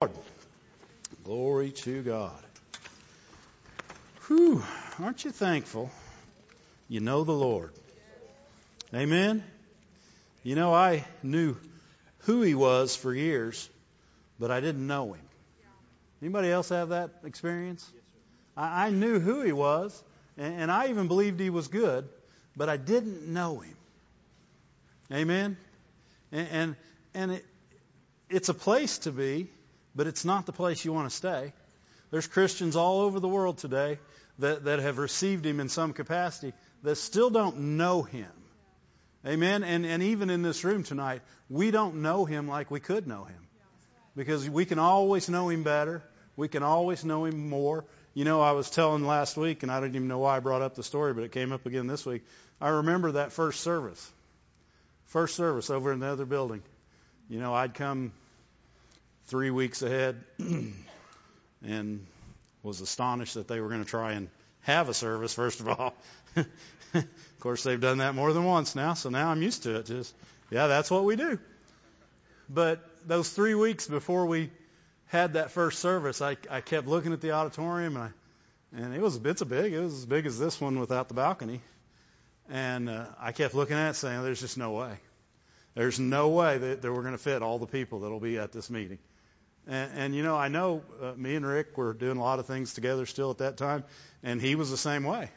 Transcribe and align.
Lord. 0.00 0.12
Glory 1.24 1.70
to 1.72 2.02
God. 2.02 2.40
Whew, 4.28 4.62
aren't 5.00 5.24
you 5.24 5.32
thankful 5.32 5.90
you 6.88 7.00
know 7.00 7.24
the 7.24 7.32
Lord? 7.32 7.72
Amen? 8.94 9.42
You 10.44 10.54
know, 10.54 10.72
I 10.72 11.04
knew 11.24 11.56
who 12.20 12.42
he 12.42 12.54
was 12.54 12.94
for 12.94 13.12
years, 13.12 13.68
but 14.38 14.52
I 14.52 14.60
didn't 14.60 14.86
know 14.86 15.14
him. 15.14 15.24
Anybody 16.22 16.48
else 16.48 16.68
have 16.68 16.90
that 16.90 17.10
experience? 17.24 17.84
I, 18.56 18.86
I 18.86 18.90
knew 18.90 19.18
who 19.18 19.42
he 19.42 19.50
was, 19.50 20.00
and, 20.36 20.62
and 20.62 20.70
I 20.70 20.90
even 20.90 21.08
believed 21.08 21.40
he 21.40 21.50
was 21.50 21.66
good, 21.66 22.08
but 22.56 22.68
I 22.68 22.76
didn't 22.76 23.26
know 23.26 23.58
him. 23.58 23.76
Amen? 25.12 25.56
And, 26.30 26.48
and, 26.52 26.76
and 27.14 27.32
it, 27.32 27.44
it's 28.30 28.48
a 28.48 28.54
place 28.54 28.98
to 28.98 29.10
be, 29.10 29.48
but 29.94 30.06
it's 30.06 30.24
not 30.24 30.46
the 30.46 30.52
place 30.52 30.84
you 30.84 30.92
want 30.92 31.08
to 31.10 31.16
stay. 31.16 31.52
There's 32.10 32.26
Christians 32.26 32.76
all 32.76 33.00
over 33.00 33.20
the 33.20 33.28
world 33.28 33.58
today 33.58 33.98
that, 34.38 34.64
that 34.64 34.78
have 34.78 34.98
received 34.98 35.44
him 35.44 35.60
in 35.60 35.68
some 35.68 35.92
capacity 35.92 36.52
that 36.82 36.96
still 36.96 37.30
don't 37.30 37.76
know 37.76 38.02
him. 38.02 38.30
Amen. 39.26 39.64
And, 39.64 39.84
and 39.84 40.02
even 40.02 40.30
in 40.30 40.42
this 40.42 40.64
room 40.64 40.84
tonight, 40.84 41.22
we 41.50 41.70
don't 41.70 41.96
know 41.96 42.24
him 42.24 42.48
like 42.48 42.70
we 42.70 42.80
could 42.80 43.06
know 43.06 43.24
him. 43.24 43.48
Because 44.16 44.48
we 44.48 44.64
can 44.64 44.78
always 44.78 45.28
know 45.28 45.48
him 45.48 45.64
better. 45.64 46.02
We 46.36 46.48
can 46.48 46.62
always 46.62 47.04
know 47.04 47.24
him 47.24 47.48
more. 47.48 47.84
You 48.14 48.24
know, 48.24 48.40
I 48.40 48.52
was 48.52 48.70
telling 48.70 49.06
last 49.06 49.36
week, 49.36 49.62
and 49.62 49.70
I 49.70 49.80
didn't 49.80 49.96
even 49.96 50.08
know 50.08 50.18
why 50.18 50.36
I 50.36 50.40
brought 50.40 50.62
up 50.62 50.74
the 50.74 50.82
story, 50.82 51.14
but 51.14 51.24
it 51.24 51.32
came 51.32 51.52
up 51.52 51.66
again 51.66 51.86
this 51.86 52.06
week. 52.06 52.24
I 52.60 52.68
remember 52.68 53.12
that 53.12 53.32
first 53.32 53.60
service. 53.60 54.12
First 55.06 55.36
service 55.36 55.70
over 55.70 55.92
in 55.92 56.00
the 56.00 56.06
other 56.06 56.26
building. 56.26 56.62
You 57.28 57.40
know, 57.40 57.54
I'd 57.54 57.74
come 57.74 58.12
three 59.28 59.50
weeks 59.50 59.82
ahead 59.82 60.24
and 61.62 62.06
was 62.62 62.80
astonished 62.80 63.34
that 63.34 63.46
they 63.46 63.60
were 63.60 63.68
going 63.68 63.84
to 63.84 63.88
try 63.88 64.12
and 64.12 64.28
have 64.62 64.88
a 64.88 64.94
service, 64.94 65.34
first 65.34 65.60
of 65.60 65.68
all. 65.68 65.94
of 66.94 67.06
course, 67.40 67.62
they've 67.62 67.80
done 67.80 67.98
that 67.98 68.14
more 68.14 68.32
than 68.32 68.44
once 68.44 68.74
now, 68.74 68.94
so 68.94 69.10
now 69.10 69.28
I'm 69.28 69.42
used 69.42 69.64
to 69.64 69.76
it. 69.76 69.86
Just, 69.86 70.14
yeah, 70.50 70.66
that's 70.66 70.90
what 70.90 71.04
we 71.04 71.16
do. 71.16 71.38
But 72.48 72.80
those 73.06 73.28
three 73.28 73.54
weeks 73.54 73.86
before 73.86 74.26
we 74.26 74.50
had 75.06 75.34
that 75.34 75.50
first 75.50 75.80
service, 75.80 76.22
I, 76.22 76.36
I 76.50 76.62
kept 76.62 76.86
looking 76.86 77.12
at 77.12 77.20
the 77.20 77.32
auditorium, 77.32 77.96
and, 77.96 78.04
I, 78.04 78.80
and 78.82 78.94
it 78.94 79.02
was 79.02 79.16
it's 79.16 79.42
a 79.42 79.46
big, 79.46 79.74
it 79.74 79.80
was 79.80 79.92
as 79.92 80.06
big 80.06 80.24
as 80.24 80.38
this 80.38 80.58
one 80.58 80.80
without 80.80 81.08
the 81.08 81.14
balcony, 81.14 81.60
and 82.48 82.88
uh, 82.88 83.04
I 83.20 83.32
kept 83.32 83.54
looking 83.54 83.76
at 83.76 83.90
it, 83.90 83.94
saying, 83.94 84.22
"There's 84.22 84.40
just 84.40 84.56
no 84.56 84.72
way. 84.72 84.98
There's 85.74 86.00
no 86.00 86.28
way 86.28 86.56
that, 86.56 86.82
that 86.82 86.92
we're 86.92 87.02
going 87.02 87.12
to 87.12 87.18
fit 87.22 87.42
all 87.42 87.58
the 87.58 87.66
people 87.66 88.00
that'll 88.00 88.20
be 88.20 88.38
at 88.38 88.52
this 88.52 88.70
meeting." 88.70 88.98
And, 89.68 89.90
and 89.94 90.14
you 90.14 90.22
know, 90.22 90.36
I 90.36 90.48
know 90.48 90.82
uh, 91.00 91.12
me 91.16 91.36
and 91.36 91.46
Rick 91.46 91.76
were 91.76 91.92
doing 91.92 92.16
a 92.16 92.22
lot 92.22 92.38
of 92.38 92.46
things 92.46 92.72
together 92.72 93.04
still 93.06 93.30
at 93.30 93.38
that 93.38 93.58
time, 93.58 93.84
and 94.22 94.40
he 94.40 94.54
was 94.54 94.70
the 94.70 94.78
same 94.78 95.04
way. 95.04 95.30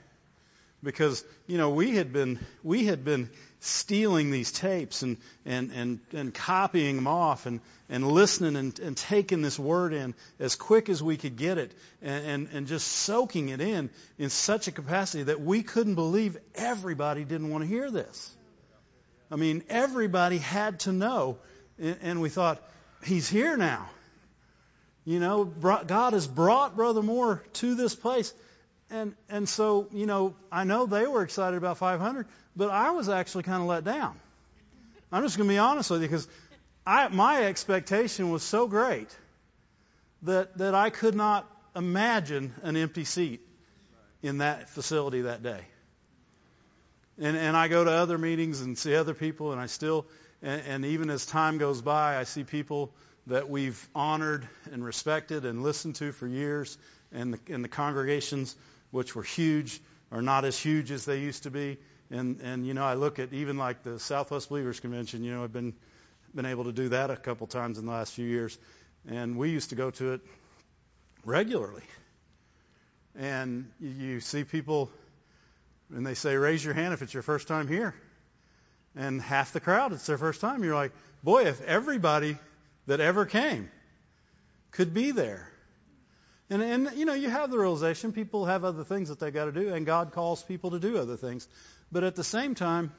Because 0.83 1.23
you 1.45 1.59
know 1.59 1.69
we 1.69 1.95
had 1.95 2.11
been 2.11 2.39
we 2.63 2.85
had 2.85 3.05
been 3.05 3.29
stealing 3.59 4.31
these 4.31 4.51
tapes 4.51 5.03
and 5.03 5.17
and 5.45 5.69
and, 5.71 5.99
and 6.11 6.33
copying 6.33 6.95
them 6.95 7.05
off 7.05 7.45
and 7.45 7.59
and 7.87 8.07
listening 8.07 8.55
and, 8.55 8.79
and 8.79 8.97
taking 8.97 9.43
this 9.43 9.59
word 9.59 9.93
in 9.93 10.15
as 10.39 10.55
quick 10.55 10.89
as 10.89 11.03
we 11.03 11.17
could 11.17 11.35
get 11.35 11.59
it 11.59 11.71
and, 12.01 12.25
and 12.25 12.49
and 12.51 12.67
just 12.67 12.87
soaking 12.87 13.49
it 13.49 13.61
in 13.61 13.91
in 14.17 14.31
such 14.31 14.67
a 14.67 14.71
capacity 14.71 15.21
that 15.21 15.39
we 15.39 15.61
couldn't 15.61 15.93
believe 15.93 16.35
everybody 16.55 17.25
didn't 17.25 17.51
want 17.51 17.63
to 17.63 17.67
hear 17.67 17.91
this. 17.91 18.35
I 19.29 19.35
mean, 19.35 19.63
everybody 19.69 20.39
had 20.39 20.79
to 20.81 20.91
know, 20.91 21.37
and, 21.79 21.97
and 22.01 22.21
we 22.21 22.29
thought 22.29 22.59
he's 23.03 23.29
here 23.29 23.55
now. 23.55 23.87
You 25.05 25.19
know, 25.19 25.45
God 25.45 26.13
has 26.13 26.27
brought 26.27 26.75
Brother 26.75 27.01
Moore 27.01 27.43
to 27.53 27.75
this 27.75 27.95
place. 27.95 28.33
And, 28.89 29.15
and 29.29 29.47
so, 29.47 29.87
you 29.91 30.05
know, 30.05 30.35
I 30.51 30.63
know 30.63 30.85
they 30.85 31.07
were 31.07 31.23
excited 31.23 31.57
about 31.57 31.77
500, 31.77 32.27
but 32.55 32.69
I 32.69 32.91
was 32.91 33.09
actually 33.09 33.43
kind 33.43 33.61
of 33.61 33.67
let 33.67 33.83
down. 33.83 34.19
I'm 35.11 35.23
just 35.23 35.37
going 35.37 35.47
to 35.47 35.53
be 35.53 35.57
honest 35.57 35.89
with 35.89 36.01
you 36.01 36.07
because 36.07 36.27
I, 36.85 37.07
my 37.07 37.43
expectation 37.45 38.31
was 38.31 38.43
so 38.43 38.67
great 38.67 39.07
that, 40.23 40.57
that 40.57 40.75
I 40.75 40.89
could 40.89 41.15
not 41.15 41.49
imagine 41.75 42.53
an 42.63 42.75
empty 42.75 43.05
seat 43.05 43.41
in 44.21 44.39
that 44.39 44.69
facility 44.69 45.21
that 45.21 45.41
day. 45.41 45.61
And, 47.17 47.37
and 47.37 47.57
I 47.57 47.67
go 47.67 47.83
to 47.83 47.91
other 47.91 48.17
meetings 48.17 48.61
and 48.61 48.77
see 48.77 48.95
other 48.95 49.13
people, 49.13 49.51
and 49.51 49.61
I 49.61 49.65
still, 49.65 50.05
and, 50.41 50.61
and 50.67 50.85
even 50.85 51.09
as 51.09 51.25
time 51.25 51.57
goes 51.57 51.81
by, 51.81 52.17
I 52.17 52.23
see 52.23 52.43
people 52.43 52.93
that 53.27 53.49
we've 53.49 53.87
honored 53.93 54.47
and 54.71 54.83
respected 54.83 55.45
and 55.45 55.63
listened 55.63 55.95
to 55.95 56.11
for 56.11 56.27
years, 56.27 56.77
and 57.11 57.33
the, 57.33 57.53
and 57.53 57.63
the 57.63 57.69
congregations, 57.69 58.55
which 58.91 59.15
were 59.15 59.23
huge, 59.23 59.79
are 60.11 60.21
not 60.21 60.45
as 60.45 60.57
huge 60.57 60.91
as 60.91 61.05
they 61.05 61.19
used 61.19 61.43
to 61.43 61.51
be. 61.51 61.77
And, 62.09 62.41
and 62.41 62.65
you 62.65 62.73
know, 62.73 62.83
I 62.83 62.95
look 62.95 63.19
at 63.19 63.31
even 63.31 63.57
like 63.57 63.83
the 63.83 63.99
Southwest 63.99 64.49
Believers 64.49 64.79
Convention. 64.79 65.23
You 65.23 65.33
know, 65.33 65.43
I've 65.43 65.53
been 65.53 65.73
been 66.33 66.45
able 66.45 66.63
to 66.63 66.71
do 66.71 66.89
that 66.89 67.09
a 67.09 67.17
couple 67.17 67.45
times 67.45 67.77
in 67.77 67.85
the 67.85 67.91
last 67.91 68.13
few 68.13 68.25
years, 68.25 68.57
and 69.09 69.37
we 69.37 69.49
used 69.49 69.69
to 69.71 69.75
go 69.75 69.91
to 69.91 70.13
it 70.13 70.21
regularly. 71.25 71.83
And 73.17 73.69
you 73.81 74.21
see 74.21 74.45
people, 74.45 74.89
and 75.93 76.05
they 76.05 76.13
say, 76.13 76.35
"Raise 76.37 76.63
your 76.63 76.73
hand 76.73 76.93
if 76.93 77.01
it's 77.01 77.13
your 77.13 77.23
first 77.23 77.49
time 77.49 77.67
here." 77.67 77.93
And 78.95 79.21
half 79.21 79.53
the 79.53 79.59
crowd, 79.59 79.93
it's 79.93 80.05
their 80.05 80.17
first 80.17 80.41
time. 80.41 80.63
You're 80.63 80.75
like, 80.75 80.91
boy, 81.23 81.45
if 81.45 81.61
everybody 81.61 82.37
that 82.87 82.99
ever 82.99 83.25
came 83.25 83.69
could 84.71 84.93
be 84.93 85.11
there. 85.11 85.47
And, 86.49 86.61
and, 86.61 86.91
you 86.95 87.05
know, 87.05 87.13
you 87.13 87.29
have 87.29 87.49
the 87.49 87.57
realization 87.57 88.11
people 88.11 88.45
have 88.45 88.65
other 88.65 88.83
things 88.83 89.09
that 89.09 89.19
they 89.19 89.31
got 89.31 89.45
to 89.45 89.51
do, 89.53 89.73
and 89.73 89.85
God 89.85 90.11
calls 90.11 90.43
people 90.43 90.71
to 90.71 90.79
do 90.79 90.97
other 90.97 91.15
things. 91.15 91.47
But 91.91 92.03
at 92.03 92.15
the 92.15 92.25
same 92.25 92.55
time, 92.55 92.91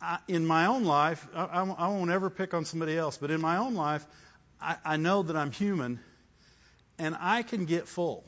I, 0.00 0.18
in 0.28 0.46
my 0.46 0.66
own 0.66 0.84
life, 0.84 1.26
I, 1.34 1.44
I, 1.44 1.88
won't 1.88 2.10
ever 2.10 2.30
pick 2.30 2.54
on 2.54 2.64
somebody 2.64 2.96
else, 2.96 3.18
but 3.18 3.30
in 3.30 3.40
my 3.40 3.58
own 3.58 3.74
life, 3.74 4.06
I, 4.60 4.76
I 4.84 4.96
know 4.96 5.22
that 5.22 5.36
I'm 5.36 5.50
human, 5.50 6.00
and 6.98 7.16
I 7.20 7.42
can 7.42 7.66
get 7.66 7.86
full. 7.86 8.24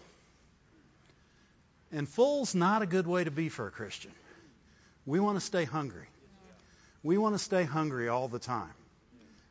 And 1.93 2.09
full's 2.09 2.55
not 2.55 2.83
a 2.83 2.87
good 2.87 3.07
way 3.07 3.25
to 3.25 3.31
be 3.31 3.49
for 3.49 3.67
a 3.67 3.71
Christian. 3.71 4.13
We 5.07 5.21
want 5.21 5.39
to 5.39 5.45
stay 5.45 5.65
hungry. 5.65 6.09
We 7.03 7.17
want 7.17 7.35
to 7.37 7.39
stay 7.39 7.65
hungry 7.65 8.09
all 8.09 8.29
the 8.29 8.39
time. 8.39 8.73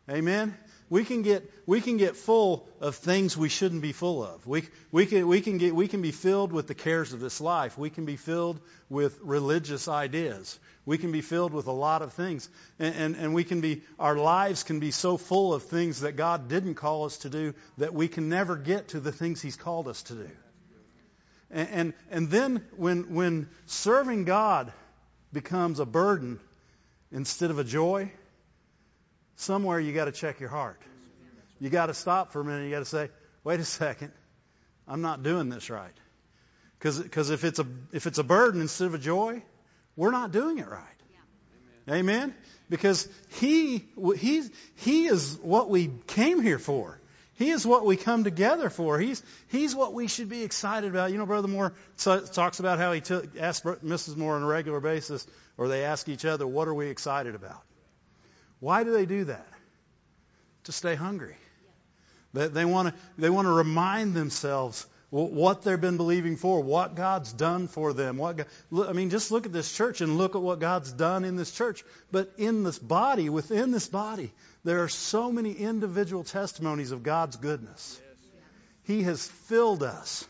Amen? 0.10 0.56
we 0.90 1.04
can 1.04 1.24
get 1.24 1.52
we 1.66 1.82
can 1.82 1.98
get 1.98 2.16
full 2.16 2.68
of 2.80 2.96
things 2.96 3.36
we 3.36 3.50
shouldn't 3.50 3.82
be 3.82 3.92
full 3.92 4.24
of. 4.24 4.46
We 4.46 4.64
we 4.92 5.06
can 5.06 5.28
we 5.28 5.42
can 5.42 5.58
get 5.58 5.74
we 5.74 5.88
can 5.88 6.02
be 6.02 6.12
filled 6.12 6.52
with 6.52 6.68
the 6.68 6.76
cares 6.76 7.12
of 7.12 7.20
this 7.20 7.42
life. 7.42 7.78
We 7.78 7.90
can 7.90 8.06
be 8.06 8.18
filled 8.18 8.60
with 8.90 9.20
religious 9.24 9.88
ideas. 9.88 10.60
We 10.86 11.00
can 11.00 11.12
be 11.12 11.22
filled 11.22 11.54
with 11.54 11.66
a 11.66 11.72
lot 11.72 12.04
of 12.04 12.14
things, 12.14 12.48
and, 12.78 12.96
and 12.96 13.16
and 13.16 13.34
we 13.34 13.44
can 13.44 13.62
be 13.62 13.82
our 13.98 14.16
lives 14.16 14.64
can 14.64 14.80
be 14.80 14.92
so 14.92 15.18
full 15.18 15.54
of 15.54 15.64
things 15.64 16.02
that 16.02 16.16
God 16.16 16.48
didn't 16.50 16.76
call 16.76 17.06
us 17.06 17.18
to 17.20 17.30
do 17.30 17.56
that 17.80 17.94
we 17.94 18.08
can 18.08 18.30
never 18.30 18.56
get 18.56 18.90
to 18.90 19.00
the 19.00 19.12
things 19.12 19.42
He's 19.42 19.56
called 19.56 19.88
us 19.88 20.04
to 20.04 20.14
do. 20.14 20.30
And 21.50 21.70
and, 21.70 21.94
and 22.12 22.30
then 22.30 22.64
when 22.78 23.16
when 23.16 23.50
serving 23.66 24.26
God 24.26 24.72
becomes 25.34 25.80
a 25.80 25.86
burden 25.86 26.40
instead 27.12 27.50
of 27.50 27.58
a 27.58 27.64
joy 27.64 28.12
somewhere 29.36 29.80
you 29.80 29.94
got 29.94 30.06
to 30.06 30.12
check 30.12 30.40
your 30.40 30.50
heart. 30.50 30.80
You 31.60 31.70
got 31.70 31.88
to 31.88 31.94
stop 31.94 32.32
for 32.32 32.42
a 32.42 32.46
minute. 32.46 32.66
You 32.66 32.72
got 32.72 32.80
to 32.80 32.86
say, 32.86 33.10
wait 33.44 33.60
a 33.60 33.66
second, 33.66 34.12
I'm 34.88 35.02
not 35.02 35.24
doing 35.24 35.50
this 35.50 35.70
right. 35.70 35.94
Because 36.80 37.30
if 37.30 37.44
it's 37.44 37.60
a 37.60 37.66
if 37.94 38.06
it's 38.06 38.18
a 38.18 38.24
burden 38.24 38.62
instead 38.62 38.88
of 38.88 38.94
a 38.94 39.00
joy, 39.00 39.42
we're 39.96 40.12
not 40.12 40.32
doing 40.32 40.60
it 40.60 40.68
right. 40.68 40.84
Yeah. 41.10 41.94
Amen. 41.94 42.00
Amen. 42.00 42.36
Because 42.70 43.08
he 43.40 43.86
he's 44.18 44.52
he 44.76 45.06
is 45.06 45.40
what 45.42 45.70
we 45.70 45.90
came 46.08 46.42
here 46.42 46.60
for. 46.60 47.00
He 47.38 47.50
is 47.50 47.66
what 47.66 47.86
we 47.86 47.98
come 47.98 48.24
together 48.24 48.70
for. 48.70 49.00
He's 49.00 49.24
he's 49.48 49.76
what 49.76 49.94
we 49.94 50.08
should 50.08 50.30
be 50.30 50.44
excited 50.44 50.90
about. 50.90 51.12
You 51.12 51.18
know, 51.18 51.26
Brother 51.26 51.48
Moore 51.48 51.74
talks 51.98 52.60
about 52.60 52.78
how 52.78 52.94
he 52.94 53.02
took, 53.02 53.36
asks 53.38 53.66
Mrs. 53.66 54.16
Moore 54.16 54.36
on 54.36 54.44
a 54.44 54.48
regular 54.48 54.80
basis, 54.80 55.26
or 55.58 55.68
they 55.68 55.84
ask 55.84 56.08
each 56.08 56.24
other, 56.24 56.46
"What 56.48 56.68
are 56.68 56.74
we 56.74 56.88
excited 56.88 57.36
about?" 57.36 57.62
Why 58.66 58.84
do 58.84 58.94
they 58.94 59.06
do 59.06 59.26
that? 59.26 59.48
To 60.64 60.72
stay 60.72 60.96
hungry. 60.96 61.36
They, 62.34 62.48
they 62.48 62.66
want 62.66 62.88
to 62.88 62.96
they 63.16 63.30
want 63.30 63.46
to 63.46 63.52
remind 63.52 64.16
themselves 64.16 64.88
what 65.12 65.62
they've 65.62 65.80
been 65.80 65.98
believing 65.98 66.36
for, 66.36 66.64
what 66.64 66.96
God's 66.96 67.32
done 67.32 67.68
for 67.68 67.94
them. 67.94 68.18
What 68.18 68.38
God, 68.38 68.48
I 68.90 68.94
mean, 68.94 69.12
just 69.12 69.30
look 69.30 69.46
at 69.46 69.54
this 69.54 69.72
church 69.72 70.02
and 70.02 70.18
look 70.18 70.36
at 70.36 70.42
what 70.42 70.60
God's 70.60 70.92
done 70.92 71.26
in 71.26 71.36
this 71.36 71.52
church. 71.52 71.84
But 72.12 72.34
in 72.40 72.64
this 72.64 72.80
body, 72.80 73.30
within 73.30 73.70
this 73.70 73.88
body, 73.88 74.32
there 74.64 74.82
are 74.82 74.90
so 74.90 75.32
many 75.32 75.52
individual 75.52 76.24
testimonies 76.24 76.90
of 76.90 77.04
God's 77.04 77.36
goodness. 77.36 78.02
He 78.86 79.04
has 79.04 79.28
filled 79.28 79.84
us 79.84 80.26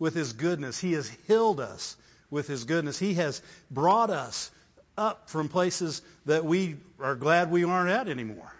with 0.00 0.14
His 0.14 0.32
goodness. 0.32 0.80
He 0.80 0.94
has 0.94 1.08
healed 1.28 1.60
us 1.60 1.96
with 2.30 2.48
His 2.48 2.64
goodness. 2.64 2.98
He 2.98 3.14
has 3.14 3.40
brought 3.70 4.10
us 4.10 4.50
up 4.96 5.28
from 5.30 5.48
places 5.48 6.02
that 6.26 6.44
we 6.44 6.76
are 7.00 7.14
glad 7.14 7.50
we 7.50 7.64
aren't 7.64 7.90
at 7.90 8.08
anymore. 8.08 8.52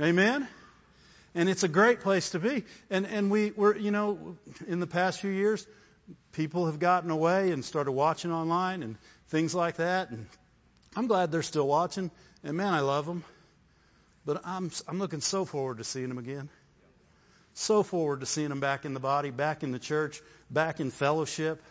Amen? 0.00 0.46
And 1.34 1.48
it's 1.48 1.62
a 1.62 1.68
great 1.68 2.00
place 2.00 2.30
to 2.30 2.38
be. 2.38 2.64
And, 2.90 3.06
and 3.06 3.30
we 3.30 3.52
were, 3.52 3.76
you 3.76 3.90
know, 3.90 4.36
in 4.66 4.80
the 4.80 4.86
past 4.86 5.20
few 5.20 5.30
years, 5.30 5.66
people 6.32 6.66
have 6.66 6.78
gotten 6.78 7.10
away 7.10 7.52
and 7.52 7.64
started 7.64 7.92
watching 7.92 8.32
online 8.32 8.82
and 8.82 8.96
things 9.28 9.54
like 9.54 9.76
that. 9.76 10.10
And 10.10 10.26
I'm 10.94 11.06
glad 11.06 11.32
they're 11.32 11.42
still 11.42 11.66
watching. 11.66 12.10
And 12.44 12.56
man, 12.56 12.74
I 12.74 12.80
love 12.80 13.06
them. 13.06 13.24
But 14.24 14.42
I'm, 14.44 14.70
I'm 14.86 14.98
looking 14.98 15.20
so 15.20 15.44
forward 15.44 15.78
to 15.78 15.84
seeing 15.84 16.08
them 16.08 16.18
again. 16.18 16.48
So 17.54 17.82
forward 17.82 18.20
to 18.20 18.26
seeing 18.26 18.48
them 18.48 18.60
back 18.60 18.84
in 18.84 18.94
the 18.94 19.00
body, 19.00 19.30
back 19.30 19.62
in 19.62 19.72
the 19.72 19.78
church, 19.78 20.20
back 20.50 20.80
in 20.80 20.90
fellowship 20.90 21.62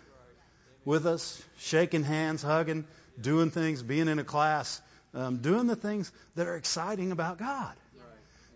with 0.85 1.05
us, 1.05 1.41
shaking 1.59 2.03
hands, 2.03 2.41
hugging, 2.41 2.85
doing 3.19 3.51
things, 3.51 3.83
being 3.83 4.07
in 4.07 4.19
a 4.19 4.23
class, 4.23 4.81
um, 5.13 5.37
doing 5.37 5.67
the 5.67 5.75
things 5.75 6.11
that 6.35 6.47
are 6.47 6.55
exciting 6.55 7.11
about 7.11 7.37
God. 7.37 7.75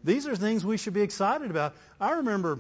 These 0.03 0.27
are 0.27 0.35
things 0.35 0.63
we 0.63 0.77
should 0.77 0.93
be 0.93 1.01
excited 1.01 1.49
about. 1.49 1.73
I 1.99 2.11
remember, 2.17 2.59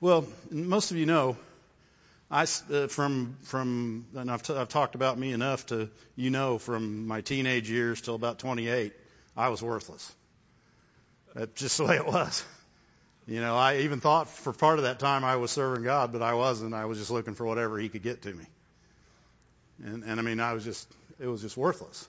well, 0.00 0.24
most 0.50 0.92
of 0.92 0.96
you 0.96 1.06
know, 1.06 1.36
I 2.30 2.42
uh, 2.42 2.86
from 2.86 3.36
from 3.42 4.06
and 4.14 4.30
I've, 4.30 4.42
t- 4.42 4.54
I've 4.54 4.68
talked 4.68 4.94
about 4.94 5.18
me 5.18 5.32
enough 5.32 5.66
to 5.66 5.90
you 6.14 6.30
know 6.30 6.58
from 6.58 7.06
my 7.06 7.20
teenage 7.20 7.70
years 7.70 8.00
till 8.00 8.14
about 8.14 8.38
28, 8.38 8.92
I 9.36 9.48
was 9.48 9.62
worthless. 9.62 10.12
That's 11.34 11.52
just 11.60 11.78
the 11.78 11.84
way 11.84 11.96
it 11.96 12.06
was. 12.06 12.44
You 13.26 13.40
know, 13.40 13.56
I 13.56 13.78
even 13.78 13.98
thought 14.00 14.28
for 14.28 14.52
part 14.52 14.78
of 14.78 14.84
that 14.84 15.00
time 15.00 15.24
I 15.24 15.36
was 15.36 15.50
serving 15.50 15.82
God, 15.82 16.12
but 16.12 16.22
I 16.22 16.34
wasn't. 16.34 16.74
I 16.74 16.84
was 16.84 16.98
just 16.98 17.10
looking 17.10 17.34
for 17.34 17.44
whatever 17.44 17.76
He 17.78 17.88
could 17.88 18.02
get 18.02 18.22
to 18.22 18.32
me. 18.32 18.44
And, 19.84 20.04
and 20.04 20.18
I 20.18 20.22
mean, 20.22 20.40
I 20.40 20.52
was 20.52 20.64
just, 20.64 20.90
it 21.20 21.26
was 21.26 21.42
just 21.42 21.56
worthless. 21.56 22.08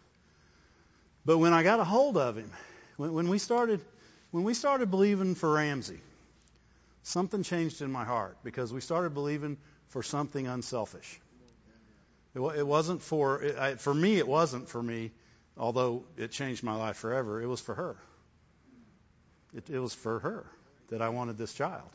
But 1.26 1.38
when 1.38 1.54
I 1.54 1.64
got 1.64 1.80
a 1.80 1.84
hold 1.84 2.18
of 2.18 2.38
Him, 2.38 2.52
when, 2.96 3.14
when 3.14 3.28
we 3.30 3.38
started, 3.38 3.82
when 4.32 4.44
we 4.44 4.54
started 4.54 4.90
believing 4.90 5.36
for 5.36 5.54
Ramsey, 5.54 6.00
something 7.04 7.44
changed 7.44 7.82
in 7.82 7.92
my 7.92 8.06
heart 8.06 8.38
because 8.44 8.72
we 8.72 8.82
started 8.82 9.14
believing 9.14 9.58
for 9.90 10.04
something 10.04 10.48
unselfish. 10.48 11.20
It, 12.36 12.40
it 12.40 12.68
wasn't 12.68 13.02
for, 13.02 13.42
it, 13.42 13.58
I, 13.58 13.76
for 13.76 13.94
me, 13.94 14.18
it 14.18 14.28
wasn't 14.28 14.70
for 14.70 14.82
me, 14.82 15.12
although 15.58 16.04
it 16.18 16.32
changed 16.32 16.64
my 16.64 16.76
life 16.76 16.98
forever. 16.98 17.42
It 17.42 17.48
was 17.48 17.62
for 17.62 17.76
her. 17.76 17.96
It, 19.54 19.70
it 19.70 19.80
was 19.80 19.94
for 19.94 20.20
her 20.20 20.46
that 20.90 21.02
I 21.02 21.10
wanted 21.10 21.38
this 21.38 21.54
child. 21.54 21.90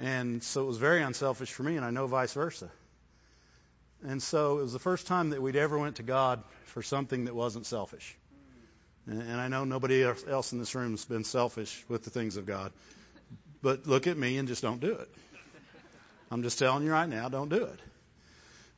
And 0.00 0.42
so 0.42 0.62
it 0.62 0.66
was 0.66 0.78
very 0.78 1.02
unselfish 1.02 1.52
for 1.52 1.62
me, 1.62 1.76
and 1.76 1.84
I 1.84 1.90
know 1.90 2.06
vice 2.06 2.32
versa. 2.32 2.70
And 4.04 4.22
so 4.22 4.58
it 4.58 4.62
was 4.62 4.72
the 4.72 4.78
first 4.78 5.06
time 5.06 5.30
that 5.30 5.40
we'd 5.40 5.56
ever 5.56 5.78
went 5.78 5.96
to 5.96 6.02
God 6.02 6.42
for 6.64 6.82
something 6.82 7.26
that 7.26 7.34
wasn't 7.34 7.66
selfish. 7.66 8.16
And, 9.06 9.22
and 9.22 9.40
I 9.40 9.48
know 9.48 9.64
nobody 9.64 10.02
else 10.04 10.52
in 10.52 10.58
this 10.58 10.74
room 10.74 10.92
has 10.92 11.04
been 11.04 11.24
selfish 11.24 11.84
with 11.88 12.04
the 12.04 12.10
things 12.10 12.36
of 12.36 12.46
God. 12.46 12.72
But 13.62 13.86
look 13.86 14.06
at 14.06 14.16
me 14.16 14.38
and 14.38 14.48
just 14.48 14.62
don't 14.62 14.80
do 14.80 14.92
it. 14.92 15.08
I'm 16.30 16.42
just 16.42 16.58
telling 16.58 16.84
you 16.84 16.92
right 16.92 17.08
now, 17.08 17.28
don't 17.28 17.48
do 17.48 17.64
it. 17.64 17.80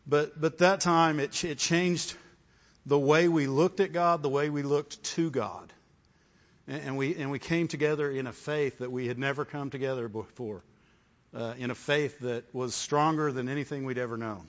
But 0.07 0.39
but 0.39 0.59
that 0.59 0.81
time 0.81 1.21
it 1.21 1.45
it 1.45 1.59
changed 1.59 2.15
the 2.85 2.99
way 2.99 3.29
we 3.29 3.47
looked 3.47 3.81
at 3.81 3.93
God, 3.93 4.23
the 4.23 4.29
way 4.29 4.51
we 4.51 4.63
looked 4.63 5.03
to 5.15 5.31
God. 5.31 5.73
And 6.67 6.97
we, 6.97 7.15
and 7.17 7.31
we 7.31 7.39
came 7.39 7.69
together 7.69 8.11
in 8.11 8.27
a 8.27 8.33
faith 8.33 8.79
that 8.79 8.91
we 8.91 9.07
had 9.07 9.19
never 9.19 9.45
come 9.45 9.69
together 9.69 10.09
before, 10.09 10.63
uh, 11.37 11.53
in 11.59 11.71
a 11.71 11.75
faith 11.75 12.21
that 12.21 12.55
was 12.55 12.75
stronger 12.75 13.33
than 13.33 13.51
anything 13.51 13.85
we'd 13.85 13.99
ever 13.99 14.17
known, 14.17 14.49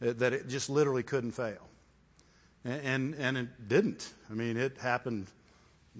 Uh, 0.00 0.12
that 0.14 0.32
it 0.32 0.48
just 0.48 0.70
literally 0.70 1.02
couldn't 1.02 1.32
fail. 1.32 1.66
And, 2.64 2.82
and, 2.82 3.14
and 3.14 3.38
it 3.38 3.68
didn't. 3.68 4.12
I 4.30 4.34
mean, 4.34 4.56
it 4.56 4.78
happened 4.78 5.26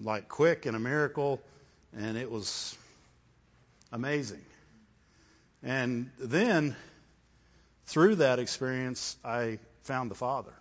like 0.00 0.29
quick 0.29 0.67
and 0.67 0.77
a 0.77 0.81
miracle, 0.81 1.41
and 1.97 2.17
it 2.17 2.31
was 2.31 2.77
amazing. 3.93 4.45
And 5.62 6.11
then, 6.19 6.77
through 7.87 8.17
that 8.17 8.39
experience, 8.39 9.17
I 9.25 9.59
found 9.83 10.11
the 10.11 10.15
Father. 10.15 10.53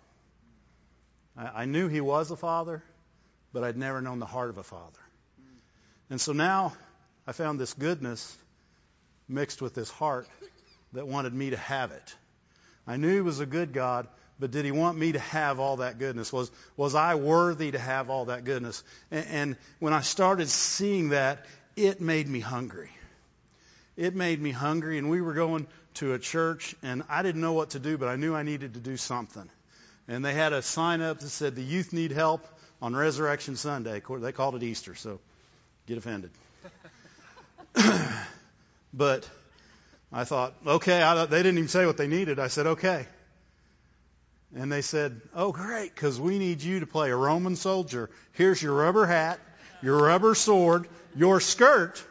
I, 1.36 1.62
I 1.62 1.64
knew 1.66 1.88
He 1.88 2.00
was 2.00 2.30
a 2.30 2.36
Father 2.36 2.82
but 3.52 3.64
I'd 3.64 3.76
never 3.76 4.00
known 4.00 4.18
the 4.18 4.26
heart 4.26 4.50
of 4.50 4.58
a 4.58 4.62
father. 4.62 5.00
And 6.10 6.20
so 6.20 6.32
now 6.32 6.72
I 7.26 7.32
found 7.32 7.58
this 7.58 7.74
goodness 7.74 8.36
mixed 9.28 9.60
with 9.60 9.74
this 9.74 9.90
heart 9.90 10.28
that 10.92 11.06
wanted 11.06 11.34
me 11.34 11.50
to 11.50 11.56
have 11.56 11.92
it. 11.92 12.16
I 12.88 12.96
knew 12.96 13.14
he 13.14 13.20
was 13.20 13.38
a 13.38 13.46
good 13.46 13.74
God, 13.74 14.08
but 14.40 14.50
did 14.50 14.64
he 14.64 14.70
want 14.70 14.96
me 14.96 15.12
to 15.12 15.18
have 15.18 15.60
all 15.60 15.76
that 15.76 15.98
goodness? 15.98 16.32
Was, 16.32 16.50
was 16.74 16.94
I 16.94 17.16
worthy 17.16 17.70
to 17.70 17.78
have 17.78 18.08
all 18.08 18.24
that 18.24 18.44
goodness? 18.44 18.82
And, 19.10 19.26
and 19.28 19.56
when 19.78 19.92
I 19.92 20.00
started 20.00 20.48
seeing 20.48 21.10
that, 21.10 21.44
it 21.76 22.00
made 22.00 22.26
me 22.26 22.40
hungry. 22.40 22.90
It 23.96 24.14
made 24.14 24.40
me 24.40 24.52
hungry, 24.52 24.96
and 24.96 25.10
we 25.10 25.20
were 25.20 25.34
going 25.34 25.66
to 25.94 26.14
a 26.14 26.18
church, 26.18 26.74
and 26.82 27.02
I 27.10 27.22
didn't 27.22 27.42
know 27.42 27.52
what 27.52 27.70
to 27.70 27.78
do, 27.78 27.98
but 27.98 28.08
I 28.08 28.16
knew 28.16 28.34
I 28.34 28.42
needed 28.42 28.74
to 28.74 28.80
do 28.80 28.96
something. 28.96 29.48
And 30.06 30.24
they 30.24 30.32
had 30.32 30.54
a 30.54 30.62
sign 30.62 31.02
up 31.02 31.20
that 31.20 31.28
said, 31.28 31.56
The 31.56 31.62
youth 31.62 31.92
need 31.92 32.12
help 32.12 32.46
on 32.80 32.96
Resurrection 32.96 33.56
Sunday. 33.56 34.00
They 34.08 34.32
called 34.32 34.54
it 34.54 34.62
Easter, 34.62 34.94
so 34.94 35.20
get 35.86 35.98
offended. 35.98 36.30
but 38.94 39.28
I 40.12 40.24
thought, 40.24 40.54
okay, 40.66 41.02
I, 41.02 41.26
they 41.26 41.42
didn't 41.42 41.58
even 41.58 41.68
say 41.68 41.84
what 41.84 41.96
they 41.96 42.06
needed. 42.06 42.38
I 42.38 42.48
said, 42.48 42.66
okay. 42.66 43.06
And 44.54 44.72
they 44.72 44.80
said, 44.80 45.20
oh, 45.34 45.52
great, 45.52 45.94
because 45.94 46.18
we 46.18 46.38
need 46.38 46.62
you 46.62 46.80
to 46.80 46.86
play 46.86 47.10
a 47.10 47.16
Roman 47.16 47.56
soldier. 47.56 48.08
Here's 48.32 48.62
your 48.62 48.72
rubber 48.72 49.04
hat, 49.04 49.38
your 49.82 49.98
rubber 49.98 50.34
sword, 50.34 50.88
your 51.14 51.40
skirt, 51.40 52.02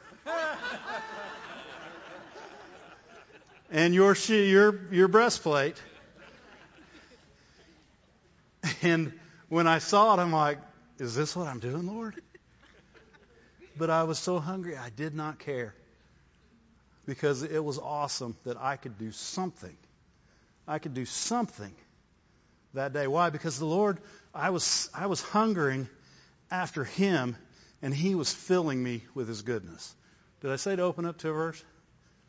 and 3.71 3.93
your, 3.95 4.15
your, 4.29 4.93
your 4.93 5.07
breastplate. 5.07 5.81
And 8.83 9.11
when 9.49 9.65
I 9.65 9.79
saw 9.79 10.13
it, 10.13 10.19
I'm 10.19 10.31
like, 10.31 10.59
is 10.99 11.15
this 11.15 11.35
what 11.35 11.47
I'm 11.47 11.59
doing, 11.59 11.87
Lord? 11.87 12.13
But 13.77 13.89
I 13.89 14.03
was 14.03 14.19
so 14.19 14.39
hungry, 14.39 14.77
I 14.77 14.89
did 14.89 15.15
not 15.15 15.39
care. 15.39 15.73
Because 17.07 17.41
it 17.41 17.63
was 17.63 17.79
awesome 17.79 18.35
that 18.43 18.57
I 18.57 18.75
could 18.75 18.99
do 18.99 19.11
something. 19.11 19.75
I 20.67 20.77
could 20.77 20.93
do 20.93 21.05
something 21.05 21.73
that 22.73 22.93
day. 22.93 23.07
Why? 23.07 23.29
Because 23.29 23.57
the 23.57 23.65
Lord, 23.65 23.99
I 24.35 24.49
was, 24.49 24.89
I 24.93 25.07
was 25.07 25.21
hungering 25.21 25.87
after 26.51 26.83
Him, 26.83 27.37
and 27.81 27.93
He 27.93 28.13
was 28.13 28.31
filling 28.31 28.83
me 28.83 29.03
with 29.15 29.29
His 29.29 29.41
goodness. 29.41 29.95
Did 30.41 30.51
I 30.51 30.57
say 30.57 30.75
to 30.75 30.83
open 30.83 31.05
up 31.05 31.17
to 31.19 31.29
a 31.29 31.33
verse? 31.33 31.63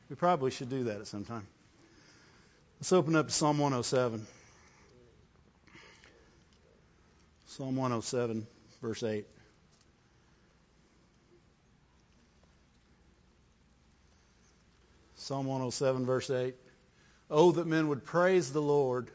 We 0.09 0.17
probably 0.17 0.53
should 0.53 0.71
do 0.71 0.85
that 0.85 1.01
at 1.01 1.09
some 1.09 1.25
time. 1.25 1.47
Let's 2.79 2.93
open 2.93 3.17
up 3.17 3.27
to 3.27 3.33
Psalm 3.33 3.59
107. 3.59 4.27
Psalm 7.47 7.75
107, 7.75 8.47
verse 8.81 9.03
8. 9.03 9.27
Psalm 15.29 15.45
107, 15.45 16.07
verse 16.07 16.31
8. 16.31 16.55
Oh, 17.31 17.53
that 17.53 17.67
men 17.67 17.89
would 17.89 18.03
praise 18.03 18.51
the 18.51 18.63
Lord 18.63 19.11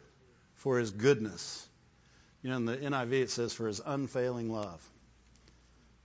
for 0.53 0.77
his 0.77 0.91
goodness. 0.91 1.67
You 2.43 2.51
know, 2.51 2.58
in 2.58 2.65
the 2.65 2.77
NIV 2.77 3.13
it 3.13 3.29
says 3.32 3.51
for 3.51 3.65
his 3.65 3.82
unfailing 3.84 4.51
love. 4.51 4.79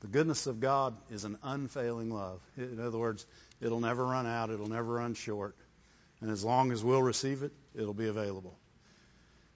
The 0.00 0.06
goodness 0.06 0.46
of 0.46 0.60
God 0.60 0.96
is 1.10 1.24
an 1.24 1.36
unfailing 1.42 2.10
love. 2.10 2.40
In 2.56 2.80
other 2.80 2.96
words, 2.96 3.26
it'll 3.60 3.80
never 3.80 4.02
run 4.02 4.26
out, 4.26 4.48
it'll 4.48 4.70
never 4.70 4.94
run 4.94 5.12
short. 5.12 5.54
And 6.22 6.30
as 6.30 6.42
long 6.42 6.72
as 6.72 6.82
we'll 6.82 7.02
receive 7.02 7.42
it, 7.42 7.52
it'll 7.74 7.92
be 7.92 8.08
available. 8.08 8.58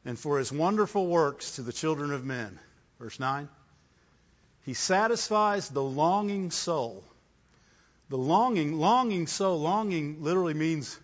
And 0.05 0.19
for 0.19 0.39
his 0.39 0.53
wonderful 0.53 1.07
works 1.07 1.57
to 1.57 1.63
the 1.63 1.73
children 1.73 2.13
of 2.13 2.27
men. 2.27 2.61
Verse 2.99 3.19
9. 3.19 3.49
He 4.67 4.75
satisfies 4.75 5.71
the 5.71 5.83
longing 5.83 6.51
soul. 6.51 7.05
The 8.13 8.19
longing, 8.19 8.79
longing 8.79 9.27
so, 9.27 9.57
longing 9.57 10.23
literally 10.23 10.53
means 10.53 11.01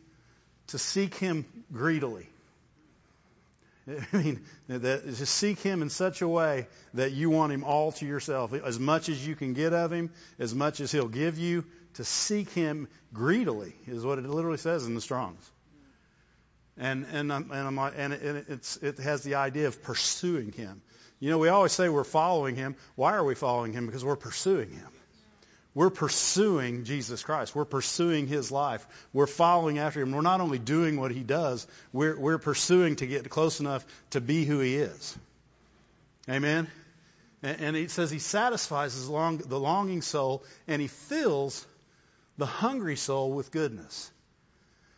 to 0.67 0.79
seek 0.79 1.15
him 1.15 1.47
greedily. 1.73 2.27
I 3.89 4.15
mean, 4.15 4.45
that, 4.69 5.05
to 5.05 5.25
seek 5.25 5.59
him 5.61 5.81
in 5.81 5.89
such 5.89 6.21
a 6.21 6.29
way 6.29 6.67
that 6.93 7.13
you 7.13 7.31
want 7.31 7.51
him 7.51 7.65
all 7.65 7.93
to 7.93 8.05
yourself. 8.05 8.53
As 8.53 8.79
much 8.79 9.09
as 9.09 9.27
you 9.27 9.35
can 9.35 9.55
get 9.55 9.73
of 9.73 9.91
him, 9.91 10.11
as 10.39 10.55
much 10.55 10.81
as 10.81 10.93
he'll 10.93 11.09
give 11.09 11.39
you, 11.39 11.65
to 11.95 12.05
seek 12.05 12.51
him 12.51 12.89
greedily 13.15 13.73
is 13.87 14.05
what 14.05 14.19
it 14.19 14.27
literally 14.27 14.59
says 14.59 14.85
in 14.85 14.95
the 14.95 15.01
Strongs. 15.01 15.51
And, 16.77 17.07
and, 17.11 17.33
and, 17.33 17.51
I'm, 17.51 17.79
and, 17.79 18.13
it, 18.13 18.45
it's, 18.51 18.77
it 18.83 18.99
has 18.99 19.23
the 19.23 19.37
idea 19.37 19.69
of 19.69 19.83
pursuing 19.83 20.53
him. 20.53 20.83
You 21.21 21.31
know, 21.31 21.39
we 21.39 21.49
always 21.49 21.73
say 21.73 21.89
we're 21.89 22.05
following 22.05 22.55
him. 22.55 22.77
Why 22.97 23.15
are 23.15 23.25
we 23.25 23.35
following 23.35 23.73
him? 23.73 23.87
Because 23.87 24.05
we're 24.05 24.17
pursuing 24.17 24.73
him. 24.73 24.91
We're 25.79 25.91
pursuing 25.91 26.83
Jesus 26.83 27.23
Christ. 27.23 27.55
We're 27.55 27.65
pursuing 27.65 28.27
his 28.27 28.51
life. 28.51 28.85
We're 29.13 29.29
following 29.29 29.79
after 29.79 30.01
him. 30.01 30.11
We're 30.11 30.23
not 30.23 30.41
only 30.41 30.59
doing 30.59 30.99
what 30.99 31.13
he 31.13 31.21
does, 31.21 31.69
we're, 31.93 32.19
we're 32.19 32.39
pursuing 32.39 32.97
to 32.97 33.07
get 33.07 33.31
close 33.31 33.61
enough 33.61 33.87
to 34.11 34.21
be 34.21 34.45
who 34.45 34.59
he 34.59 34.75
is. 34.75 35.17
Amen? 36.29 36.67
And, 37.45 37.61
and 37.61 37.77
he 37.77 37.87
says 37.87 38.11
he 38.11 38.19
satisfies 38.19 38.95
his 38.95 39.09
long, 39.09 39.37
the 39.37 39.61
longing 39.61 40.03
soul 40.03 40.43
and 40.67 40.83
he 40.83 40.89
fills 40.89 41.65
the 42.39 42.47
hungry 42.47 42.97
soul 42.97 43.31
with 43.31 43.53
goodness. 43.53 44.11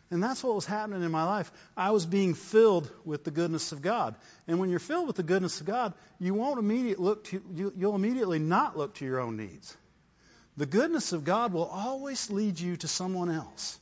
And 0.09 0.23
that's 0.23 0.43
what 0.43 0.55
was 0.55 0.65
happening 0.65 1.03
in 1.03 1.11
my 1.11 1.25
life. 1.25 1.51
I 1.77 1.91
was 1.91 2.07
being 2.07 2.33
filled 2.33 2.89
with 3.05 3.23
the 3.23 3.29
goodness 3.29 3.71
of 3.71 3.83
God. 3.83 4.15
And 4.47 4.57
when 4.57 4.71
you're 4.71 4.79
filled 4.79 5.05
with 5.05 5.15
the 5.15 5.21
goodness 5.21 5.61
of 5.61 5.67
God, 5.67 5.93
you 6.19 6.33
won't 6.33 6.57
immediately 6.57 7.05
look 7.05 7.25
to, 7.25 7.43
you, 7.53 7.71
you'll 7.77 7.93
immediately 7.93 8.39
not 8.39 8.75
look 8.75 8.95
to 8.95 9.05
your 9.05 9.19
own 9.19 9.37
needs. 9.37 9.77
The 10.61 10.67
goodness 10.67 11.11
of 11.11 11.23
God 11.23 11.53
will 11.53 11.65
always 11.65 12.29
lead 12.29 12.59
you 12.59 12.77
to 12.77 12.87
someone 12.87 13.31
else. 13.31 13.79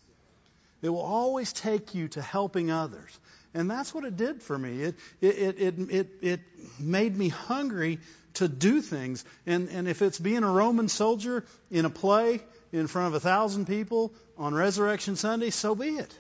It 0.82 0.88
will 0.88 1.02
always 1.02 1.52
take 1.52 1.94
you 1.94 2.08
to 2.08 2.22
helping 2.22 2.72
others. 2.72 3.20
And 3.54 3.70
that's 3.70 3.94
what 3.94 4.06
it 4.06 4.16
did 4.16 4.42
for 4.42 4.58
me. 4.58 4.84
It, 4.84 4.96
it, 5.20 5.60
it, 5.60 5.80
it, 5.92 6.08
it, 6.22 6.40
made 6.80 7.18
me 7.18 7.28
hungry 7.28 8.00
to 8.36 8.48
do 8.48 8.80
things. 8.80 9.26
And, 9.46 9.68
and 9.68 9.90
if 9.90 10.02
it's 10.02 10.18
being 10.20 10.46
a 10.46 10.50
Roman 10.50 10.88
soldier 10.88 11.44
in 11.70 11.84
a 11.84 11.90
play 11.90 12.40
in 12.72 12.88
front 12.88 13.10
of 13.10 13.14
a 13.14 13.20
thousand 13.20 13.68
people 13.68 14.14
on 14.38 14.56
Resurrection 14.56 15.18
Sunday, 15.18 15.50
so 15.50 15.76
be 15.76 15.98
it. 15.98 16.18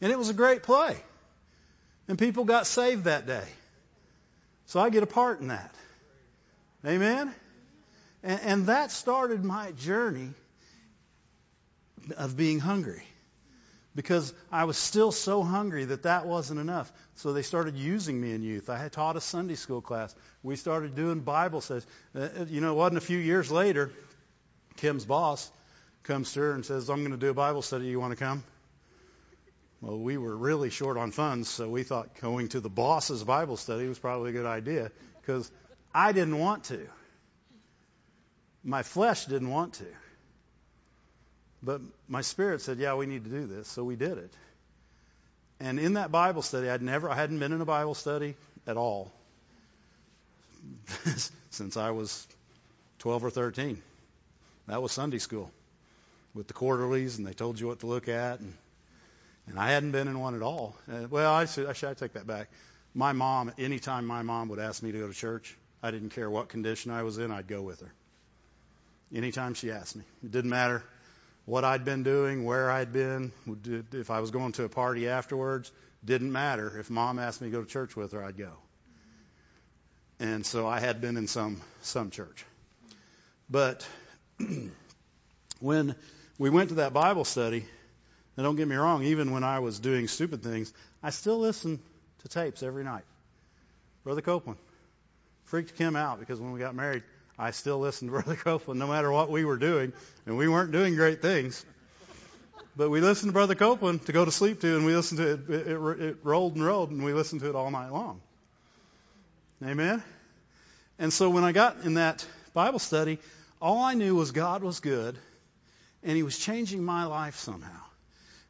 And 0.00 0.12
it 0.12 0.18
was 0.20 0.28
a 0.28 0.34
great 0.34 0.62
play. 0.62 0.96
And 2.06 2.16
people 2.16 2.44
got 2.44 2.68
saved 2.68 3.06
that 3.06 3.26
day. 3.26 3.48
So 4.66 4.78
I 4.78 4.90
get 4.90 5.02
a 5.02 5.08
part 5.08 5.40
in 5.40 5.48
that. 5.48 5.74
Amen? 6.86 7.34
And, 8.22 8.40
and 8.42 8.66
that 8.66 8.90
started 8.90 9.44
my 9.44 9.72
journey 9.72 10.30
of 12.16 12.36
being 12.36 12.58
hungry 12.58 13.02
because 13.94 14.32
I 14.52 14.64
was 14.64 14.78
still 14.78 15.10
so 15.10 15.42
hungry 15.42 15.86
that 15.86 16.04
that 16.04 16.26
wasn't 16.26 16.60
enough. 16.60 16.92
So 17.16 17.32
they 17.32 17.42
started 17.42 17.76
using 17.76 18.20
me 18.20 18.32
in 18.32 18.42
youth. 18.42 18.70
I 18.70 18.78
had 18.78 18.92
taught 18.92 19.16
a 19.16 19.20
Sunday 19.20 19.56
school 19.56 19.80
class. 19.80 20.14
We 20.42 20.56
started 20.56 20.94
doing 20.94 21.20
Bible 21.20 21.60
studies. 21.60 21.86
Uh, 22.14 22.28
you 22.46 22.60
know, 22.60 22.72
it 22.72 22.76
wasn't 22.76 22.98
a 22.98 23.02
few 23.02 23.18
years 23.18 23.50
later, 23.50 23.90
Kim's 24.76 25.04
boss 25.04 25.50
comes 26.04 26.32
to 26.34 26.40
her 26.40 26.52
and 26.52 26.64
says, 26.64 26.88
I'm 26.88 27.00
going 27.00 27.10
to 27.10 27.16
do 27.16 27.30
a 27.30 27.34
Bible 27.34 27.62
study. 27.62 27.86
You 27.86 27.98
want 27.98 28.12
to 28.12 28.24
come? 28.24 28.44
Well, 29.80 29.98
we 29.98 30.16
were 30.16 30.36
really 30.36 30.70
short 30.70 30.96
on 30.96 31.10
funds, 31.10 31.48
so 31.48 31.68
we 31.68 31.82
thought 31.82 32.20
going 32.20 32.48
to 32.50 32.60
the 32.60 32.68
boss's 32.68 33.22
Bible 33.22 33.56
study 33.56 33.86
was 33.86 33.98
probably 33.98 34.30
a 34.30 34.32
good 34.32 34.46
idea 34.46 34.90
because 35.20 35.50
I 35.94 36.12
didn't 36.12 36.38
want 36.38 36.64
to. 36.64 36.88
My 38.68 38.82
flesh 38.82 39.24
didn't 39.24 39.48
want 39.48 39.74
to. 39.74 39.86
But 41.62 41.80
my 42.06 42.20
spirit 42.20 42.60
said, 42.60 42.78
"Yeah, 42.78 42.94
we 42.96 43.06
need 43.06 43.24
to 43.24 43.30
do 43.30 43.46
this." 43.46 43.66
So 43.66 43.82
we 43.82 43.96
did 43.96 44.18
it. 44.18 44.32
And 45.58 45.80
in 45.80 45.94
that 45.94 46.12
Bible 46.12 46.42
study, 46.42 46.68
I'd 46.68 46.82
never 46.82 47.08
I 47.08 47.14
hadn't 47.14 47.38
been 47.38 47.52
in 47.52 47.62
a 47.62 47.64
Bible 47.64 47.94
study 47.94 48.36
at 48.66 48.76
all 48.76 49.10
since 51.50 51.78
I 51.78 51.92
was 51.92 52.28
12 52.98 53.24
or 53.24 53.30
13. 53.30 53.82
That 54.66 54.82
was 54.82 54.92
Sunday 54.92 55.18
school 55.18 55.50
with 56.34 56.46
the 56.46 56.52
quarterlies, 56.52 57.16
and 57.16 57.26
they 57.26 57.32
told 57.32 57.58
you 57.58 57.68
what 57.68 57.80
to 57.80 57.86
look 57.86 58.06
at, 58.06 58.40
and 58.40 58.52
and 59.46 59.58
I 59.58 59.70
hadn't 59.70 59.92
been 59.92 60.08
in 60.08 60.20
one 60.20 60.34
at 60.34 60.42
all. 60.42 60.76
Uh, 60.92 61.08
well, 61.08 61.32
I 61.32 61.46
should, 61.46 61.66
I 61.66 61.72
should 61.72 61.88
I 61.88 61.94
take 61.94 62.12
that 62.12 62.26
back. 62.26 62.50
My 62.92 63.14
mom, 63.14 63.50
anytime 63.56 64.04
my 64.04 64.20
mom 64.20 64.50
would 64.50 64.58
ask 64.58 64.82
me 64.82 64.92
to 64.92 64.98
go 64.98 65.08
to 65.08 65.14
church, 65.14 65.56
I 65.82 65.90
didn't 65.90 66.10
care 66.10 66.28
what 66.28 66.50
condition 66.50 66.90
I 66.90 67.02
was 67.02 67.16
in, 67.16 67.30
I'd 67.30 67.48
go 67.48 67.62
with 67.62 67.80
her. 67.80 67.92
Anytime 69.14 69.54
she 69.54 69.70
asked 69.70 69.96
me, 69.96 70.04
it 70.22 70.30
didn't 70.30 70.50
matter 70.50 70.82
what 71.46 71.64
I'd 71.64 71.84
been 71.84 72.02
doing, 72.02 72.44
where 72.44 72.70
I'd 72.70 72.92
been, 72.92 73.32
if 73.92 74.10
I 74.10 74.20
was 74.20 74.30
going 74.30 74.52
to 74.52 74.64
a 74.64 74.68
party 74.68 75.08
afterwards, 75.08 75.72
didn't 76.04 76.30
matter. 76.30 76.78
If 76.78 76.90
mom 76.90 77.18
asked 77.18 77.40
me 77.40 77.48
to 77.48 77.52
go 77.52 77.62
to 77.62 77.68
church 77.68 77.96
with 77.96 78.12
her, 78.12 78.22
I'd 78.22 78.36
go. 78.36 78.52
And 80.20 80.44
so 80.44 80.66
I 80.66 80.80
had 80.80 81.00
been 81.00 81.16
in 81.16 81.26
some 81.26 81.60
some 81.80 82.10
church. 82.10 82.44
But 83.48 83.88
when 85.60 85.94
we 86.38 86.50
went 86.50 86.68
to 86.70 86.74
that 86.76 86.92
Bible 86.92 87.24
study, 87.24 87.64
and 88.36 88.44
don't 88.44 88.56
get 88.56 88.68
me 88.68 88.76
wrong, 88.76 89.04
even 89.04 89.30
when 89.30 89.42
I 89.42 89.60
was 89.60 89.78
doing 89.78 90.06
stupid 90.06 90.42
things, 90.42 90.72
I 91.02 91.10
still 91.10 91.38
listened 91.38 91.78
to 92.20 92.28
tapes 92.28 92.62
every 92.62 92.84
night. 92.84 93.04
Brother 94.04 94.20
Copeland 94.20 94.58
freaked 95.44 95.76
Kim 95.76 95.96
out 95.96 96.20
because 96.20 96.40
when 96.40 96.52
we 96.52 96.60
got 96.60 96.74
married, 96.74 97.02
I 97.38 97.52
still 97.52 97.78
listened 97.78 98.10
to 98.10 98.12
Brother 98.22 98.36
Copeland 98.36 98.80
no 98.80 98.88
matter 98.88 99.10
what 99.12 99.30
we 99.30 99.44
were 99.44 99.58
doing, 99.58 99.92
and 100.26 100.36
we 100.36 100.48
weren't 100.48 100.72
doing 100.72 100.94
great 100.96 101.22
things. 101.22 101.64
But 102.76 102.90
we 102.90 103.00
listened 103.00 103.30
to 103.30 103.32
Brother 103.32 103.54
Copeland 103.54 104.06
to 104.06 104.12
go 104.12 104.24
to 104.24 104.30
sleep 104.30 104.60
to, 104.60 104.76
and 104.76 104.84
we 104.84 104.94
listened 104.94 105.18
to 105.18 105.32
it. 105.32 105.50
It, 105.50 105.66
it, 105.68 106.00
it 106.00 106.16
rolled 106.22 106.54
and 106.54 106.64
rolled, 106.64 106.90
and 106.90 107.04
we 107.04 107.12
listened 107.12 107.40
to 107.42 107.48
it 107.48 107.54
all 107.54 107.70
night 107.70 107.90
long. 107.90 108.20
Amen? 109.64 110.02
And 110.98 111.12
so 111.12 111.30
when 111.30 111.44
I 111.44 111.52
got 111.52 111.84
in 111.84 111.94
that 111.94 112.26
Bible 112.54 112.78
study, 112.78 113.18
all 113.60 113.82
I 113.82 113.94
knew 113.94 114.14
was 114.14 114.30
God 114.30 114.62
was 114.62 114.80
good, 114.80 115.16
and 116.04 116.16
He 116.16 116.22
was 116.22 116.38
changing 116.38 116.84
my 116.84 117.06
life 117.06 117.36
somehow. 117.36 117.82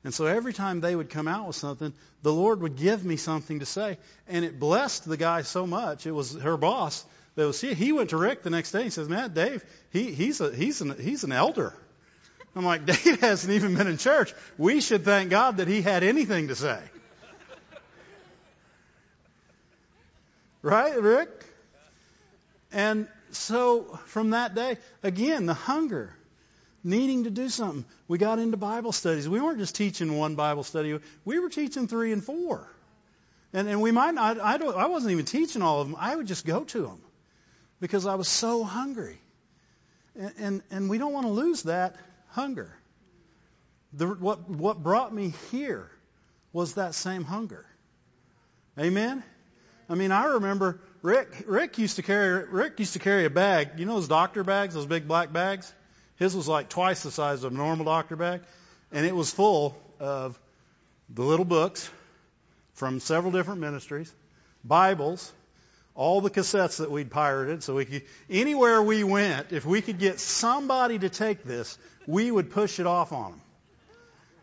And 0.04 0.14
so 0.14 0.26
every 0.26 0.52
time 0.52 0.80
they 0.80 0.94
would 0.94 1.10
come 1.10 1.26
out 1.26 1.46
with 1.46 1.56
something, 1.56 1.92
the 2.22 2.32
Lord 2.32 2.60
would 2.60 2.76
give 2.76 3.04
me 3.04 3.16
something 3.16 3.60
to 3.60 3.66
say. 3.66 3.98
And 4.28 4.44
it 4.44 4.58
blessed 4.58 5.08
the 5.08 5.16
guy 5.16 5.42
so 5.42 5.66
much. 5.66 6.06
It 6.06 6.12
was 6.12 6.34
her 6.34 6.56
boss 6.56 7.04
He 7.38 7.92
went 7.92 8.10
to 8.10 8.16
Rick 8.16 8.42
the 8.42 8.50
next 8.50 8.72
day 8.72 8.82
and 8.82 8.92
says, 8.92 9.08
"Man, 9.08 9.32
Dave, 9.32 9.64
he, 9.90 10.10
he's 10.12 10.40
a 10.40 10.54
he's 10.54 10.80
an 10.80 10.96
he's 10.98 11.22
an 11.22 11.30
elder." 11.30 11.72
I'm 12.56 12.64
like, 12.64 12.84
Dave 13.04 13.20
hasn't 13.20 13.52
even 13.52 13.76
been 13.76 13.86
in 13.86 13.98
church. 13.98 14.34
We 14.56 14.80
should 14.80 15.04
thank 15.04 15.30
God 15.30 15.58
that 15.58 15.68
he 15.68 15.80
had 15.80 16.02
anything 16.02 16.48
to 16.48 16.56
say. 16.56 16.80
Right, 20.62 21.00
Rick? 21.00 21.30
And 22.72 23.06
so 23.30 23.84
from 24.06 24.30
that 24.30 24.56
day, 24.56 24.78
again, 25.04 25.46
the 25.46 25.54
hunger, 25.54 26.12
needing 26.82 27.24
to 27.24 27.30
do 27.30 27.48
something. 27.48 27.84
We 28.08 28.18
got 28.18 28.40
into 28.40 28.56
Bible 28.56 28.90
studies. 28.90 29.28
We 29.28 29.40
weren't 29.40 29.58
just 29.58 29.76
teaching 29.76 30.18
one 30.18 30.34
Bible 30.34 30.64
study, 30.64 30.98
we 31.24 31.38
were 31.38 31.50
teaching 31.50 31.86
three 31.86 32.12
and 32.12 32.24
four. 32.24 32.68
And, 33.52 33.68
and 33.68 33.80
we 33.80 33.92
might 33.92 34.14
not, 34.14 34.40
I, 34.40 34.58
don't, 34.58 34.76
I 34.76 34.86
wasn't 34.86 35.12
even 35.12 35.24
teaching 35.24 35.62
all 35.62 35.80
of 35.80 35.88
them. 35.88 35.96
I 35.98 36.16
would 36.16 36.26
just 36.26 36.44
go 36.44 36.64
to 36.64 36.82
them 36.82 37.00
because 37.80 38.06
I 38.06 38.14
was 38.16 38.28
so 38.28 38.64
hungry. 38.64 39.18
And, 40.18 40.32
and, 40.38 40.62
and 40.70 40.90
we 40.90 40.98
don't 40.98 41.12
want 41.12 41.26
to 41.26 41.32
lose 41.32 41.64
that 41.64 41.96
hunger. 42.28 42.74
The, 43.92 44.06
what, 44.06 44.48
what 44.48 44.82
brought 44.82 45.14
me 45.14 45.32
here 45.50 45.90
was 46.52 46.74
that 46.74 46.94
same 46.94 47.24
hunger. 47.24 47.64
Amen? 48.78 49.22
I 49.88 49.94
mean, 49.94 50.12
I 50.12 50.24
remember 50.24 50.80
Rick, 51.02 51.44
Rick 51.46 51.78
used 51.78 51.96
to 51.96 52.02
carry, 52.02 52.44
Rick 52.44 52.78
used 52.78 52.92
to 52.94 52.98
carry 52.98 53.24
a 53.24 53.30
bag. 53.30 53.78
You 53.78 53.86
know 53.86 53.94
those 53.94 54.08
doctor 54.08 54.44
bags, 54.44 54.74
those 54.74 54.86
big 54.86 55.08
black 55.08 55.32
bags? 55.32 55.72
His 56.16 56.34
was 56.34 56.48
like 56.48 56.68
twice 56.68 57.02
the 57.02 57.10
size 57.10 57.44
of 57.44 57.52
a 57.52 57.56
normal 57.56 57.84
doctor 57.84 58.16
bag. 58.16 58.42
And 58.92 59.06
it 59.06 59.14
was 59.14 59.30
full 59.30 59.76
of 60.00 60.38
the 61.08 61.22
little 61.22 61.44
books 61.44 61.88
from 62.74 63.00
several 63.00 63.32
different 63.32 63.60
ministries, 63.60 64.12
Bibles, 64.64 65.32
all 65.98 66.20
the 66.20 66.30
cassettes 66.30 66.78
that 66.78 66.92
we'd 66.92 67.10
pirated. 67.10 67.64
So 67.64 67.74
we 67.74 67.84
could 67.84 68.02
anywhere 68.30 68.80
we 68.80 69.02
went 69.02 69.52
if 69.52 69.66
we 69.66 69.82
could 69.82 69.98
get 69.98 70.20
somebody 70.20 70.98
to 71.00 71.08
take 71.08 71.42
this 71.42 71.76
we 72.06 72.30
would 72.30 72.50
push 72.52 72.80
it 72.80 72.86
off 72.86 73.12
on 73.12 73.32
them 73.32 73.40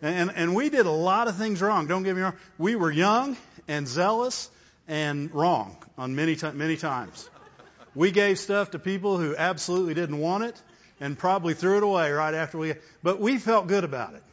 and 0.01 0.31
and 0.35 0.53
we 0.53 0.69
did 0.69 0.85
a 0.85 0.91
lot 0.91 1.27
of 1.29 1.38
things 1.38 1.62
wrong. 1.62 1.88
Don't 1.88 2.03
get 2.03 2.15
me 2.15 2.21
wrong. 2.21 2.35
We 2.57 2.75
were 2.75 2.91
young 2.91 3.38
and 3.69 3.88
zealous 3.88 4.50
and 4.88 5.33
wrong 5.33 5.77
on 5.97 6.13
many 6.13 6.38
many 6.53 6.75
times. 6.75 7.29
We 7.95 8.12
gave 8.12 8.38
stuff 8.38 8.71
to 8.71 8.79
people 8.79 9.17
who 9.17 9.35
absolutely 9.38 9.93
didn't 9.93 10.19
want 10.19 10.43
it 10.43 10.62
and 11.00 11.17
probably 11.17 11.53
threw 11.53 11.77
it 11.77 11.83
away 11.83 12.12
right 12.12 12.33
after 12.33 12.57
we 12.57 12.74
but 13.01 13.21
we 13.21 13.38
felt 13.38 13.67
good 13.67 13.83
about 13.83 14.13
it. 14.13 14.24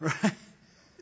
Right? 0.00 0.32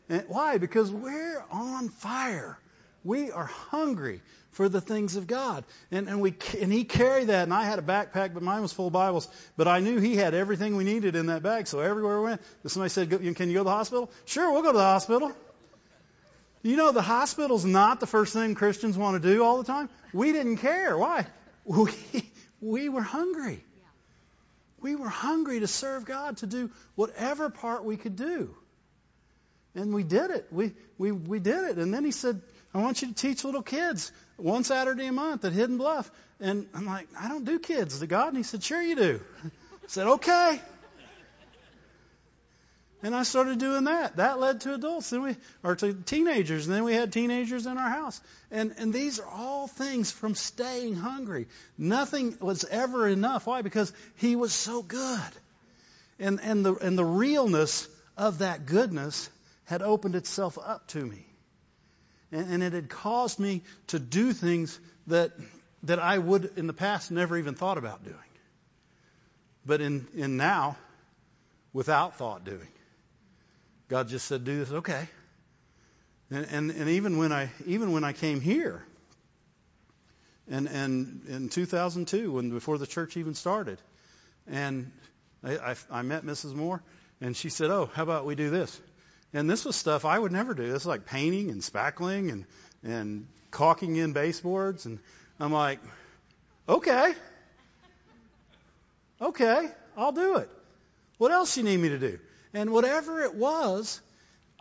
And 0.09 0.25
why? 0.27 0.59
Because 0.59 0.91
we're 0.91 1.41
on 1.53 1.91
fire 1.91 2.59
we 3.05 3.31
are 3.31 3.47
hungry 3.47 4.21
for 4.53 4.69
the 4.69 4.81
things 4.81 5.17
of 5.17 5.27
God. 5.27 5.65
And, 5.91 6.09
and, 6.09 6.21
we, 6.21 6.35
and 6.61 6.73
he 6.73 6.85
carried 6.85 7.29
that, 7.29 7.45
and 7.45 7.55
I 7.55 7.65
had 7.65 7.79
a 7.79 7.83
backpack, 7.83 8.35
but 8.35 8.43
mine 8.43 8.63
was 8.63 8.73
full 8.73 8.89
of 8.89 8.93
Bibles. 8.93 9.29
But 9.57 9.69
I 9.69 9.81
knew 9.81 10.01
he 10.01 10.17
had 10.17 10.35
everything 10.35 10.77
we 10.77 10.85
needed 10.85 11.15
in 11.15 11.27
that 11.27 11.43
bag, 11.43 11.67
so 11.69 11.81
everywhere 11.81 12.19
we 12.19 12.25
went, 12.25 12.43
somebody 12.67 12.91
said, 12.91 13.11
Can 13.11 13.23
you 13.23 13.55
go 13.55 13.61
to 13.61 13.65
the 13.65 13.71
hospital? 13.71 14.11
Sure, 14.25 14.51
we'll 14.51 14.63
go 14.63 14.73
to 14.73 14.79
the 14.79 14.85
hospital. 14.85 15.33
You 16.63 16.77
know, 16.77 16.91
the 16.91 17.03
hospital's 17.03 17.65
not 17.65 18.01
the 18.01 18.07
first 18.07 18.33
thing 18.33 18.55
Christians 18.55 18.99
want 18.99 19.23
to 19.23 19.33
do 19.33 19.45
all 19.45 19.59
the 19.59 19.65
time. 19.65 19.89
We 20.13 20.33
didn't 20.33 20.57
care. 20.59 20.97
Why? 20.99 21.27
We, 21.65 21.93
we 22.61 22.89
were 22.89 23.03
hungry. 23.03 23.63
We 24.81 24.97
were 24.97 25.09
hungry 25.09 25.61
to 25.61 25.67
serve 25.67 26.05
God, 26.05 26.39
to 26.39 26.47
do 26.47 26.71
whatever 26.95 27.51
part 27.51 27.85
we 27.85 27.97
could 27.97 28.17
do. 28.17 28.55
And 29.75 29.93
we 29.93 30.03
did 30.03 30.31
it. 30.31 30.47
We, 30.51 30.73
we, 30.97 31.13
we 31.13 31.39
did 31.39 31.71
it. 31.71 31.79
And 31.79 31.93
then 31.93 32.05
he 32.05 32.11
said, 32.11 32.41
I 32.75 32.79
want 32.79 33.03
you 33.03 33.09
to 33.09 33.15
teach 33.15 33.45
little 33.45 33.63
kids 33.63 34.13
one 34.37 34.65
Saturday 34.65 35.07
a 35.07 35.13
month 35.13 35.45
at 35.45 35.53
Hidden 35.53 35.79
Bluff. 35.79 36.11
And 36.41 36.67
I'm 36.75 36.87
like, 36.87 37.09
I 37.19 37.29
don't 37.29 37.45
do 37.45 37.59
kids 37.59 37.99
to 38.01 38.07
God. 38.07 38.29
And 38.29 38.37
he 38.37 38.43
said, 38.43 38.63
Sure 38.63 38.81
you 38.81 38.95
do. 38.95 39.21
I 39.45 39.49
said, 39.87 40.07
Okay. 40.07 40.61
And 43.01 43.15
I 43.15 43.23
started 43.23 43.61
doing 43.61 43.85
that. 43.85 44.17
That 44.17 44.41
led 44.41 44.63
to 44.63 44.75
adults, 44.75 45.11
then 45.11 45.23
we 45.23 45.37
or 45.63 45.77
to 45.77 45.95
teenagers, 45.95 46.67
and 46.67 46.75
then 46.75 46.83
we 46.83 46.95
had 46.95 47.13
teenagers 47.13 47.65
in 47.65 47.79
our 47.79 47.89
house. 47.89 48.21
And 48.51 48.75
and 48.77 48.93
these 48.93 49.21
are 49.21 49.29
all 49.29 49.69
things 49.69 50.11
from 50.11 50.35
staying 50.35 50.97
hungry. 50.97 51.47
Nothing 51.77 52.37
was 52.41 52.65
ever 52.65 53.07
enough. 53.07 53.47
Why? 53.47 53.63
Because 53.63 53.93
he 54.17 54.35
was 54.35 54.53
so 54.53 54.83
good. 54.83 55.21
And 56.19 56.41
and 56.43 56.65
the 56.65 56.75
and 56.75 56.99
the 56.99 57.05
realness 57.05 57.89
of 58.17 58.39
that 58.39 58.67
goodness 58.67 59.31
had 59.65 59.81
opened 59.81 60.17
itself 60.17 60.59
up 60.59 60.89
to 60.89 60.99
me. 61.05 61.28
And, 62.33 62.55
and 62.55 62.63
it 62.63 62.73
had 62.73 62.89
caused 62.89 63.39
me 63.39 63.63
to 63.89 63.99
do 63.99 64.33
things 64.33 64.79
that 65.07 65.33
that 65.85 65.99
I 65.99 66.19
would 66.19 66.53
in 66.57 66.67
the 66.67 66.73
past 66.73 67.11
never 67.11 67.37
even 67.37 67.55
thought 67.55 67.79
about 67.79 68.03
doing. 68.03 68.17
But 69.65 69.81
in, 69.81 70.07
in 70.15 70.37
now, 70.37 70.77
without 71.73 72.17
thought 72.19 72.45
doing. 72.45 72.69
God 73.89 74.09
just 74.09 74.27
said, 74.27 74.45
do 74.45 74.59
this, 74.59 74.73
okay. 74.73 75.09
And, 76.31 76.47
and, 76.51 76.71
and 76.71 76.89
even 76.91 77.19
when 77.19 77.33
I 77.33 77.51
even 77.67 77.93
when 77.93 78.05
I 78.05 78.13
came 78.13 78.41
here, 78.41 78.85
and 80.51 80.69
and 80.69 81.25
in 81.27 81.49
2002, 81.49 82.33
when 82.33 82.51
before 82.51 82.77
the 82.77 82.87
church 82.87 83.17
even 83.17 83.35
started, 83.35 83.79
and 84.47 84.91
I, 85.43 85.57
I, 85.57 85.77
I 85.91 86.03
met 86.03 86.25
Mrs. 86.25 86.55
Moore, 86.55 86.83
and 87.23 87.35
she 87.35 87.49
said, 87.49 87.71
"Oh, 87.71 87.89
how 87.95 88.03
about 88.03 88.27
we 88.27 88.35
do 88.35 88.51
this?" 88.51 88.79
And 89.33 89.49
this 89.49 89.65
was 89.65 89.77
stuff 89.77 90.05
I 90.05 90.19
would 90.19 90.33
never 90.33 90.55
do. 90.55 90.67
This 90.67 90.83
is 90.83 90.87
like 90.87 91.07
painting 91.07 91.51
and 91.51 91.61
spackling 91.61 92.33
and 92.33 92.45
and 92.83 93.27
caulking 93.51 93.97
in 93.97 94.13
baseboards, 94.13 94.87
and 94.87 94.99
I'm 95.41 95.53
like, 95.53 95.81
"Okay, 96.69 97.15
okay, 99.21 99.69
I'll 99.97 100.13
do 100.13 100.37
it. 100.37 100.51
What 101.19 101.33
else 101.33 101.57
you 101.57 101.63
need 101.63 101.79
me 101.79 101.91
to 101.91 101.99
do?" 101.99 102.19
And 102.55 102.71
whatever 102.71 103.23
it 103.23 103.35
was, 103.35 104.01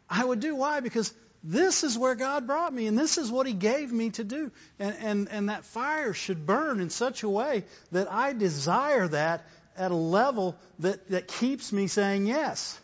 I 0.09 0.23
would 0.23 0.39
do. 0.39 0.55
Why? 0.55 0.81
Because 0.81 1.13
this 1.43 1.83
is 1.83 1.97
where 1.97 2.15
God 2.15 2.47
brought 2.47 2.73
me, 2.73 2.87
and 2.87 2.97
this 2.97 3.17
is 3.17 3.31
what 3.31 3.47
He 3.47 3.53
gave 3.53 3.91
me 3.91 4.09
to 4.11 4.23
do. 4.23 4.51
And, 4.79 4.95
and, 4.99 5.29
and 5.29 5.49
that 5.49 5.63
fire 5.63 6.13
should 6.13 6.45
burn 6.45 6.81
in 6.81 6.89
such 6.89 7.23
a 7.23 7.29
way 7.29 7.63
that 7.91 8.11
I 8.11 8.33
desire 8.33 9.07
that 9.07 9.45
at 9.77 9.91
a 9.91 9.95
level 9.95 10.57
that, 10.79 11.09
that 11.09 11.27
keeps 11.27 11.71
me 11.71 11.87
saying 11.87 12.25
yes. 12.25 12.77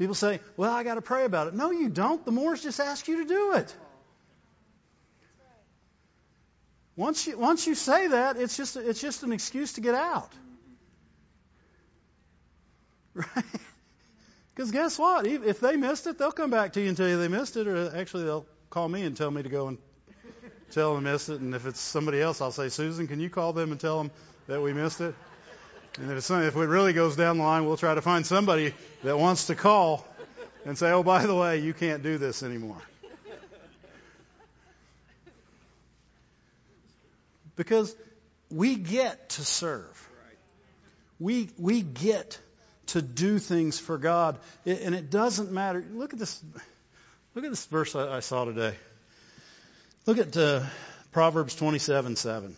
People 0.00 0.14
say, 0.14 0.40
well, 0.56 0.72
I 0.72 0.82
got 0.82 0.94
to 0.94 1.02
pray 1.02 1.26
about 1.26 1.48
it. 1.48 1.52
No, 1.54 1.70
you 1.72 1.90
don't. 1.90 2.24
The 2.24 2.32
Moores 2.32 2.62
just 2.62 2.80
ask 2.80 3.06
you 3.06 3.18
to 3.18 3.26
do 3.26 3.52
it. 3.56 3.76
Once 6.96 7.26
you, 7.26 7.38
once 7.38 7.66
you 7.66 7.74
say 7.74 8.06
that, 8.06 8.38
it's 8.38 8.56
just, 8.56 8.76
it's 8.76 8.98
just 8.98 9.24
an 9.24 9.32
excuse 9.32 9.74
to 9.74 9.82
get 9.82 9.94
out. 9.94 10.32
Right? 13.14 13.44
Because 14.54 14.70
guess 14.70 14.98
what? 14.98 15.26
If 15.26 15.60
they 15.60 15.76
missed 15.76 16.06
it, 16.06 16.16
they'll 16.16 16.32
come 16.32 16.50
back 16.50 16.72
to 16.74 16.80
you 16.80 16.88
and 16.88 16.96
tell 16.96 17.08
you 17.08 17.18
they 17.18 17.28
missed 17.28 17.58
it, 17.58 17.68
or 17.68 17.94
actually 17.94 18.24
they'll 18.24 18.46
call 18.70 18.88
me 18.88 19.02
and 19.02 19.14
tell 19.14 19.30
me 19.30 19.42
to 19.42 19.50
go 19.50 19.68
and 19.68 19.78
tell 20.70 20.94
them 20.94 21.04
missed 21.04 21.28
it. 21.28 21.40
And 21.42 21.54
if 21.54 21.66
it's 21.66 21.80
somebody 21.80 22.22
else, 22.22 22.40
I'll 22.40 22.52
say, 22.52 22.70
Susan, 22.70 23.06
can 23.06 23.20
you 23.20 23.28
call 23.28 23.52
them 23.52 23.70
and 23.70 23.78
tell 23.78 23.98
them 23.98 24.10
that 24.46 24.62
we 24.62 24.72
missed 24.72 25.02
it? 25.02 25.14
And 26.00 26.10
if, 26.12 26.30
if 26.30 26.56
it 26.56 26.58
really 26.58 26.94
goes 26.94 27.14
down 27.14 27.36
the 27.36 27.44
line, 27.44 27.66
we'll 27.66 27.76
try 27.76 27.94
to 27.94 28.00
find 28.00 28.24
somebody 28.24 28.72
that 29.04 29.18
wants 29.18 29.48
to 29.48 29.54
call 29.54 30.06
and 30.64 30.78
say, 30.78 30.90
oh, 30.92 31.02
by 31.02 31.26
the 31.26 31.34
way, 31.34 31.58
you 31.58 31.74
can't 31.74 32.02
do 32.02 32.16
this 32.16 32.42
anymore. 32.42 32.80
Because 37.54 37.94
we 38.50 38.76
get 38.76 39.28
to 39.30 39.44
serve. 39.44 40.08
We, 41.18 41.50
we 41.58 41.82
get 41.82 42.40
to 42.88 43.02
do 43.02 43.38
things 43.38 43.78
for 43.78 43.98
God. 43.98 44.38
And 44.64 44.94
it 44.94 45.10
doesn't 45.10 45.52
matter. 45.52 45.84
Look 45.92 46.14
at 46.14 46.18
this. 46.18 46.42
Look 47.34 47.44
at 47.44 47.50
this 47.50 47.66
verse 47.66 47.94
I, 47.94 48.16
I 48.16 48.20
saw 48.20 48.46
today. 48.46 48.74
Look 50.06 50.16
at 50.16 50.34
uh, 50.34 50.62
Proverbs 51.12 51.54
27 51.56 52.16
7. 52.16 52.56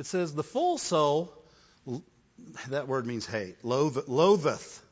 It 0.00 0.06
says, 0.06 0.32
The 0.32 0.42
full 0.42 0.78
soul, 0.78 1.30
that 2.70 2.88
word 2.88 3.06
means 3.06 3.26
hate, 3.26 3.62
loath, 3.62 4.08
loatheth, 4.08 4.82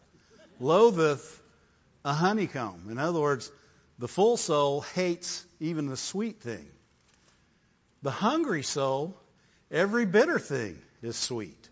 loatheth 0.60 1.42
a 2.04 2.12
honeycomb. 2.12 2.88
In 2.90 2.98
other 2.98 3.18
words, 3.18 3.50
the 3.98 4.06
full 4.06 4.36
soul 4.36 4.82
hates 4.82 5.46
even 5.60 5.88
the 5.88 5.96
sweet 5.96 6.42
thing. 6.42 6.68
The 8.02 8.10
hungry 8.10 8.62
soul, 8.62 9.16
every 9.70 10.04
bitter 10.04 10.38
thing 10.38 10.78
is 11.00 11.16
sweet. 11.16 11.70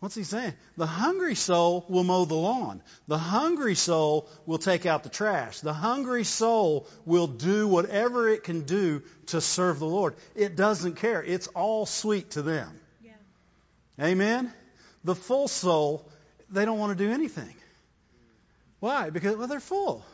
What's 0.00 0.14
he 0.14 0.24
saying? 0.24 0.52
The 0.76 0.86
hungry 0.86 1.34
soul 1.34 1.86
will 1.88 2.04
mow 2.04 2.26
the 2.26 2.34
lawn. 2.34 2.82
The 3.08 3.16
hungry 3.16 3.74
soul 3.74 4.28
will 4.44 4.58
take 4.58 4.84
out 4.84 5.02
the 5.02 5.08
trash. 5.08 5.60
The 5.60 5.72
hungry 5.72 6.24
soul 6.24 6.86
will 7.06 7.26
do 7.26 7.66
whatever 7.66 8.28
it 8.28 8.44
can 8.44 8.62
do 8.62 9.02
to 9.26 9.40
serve 9.40 9.78
the 9.78 9.86
Lord. 9.86 10.14
It 10.34 10.54
doesn't 10.54 10.96
care. 10.96 11.22
It's 11.22 11.46
all 11.48 11.86
sweet 11.86 12.32
to 12.32 12.42
them. 12.42 12.78
Yeah. 13.02 13.12
Amen? 14.00 14.52
The 15.02 15.14
full 15.14 15.48
soul, 15.48 16.06
they 16.50 16.66
don't 16.66 16.78
want 16.78 16.96
to 16.96 17.04
do 17.04 17.10
anything. 17.10 17.54
Why? 18.80 19.08
Because, 19.08 19.36
well, 19.36 19.48
they're 19.48 19.60
full. 19.60 20.04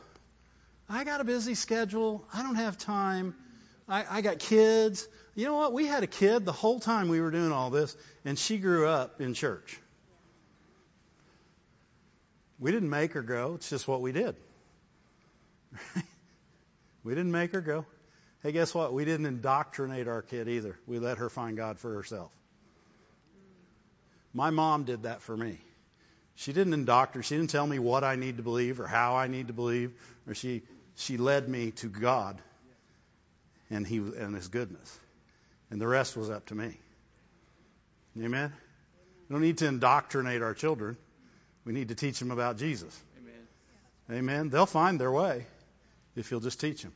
I 0.89 1.03
got 1.03 1.21
a 1.21 1.25
busy 1.25 1.55
schedule. 1.55 2.25
I 2.33 2.45
don't 2.45 2.55
have 2.55 2.79
time. 2.79 3.35
I, 3.89 4.05
I 4.09 4.21
got 4.21 4.39
kids. 4.39 5.09
You 5.35 5.47
know 5.47 5.57
what? 5.57 5.73
We 5.73 5.87
had 5.87 6.03
a 6.03 6.07
kid 6.07 6.45
the 6.45 6.53
whole 6.53 6.79
time 6.79 7.09
we 7.09 7.21
were 7.21 7.31
doing 7.31 7.53
all 7.53 7.71
this, 7.71 7.97
and 8.25 8.39
she 8.39 8.59
grew 8.59 8.87
up 8.87 9.21
in 9.21 9.35
church. 9.35 9.79
We 12.59 12.71
didn't 12.71 12.91
make 12.91 13.15
her 13.15 13.23
go. 13.23 13.55
It's 13.55 13.71
just 13.71 13.89
what 13.89 14.03
we 14.03 14.13
did. 14.13 14.37
we 17.05 17.15
didn't 17.15 17.33
make 17.33 17.53
her 17.53 17.61
go. 17.61 17.87
Hey, 18.43 18.53
guess 18.53 18.75
what? 18.75 18.93
We 18.93 19.05
didn't 19.05 19.27
indoctrinate 19.27 20.07
our 20.07 20.23
kid 20.23 20.49
either. 20.49 20.79
We 20.87 20.99
let 20.99 21.19
her 21.19 21.31
find 21.31 21.57
God 21.57 21.79
for 21.79 21.95
herself. 21.95 22.31
My 24.35 24.51
mom 24.51 24.85
did 24.85 25.05
that 25.05 25.23
for 25.23 25.37
me. 25.37 25.59
She 26.35 26.53
didn't 26.53 26.73
indoctrinate. 26.73 27.27
She 27.27 27.37
didn't 27.37 27.51
tell 27.51 27.67
me 27.67 27.79
what 27.79 28.05
I 28.05 28.17
need 28.17 28.39
to 28.39 28.43
believe 28.43 28.81
or 28.81 28.87
how 28.87 29.17
I 29.17 29.29
need 29.29 29.49
to 29.49 29.53
believe, 29.53 29.93
or 30.27 30.35
she 30.35 30.63
she 30.97 31.17
led 31.17 31.49
me 31.49 31.71
to 31.73 31.89
God 31.89 32.41
and 33.71 33.87
he 33.87 33.99
and 33.99 34.35
his 34.35 34.49
goodness. 34.49 34.99
And 35.73 35.81
the 35.81 35.89
rest 35.89 36.19
was 36.19 36.29
up 36.29 36.45
to 36.47 36.55
me. 36.55 36.77
Amen. 38.23 38.53
We 39.27 39.33
don't 39.33 39.41
need 39.41 39.57
to 39.59 39.67
indoctrinate 39.67 40.43
our 40.43 40.53
children. 40.53 40.99
We 41.65 41.73
need 41.73 41.89
to 41.89 41.95
teach 41.95 42.19
them 42.19 42.31
about 42.31 42.59
Jesus. 42.59 42.95
Amen. 43.19 44.19
Amen. 44.19 44.49
They'll 44.51 44.67
find 44.67 45.01
their 45.01 45.11
way 45.11 45.47
if 46.15 46.31
you'll 46.31 46.41
just 46.41 46.61
teach 46.61 46.83
them. 46.83 46.93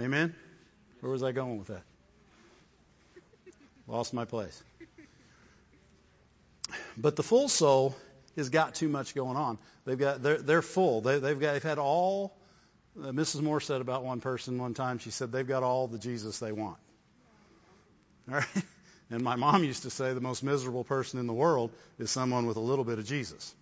Amen. 0.00 0.34
Where 0.98 1.12
was 1.12 1.22
I 1.22 1.30
going 1.30 1.56
with 1.56 1.68
that? 1.68 1.82
Lost 3.86 4.12
my 4.12 4.24
place. 4.24 4.60
But 6.96 7.14
the 7.14 7.22
full 7.22 7.48
soul 7.48 7.94
has 8.34 8.48
got 8.48 8.74
too 8.74 8.88
much 8.88 9.14
going 9.14 9.36
on. 9.36 9.56
They've 9.84 9.96
got 9.96 10.20
they're, 10.20 10.38
they're 10.38 10.62
full. 10.62 11.00
They, 11.00 11.20
they've 11.20 11.38
got 11.38 11.52
they've 11.52 11.62
had 11.62 11.78
all 11.78 12.36
uh, 13.00 13.12
Mrs. 13.12 13.40
Moore 13.40 13.60
said 13.60 13.80
about 13.80 14.02
one 14.02 14.20
person 14.20 14.58
one 14.58 14.74
time, 14.74 14.98
she 14.98 15.10
said, 15.10 15.30
they've 15.30 15.46
got 15.46 15.62
all 15.62 15.86
the 15.86 15.98
Jesus 15.98 16.40
they 16.40 16.50
want. 16.50 16.78
Right? 18.28 18.44
And 19.10 19.22
my 19.22 19.36
mom 19.36 19.64
used 19.64 19.84
to 19.84 19.90
say 19.90 20.12
the 20.12 20.20
most 20.20 20.42
miserable 20.42 20.84
person 20.84 21.18
in 21.18 21.26
the 21.26 21.32
world 21.32 21.70
is 21.98 22.10
someone 22.10 22.44
with 22.44 22.58
a 22.58 22.60
little 22.60 22.84
bit 22.84 22.98
of 22.98 23.06
Jesus. 23.06 23.54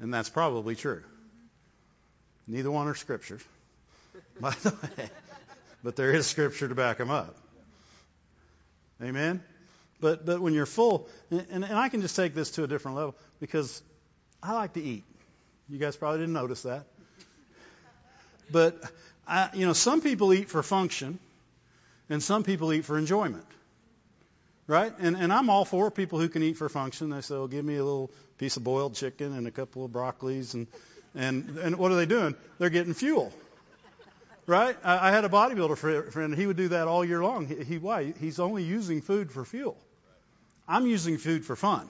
And 0.00 0.12
that's 0.12 0.28
probably 0.28 0.74
true. 0.74 1.04
Neither 2.48 2.70
one 2.70 2.88
are 2.88 2.96
scriptures, 2.96 3.42
by 4.40 4.50
the 4.50 4.70
way. 4.70 5.10
But 5.84 5.94
there 5.94 6.12
is 6.12 6.26
scripture 6.26 6.66
to 6.66 6.74
back 6.74 6.98
them 6.98 7.10
up. 7.10 7.36
Amen? 9.00 9.42
But, 10.00 10.26
but 10.26 10.40
when 10.40 10.52
you're 10.52 10.66
full, 10.66 11.08
and, 11.30 11.46
and 11.48 11.64
I 11.64 11.88
can 11.88 12.00
just 12.00 12.16
take 12.16 12.34
this 12.34 12.52
to 12.52 12.64
a 12.64 12.66
different 12.66 12.96
level 12.96 13.14
because 13.40 13.82
I 14.42 14.54
like 14.54 14.72
to 14.72 14.82
eat. 14.82 15.04
You 15.68 15.78
guys 15.78 15.96
probably 15.96 16.20
didn't 16.20 16.34
notice 16.34 16.62
that. 16.62 16.84
But, 18.50 18.80
I, 19.26 19.50
you 19.54 19.66
know, 19.66 19.72
some 19.72 20.00
people 20.00 20.32
eat 20.32 20.48
for 20.48 20.62
function, 20.62 21.18
and 22.08 22.22
some 22.22 22.42
people 22.42 22.72
eat 22.72 22.84
for 22.84 22.98
enjoyment. 22.98 23.46
Right? 24.68 24.92
And, 24.98 25.16
and 25.16 25.32
I'm 25.32 25.48
all 25.48 25.64
for 25.64 25.92
people 25.92 26.18
who 26.18 26.28
can 26.28 26.42
eat 26.42 26.56
for 26.56 26.68
function. 26.68 27.10
They 27.10 27.20
say, 27.20 27.34
well, 27.34 27.46
give 27.46 27.64
me 27.64 27.76
a 27.76 27.84
little 27.84 28.10
piece 28.36 28.56
of 28.56 28.64
boiled 28.64 28.94
chicken 28.94 29.32
and 29.32 29.46
a 29.46 29.52
couple 29.52 29.84
of 29.84 29.92
broccolis. 29.92 30.54
And, 30.54 30.66
and, 31.14 31.56
and 31.58 31.76
what 31.76 31.92
are 31.92 31.94
they 31.94 32.06
doing? 32.06 32.34
They're 32.58 32.70
getting 32.70 32.92
fuel. 32.92 33.32
Right? 34.44 34.76
I, 34.82 35.08
I 35.08 35.10
had 35.12 35.24
a 35.24 35.28
bodybuilder 35.28 36.12
friend. 36.12 36.34
He 36.34 36.48
would 36.48 36.56
do 36.56 36.68
that 36.68 36.88
all 36.88 37.04
year 37.04 37.22
long. 37.22 37.46
He, 37.46 37.62
he 37.62 37.78
why? 37.78 38.12
He's 38.18 38.40
only 38.40 38.64
using 38.64 39.02
food 39.02 39.30
for 39.30 39.44
fuel. 39.44 39.76
I'm 40.66 40.86
using 40.86 41.18
food 41.18 41.44
for 41.44 41.54
fun. 41.54 41.88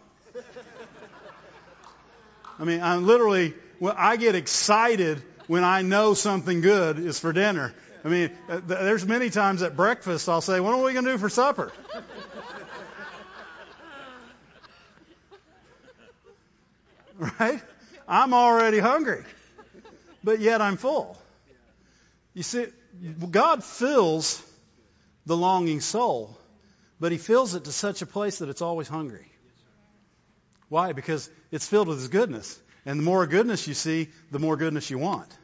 I 2.59 2.65
mean, 2.65 2.83
I'm 2.83 3.07
literally, 3.07 3.55
well, 3.81 3.95
I 3.97 4.17
get 4.17 4.35
excited 4.35 5.23
when 5.47 5.65
I 5.65 5.83
know 5.83 6.15
something 6.15 6.61
good 6.61 6.99
is 6.99 7.19
for 7.19 7.33
dinner. 7.33 7.75
I 8.07 8.09
mean, 8.09 8.31
uh, 8.49 8.61
there's 8.65 9.05
many 9.05 9.31
times 9.31 9.63
at 9.63 9.75
breakfast 9.75 10.29
I'll 10.29 10.41
say, 10.41 10.61
What 10.61 10.75
are 10.75 10.81
we 10.81 10.93
going 10.93 11.07
to 11.07 11.11
do 11.11 11.19
for 11.19 11.29
supper? 11.29 11.73
right? 17.41 17.61
I'm 18.07 18.33
already 18.33 18.79
hungry, 18.79 19.25
but 20.23 20.39
yet 20.39 20.63
I'm 20.63 20.77
full. 20.77 21.19
You 22.33 22.45
see, 22.45 22.67
God 23.29 23.65
fills 23.65 24.41
the 25.27 25.37
longing 25.37 25.81
soul, 25.81 26.39
but 27.01 27.11
He 27.11 27.19
fills 27.19 27.57
it 27.57 27.65
to 27.65 27.73
such 27.73 28.03
a 28.03 28.07
place 28.07 28.39
that 28.39 28.49
it's 28.49 28.63
always 28.63 28.87
hungry. 28.87 29.27
Why? 30.69 30.93
Because 30.93 31.29
it's 31.51 31.67
filled 31.67 31.89
with 31.89 31.99
His 31.99 32.07
goodness. 32.07 32.57
And 32.85 33.01
the 33.01 33.05
more 33.05 33.27
goodness 33.27 33.67
you 33.67 33.75
see, 33.75 34.11
the 34.31 34.39
more 34.39 34.57
goodness 34.57 34.91
you 34.91 34.99
want. 34.99 35.37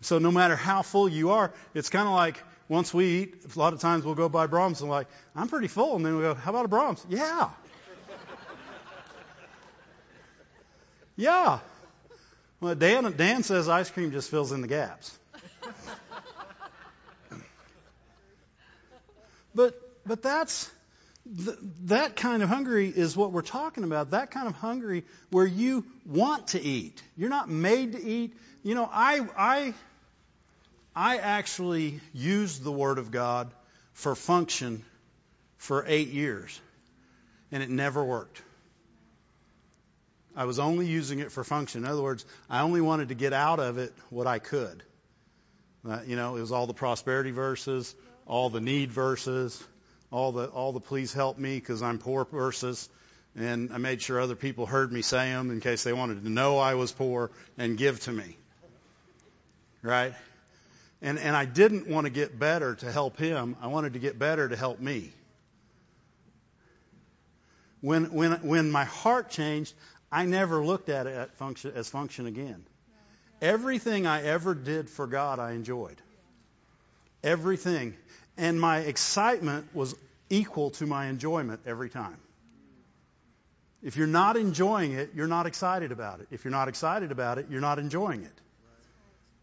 So 0.00 0.18
no 0.18 0.32
matter 0.32 0.56
how 0.56 0.82
full 0.82 1.08
you 1.08 1.30
are, 1.30 1.52
it's 1.74 1.90
kind 1.90 2.08
of 2.08 2.14
like 2.14 2.42
once 2.68 2.94
we 2.94 3.22
eat, 3.22 3.34
a 3.54 3.58
lot 3.58 3.72
of 3.72 3.80
times 3.80 4.04
we'll 4.04 4.14
go 4.14 4.28
by 4.28 4.46
Braum's 4.46 4.80
and 4.80 4.88
like, 4.88 5.08
I'm 5.34 5.48
pretty 5.48 5.68
full. 5.68 5.96
And 5.96 6.06
then 6.06 6.16
we 6.16 6.22
go, 6.22 6.34
how 6.34 6.50
about 6.50 6.64
a 6.64 6.68
Braum's? 6.68 7.04
Yeah. 7.08 7.50
yeah. 11.16 11.58
Well, 12.60 12.74
Dan, 12.74 13.12
Dan 13.16 13.42
says 13.42 13.68
ice 13.68 13.90
cream 13.90 14.12
just 14.12 14.30
fills 14.30 14.52
in 14.52 14.62
the 14.62 14.68
gaps. 14.68 15.18
but, 19.54 19.74
but 20.06 20.22
that's, 20.22 20.70
th- 21.44 21.58
that 21.84 22.16
kind 22.16 22.42
of 22.42 22.48
hungry 22.48 22.88
is 22.88 23.16
what 23.16 23.32
we're 23.32 23.42
talking 23.42 23.84
about. 23.84 24.12
That 24.12 24.30
kind 24.30 24.46
of 24.46 24.54
hungry 24.54 25.04
where 25.30 25.46
you 25.46 25.84
want 26.06 26.48
to 26.48 26.60
eat. 26.60 27.02
You're 27.16 27.30
not 27.30 27.50
made 27.50 27.92
to 27.92 28.02
eat. 28.02 28.34
You 28.62 28.74
know, 28.74 28.88
I, 28.92 29.26
I 29.36 29.74
I 31.00 31.16
actually 31.16 31.98
used 32.12 32.62
the 32.62 32.70
Word 32.70 32.98
of 32.98 33.10
God 33.10 33.50
for 33.94 34.14
function 34.14 34.84
for 35.56 35.82
eight 35.86 36.08
years, 36.08 36.60
and 37.50 37.62
it 37.62 37.70
never 37.70 38.04
worked. 38.04 38.42
I 40.36 40.44
was 40.44 40.58
only 40.58 40.86
using 40.86 41.20
it 41.20 41.32
for 41.32 41.42
function. 41.42 41.84
In 41.84 41.90
other 41.90 42.02
words, 42.02 42.26
I 42.50 42.60
only 42.60 42.82
wanted 42.82 43.08
to 43.08 43.14
get 43.14 43.32
out 43.32 43.60
of 43.60 43.78
it 43.78 43.94
what 44.10 44.26
I 44.26 44.40
could. 44.40 44.82
Uh, 45.88 46.00
you 46.06 46.16
know, 46.16 46.36
it 46.36 46.42
was 46.42 46.52
all 46.52 46.66
the 46.66 46.74
prosperity 46.74 47.30
verses, 47.30 47.94
all 48.26 48.50
the 48.50 48.60
need 48.60 48.92
verses, 48.92 49.64
all 50.10 50.32
the 50.32 50.48
all 50.48 50.72
the 50.72 50.80
please 50.80 51.14
help 51.14 51.38
me 51.38 51.54
because 51.56 51.80
I'm 51.80 51.98
poor 51.98 52.26
verses, 52.26 52.90
and 53.34 53.72
I 53.72 53.78
made 53.78 54.02
sure 54.02 54.20
other 54.20 54.36
people 54.36 54.66
heard 54.66 54.92
me 54.92 55.00
say 55.00 55.30
them 55.30 55.50
in 55.50 55.60
case 55.60 55.82
they 55.82 55.94
wanted 55.94 56.24
to 56.24 56.28
know 56.28 56.58
I 56.58 56.74
was 56.74 56.92
poor 56.92 57.30
and 57.56 57.78
give 57.78 58.00
to 58.00 58.12
me. 58.12 58.36
Right? 59.82 60.12
And, 61.02 61.18
and 61.18 61.34
I 61.34 61.46
didn't 61.46 61.88
want 61.88 62.04
to 62.04 62.10
get 62.10 62.38
better 62.38 62.74
to 62.76 62.92
help 62.92 63.16
him. 63.16 63.56
I 63.60 63.68
wanted 63.68 63.94
to 63.94 63.98
get 63.98 64.18
better 64.18 64.48
to 64.48 64.56
help 64.56 64.80
me. 64.80 65.12
When, 67.80 68.12
when, 68.12 68.32
when 68.46 68.70
my 68.70 68.84
heart 68.84 69.30
changed, 69.30 69.74
I 70.12 70.26
never 70.26 70.64
looked 70.64 70.88
at 70.88 71.06
it 71.06 71.30
function, 71.34 71.72
as 71.74 71.88
function 71.88 72.26
again. 72.26 72.64
Everything 73.40 74.06
I 74.06 74.24
ever 74.24 74.54
did 74.54 74.90
for 74.90 75.06
God, 75.06 75.38
I 75.38 75.52
enjoyed. 75.52 75.96
Everything. 77.22 77.96
And 78.36 78.60
my 78.60 78.80
excitement 78.80 79.74
was 79.74 79.94
equal 80.28 80.70
to 80.72 80.86
my 80.86 81.06
enjoyment 81.06 81.60
every 81.66 81.88
time. 81.88 82.16
If 83.82 83.96
you're 83.96 84.06
not 84.06 84.36
enjoying 84.36 84.92
it, 84.92 85.12
you're 85.14 85.26
not 85.26 85.46
excited 85.46 85.90
about 85.90 86.20
it. 86.20 86.28
If 86.30 86.44
you're 86.44 86.52
not 86.52 86.68
excited 86.68 87.12
about 87.12 87.38
it, 87.38 87.46
you're 87.48 87.62
not 87.62 87.78
enjoying 87.78 88.24
it. 88.24 88.40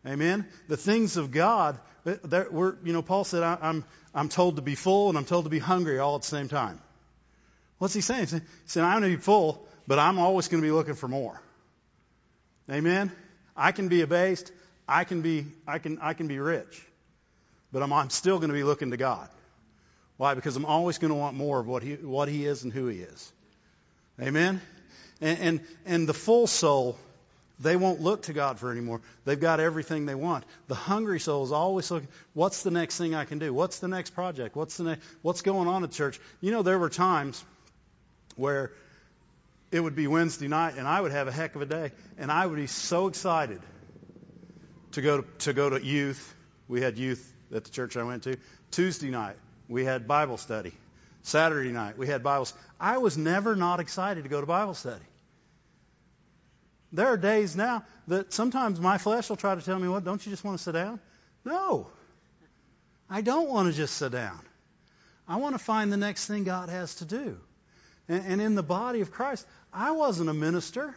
Amen. 0.06 0.48
The 0.68 0.78
things 0.78 1.18
of 1.18 1.32
God, 1.32 1.80
we're, 2.06 2.76
you 2.84 2.94
know, 2.94 3.02
Paul 3.02 3.24
said, 3.24 3.44
I'm, 3.44 3.84
I'm 4.14 4.30
told 4.30 4.56
to 4.56 4.62
be 4.62 4.76
full 4.76 5.10
and 5.10 5.18
I'm 5.18 5.26
told 5.26 5.46
to 5.46 5.50
be 5.50 5.60
hungry 5.60 6.00
all 6.00 6.16
at 6.16 6.22
the 6.22 6.28
same 6.28 6.48
time. 6.48 6.80
What's 7.78 7.94
he 7.94 8.02
saying? 8.02 8.28
He 8.28 8.40
said, 8.66 8.84
I'm 8.84 9.02
going 9.02 9.12
to 9.12 9.18
be 9.18 9.22
full, 9.22 9.68
but 9.88 10.00
I'm 10.00 10.18
always 10.18 10.48
going 10.48 10.62
to 10.62 10.68
be 10.68 10.72
looking 10.72 10.96
for 10.96 11.08
more. 11.08 11.42
Amen. 12.72 13.12
I 13.56 13.72
can 13.72 13.88
be 13.88 14.02
abased. 14.02 14.52
I 14.88 15.04
can 15.04 15.22
be, 15.22 15.46
I 15.68 15.80
can, 15.80 16.00
I 16.02 16.14
can 16.14 16.28
be 16.28 16.40
rich, 16.40 16.82
but 17.74 17.84
I'm, 17.84 17.92
I'm 17.92 18.10
still 18.10 18.38
going 18.38 18.50
to 18.50 18.56
be 18.56 18.64
looking 18.64 18.92
to 18.92 18.98
God. 18.98 19.28
Why? 20.16 20.34
Because 20.34 20.56
I'm 20.56 20.66
always 20.66 20.98
going 20.98 21.10
to 21.10 21.16
want 21.16 21.36
more 21.36 21.60
of 21.60 21.68
what 21.68 21.84
he, 21.84 21.96
what 21.96 22.30
he 22.30 22.46
is 22.46 22.64
and 22.64 22.72
who 22.72 22.88
he 22.88 23.00
is. 23.00 23.32
Amen. 24.22 24.62
And, 25.20 25.40
and, 25.40 25.62
and 25.86 26.10
the 26.10 26.14
full 26.14 26.48
soul 26.48 26.98
they 27.60 27.76
won't 27.76 28.02
look 28.02 28.24
to 28.24 28.34
God 28.34 28.60
for 28.60 28.72
anymore. 28.72 29.02
They've 29.26 29.40
got 29.40 29.60
everything 29.60 30.06
they 30.06 30.16
want. 30.16 30.44
The 30.68 30.76
hungry 30.76 31.20
soul 31.20 31.44
is 31.44 31.52
always 31.52 31.90
looking, 31.90 32.08
what's 32.34 32.64
the 32.64 32.72
next 32.72 32.98
thing 32.98 33.16
I 33.16 33.26
can 33.26 33.40
do? 33.40 33.54
What's 33.54 33.80
the 33.80 33.88
next 33.88 34.12
project? 34.12 34.56
What's 34.56 34.78
the 34.78 34.84
next, 34.84 35.06
what's 35.24 35.42
going 35.42 35.68
on 35.68 35.84
at 35.84 35.92
church? 35.92 36.20
You 36.40 36.52
know, 36.52 36.62
there 36.62 36.78
were 36.78 36.90
times 36.90 37.44
where 38.36 38.72
it 39.72 39.80
would 39.80 39.96
be 39.96 40.08
Wednesday 40.08 40.48
night 40.48 40.76
and 40.78 40.88
I 40.88 41.02
would 41.02 41.12
have 41.12 41.28
a 41.28 41.32
heck 41.32 41.56
of 41.56 41.62
a 41.62 41.66
day 41.66 41.92
and 42.18 42.32
I 42.32 42.46
would 42.46 42.58
be 42.58 42.68
so 42.68 43.08
excited 43.08 43.62
to 44.92 45.02
go 45.02 45.22
to, 45.22 45.28
to 45.40 45.54
go 45.54 45.70
to 45.70 45.84
youth. 45.84 46.36
We 46.68 46.82
had 46.82 46.98
youth 46.98 47.34
at 47.54 47.64
the 47.64 47.72
church 47.72 47.98
I 47.98 48.04
went 48.04 48.24
to. 48.24 48.38
Tuesday 48.70 49.10
night, 49.10 49.36
we 49.68 49.84
had 49.84 50.08
Bible 50.08 50.38
study. 50.38 50.74
Saturday 51.24 51.72
night, 51.72 51.98
we 51.98 52.08
had 52.08 52.24
Bible. 52.24 52.48
I 52.80 53.00
was 53.00 53.18
never 53.18 53.56
not 53.56 53.80
excited 53.80 54.24
to 54.24 54.30
go 54.30 54.40
to 54.40 54.48
Bible 54.48 54.76
study. 54.76 55.04
There 56.92 57.08
are 57.08 57.18
days 57.18 57.56
now 57.56 57.84
that 58.08 58.34
sometimes 58.34 58.80
my 58.80 58.98
flesh 58.98 59.30
will 59.30 59.36
try 59.36 59.56
to 59.56 59.62
tell 59.62 59.78
me, 59.78 59.88
what, 59.88 60.04
don't 60.04 60.26
you 60.26 60.30
just 60.32 60.44
want 60.44 60.58
to 60.58 60.64
sit 60.64 60.74
down? 60.74 61.00
No. 61.44 61.88
I 63.10 63.22
don't 63.22 63.50
want 63.50 63.70
to 63.70 63.74
just 63.74 63.96
sit 63.96 64.12
down. 64.12 64.40
I 65.28 65.38
want 65.38 65.56
to 65.56 65.60
find 65.60 65.92
the 65.92 65.98
next 65.98 66.28
thing 66.28 66.44
God 66.44 66.70
has 66.70 66.96
to 66.96 67.06
do. 67.06 67.38
And, 68.08 68.26
and 68.26 68.42
in 68.42 68.56
the 68.56 68.64
body 68.64 69.02
of 69.02 69.12
Christ, 69.12 69.46
I 69.74 69.92
wasn't 69.92 70.30
a 70.30 70.34
minister. 70.34 70.96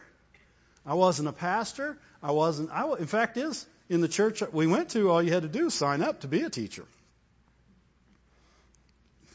I 0.85 0.93
wasn't 0.93 1.27
a 1.27 1.33
pastor. 1.33 1.97
I 2.23 2.31
wasn't, 2.31 2.71
I, 2.71 2.89
in 2.97 3.07
fact, 3.07 3.37
is 3.37 3.65
in 3.89 3.99
the 3.99 4.07
church 4.07 4.41
we 4.53 4.67
went 4.67 4.89
to, 4.91 5.09
all 5.09 5.21
you 5.21 5.33
had 5.33 5.43
to 5.43 5.49
do 5.49 5.65
was 5.65 5.73
sign 5.73 6.01
up 6.01 6.21
to 6.21 6.27
be 6.27 6.41
a 6.43 6.49
teacher. 6.49 6.85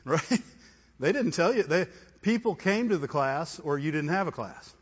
Right? 0.04 0.40
They 1.00 1.10
didn't 1.10 1.32
tell 1.32 1.52
you. 1.52 1.64
They, 1.64 1.88
people 2.22 2.54
came 2.54 2.90
to 2.90 2.96
the 2.96 3.08
class 3.08 3.58
or 3.58 3.76
you 3.76 3.90
didn't 3.90 4.10
have 4.10 4.28
a 4.28 4.32
class. 4.32 4.72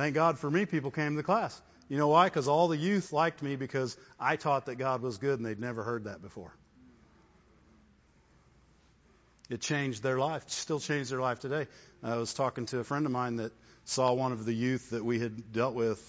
Thank 0.00 0.14
God 0.14 0.38
for 0.38 0.50
me, 0.50 0.64
people 0.64 0.90
came 0.90 1.10
to 1.10 1.16
the 1.18 1.22
class. 1.22 1.60
You 1.90 1.98
know 1.98 2.08
why? 2.08 2.24
Because 2.24 2.48
all 2.48 2.68
the 2.68 2.76
youth 2.78 3.12
liked 3.12 3.42
me 3.42 3.56
because 3.56 3.98
I 4.18 4.36
taught 4.36 4.64
that 4.64 4.76
God 4.76 5.02
was 5.02 5.18
good 5.18 5.38
and 5.38 5.44
they'd 5.44 5.60
never 5.60 5.82
heard 5.82 6.04
that 6.04 6.22
before. 6.22 6.54
It 9.50 9.60
changed 9.60 10.02
their 10.02 10.18
life, 10.18 10.48
still 10.48 10.80
changed 10.80 11.12
their 11.12 11.20
life 11.20 11.40
today. 11.40 11.66
I 12.02 12.16
was 12.16 12.32
talking 12.32 12.64
to 12.66 12.78
a 12.78 12.84
friend 12.84 13.04
of 13.04 13.12
mine 13.12 13.36
that 13.36 13.52
saw 13.84 14.14
one 14.14 14.32
of 14.32 14.46
the 14.46 14.54
youth 14.54 14.88
that 14.88 15.04
we 15.04 15.18
had 15.18 15.52
dealt 15.52 15.74
with. 15.74 16.00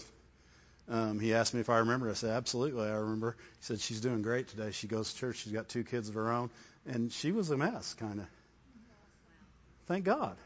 Um, 0.87 1.19
he 1.19 1.33
asked 1.33 1.53
me 1.53 1.59
if 1.59 1.69
I 1.69 1.79
remember. 1.79 2.09
I 2.09 2.13
said, 2.13 2.29
absolutely, 2.29 2.87
I 2.87 2.93
remember. 2.93 3.35
He 3.59 3.65
said, 3.65 3.81
she's 3.81 3.99
doing 3.99 4.21
great 4.21 4.47
today. 4.47 4.71
She 4.71 4.87
goes 4.87 5.11
to 5.11 5.19
church. 5.19 5.39
She's 5.39 5.51
got 5.51 5.67
two 5.67 5.83
kids 5.83 6.07
of 6.07 6.15
her 6.15 6.31
own. 6.31 6.49
And 6.85 7.11
she 7.11 7.33
was 7.33 7.49
a 7.49 7.57
mess, 7.57 7.93
kind 7.95 8.21
of. 8.21 8.25
Thank 9.87 10.05
God 10.05 10.37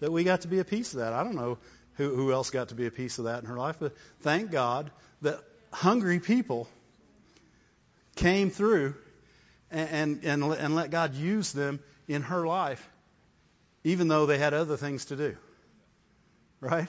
that 0.00 0.12
we 0.12 0.24
got 0.24 0.42
to 0.42 0.48
be 0.48 0.58
a 0.58 0.64
piece 0.64 0.92
of 0.92 1.00
that. 1.00 1.12
I 1.12 1.24
don't 1.24 1.36
know 1.36 1.58
who, 1.96 2.14
who 2.14 2.32
else 2.32 2.50
got 2.50 2.68
to 2.68 2.74
be 2.74 2.86
a 2.86 2.90
piece 2.90 3.18
of 3.18 3.24
that 3.24 3.42
in 3.42 3.48
her 3.48 3.56
life. 3.56 3.76
But 3.78 3.94
thank 4.20 4.50
God 4.50 4.90
that 5.22 5.40
hungry 5.72 6.20
people 6.20 6.68
came 8.16 8.50
through 8.50 8.94
and, 9.70 10.20
and, 10.22 10.44
and 10.44 10.74
let 10.76 10.90
God 10.90 11.14
use 11.14 11.52
them 11.52 11.80
in 12.08 12.22
her 12.22 12.46
life, 12.46 12.86
even 13.84 14.08
though 14.08 14.26
they 14.26 14.38
had 14.38 14.54
other 14.54 14.76
things 14.76 15.06
to 15.06 15.16
do. 15.16 15.36
Right? 16.60 16.88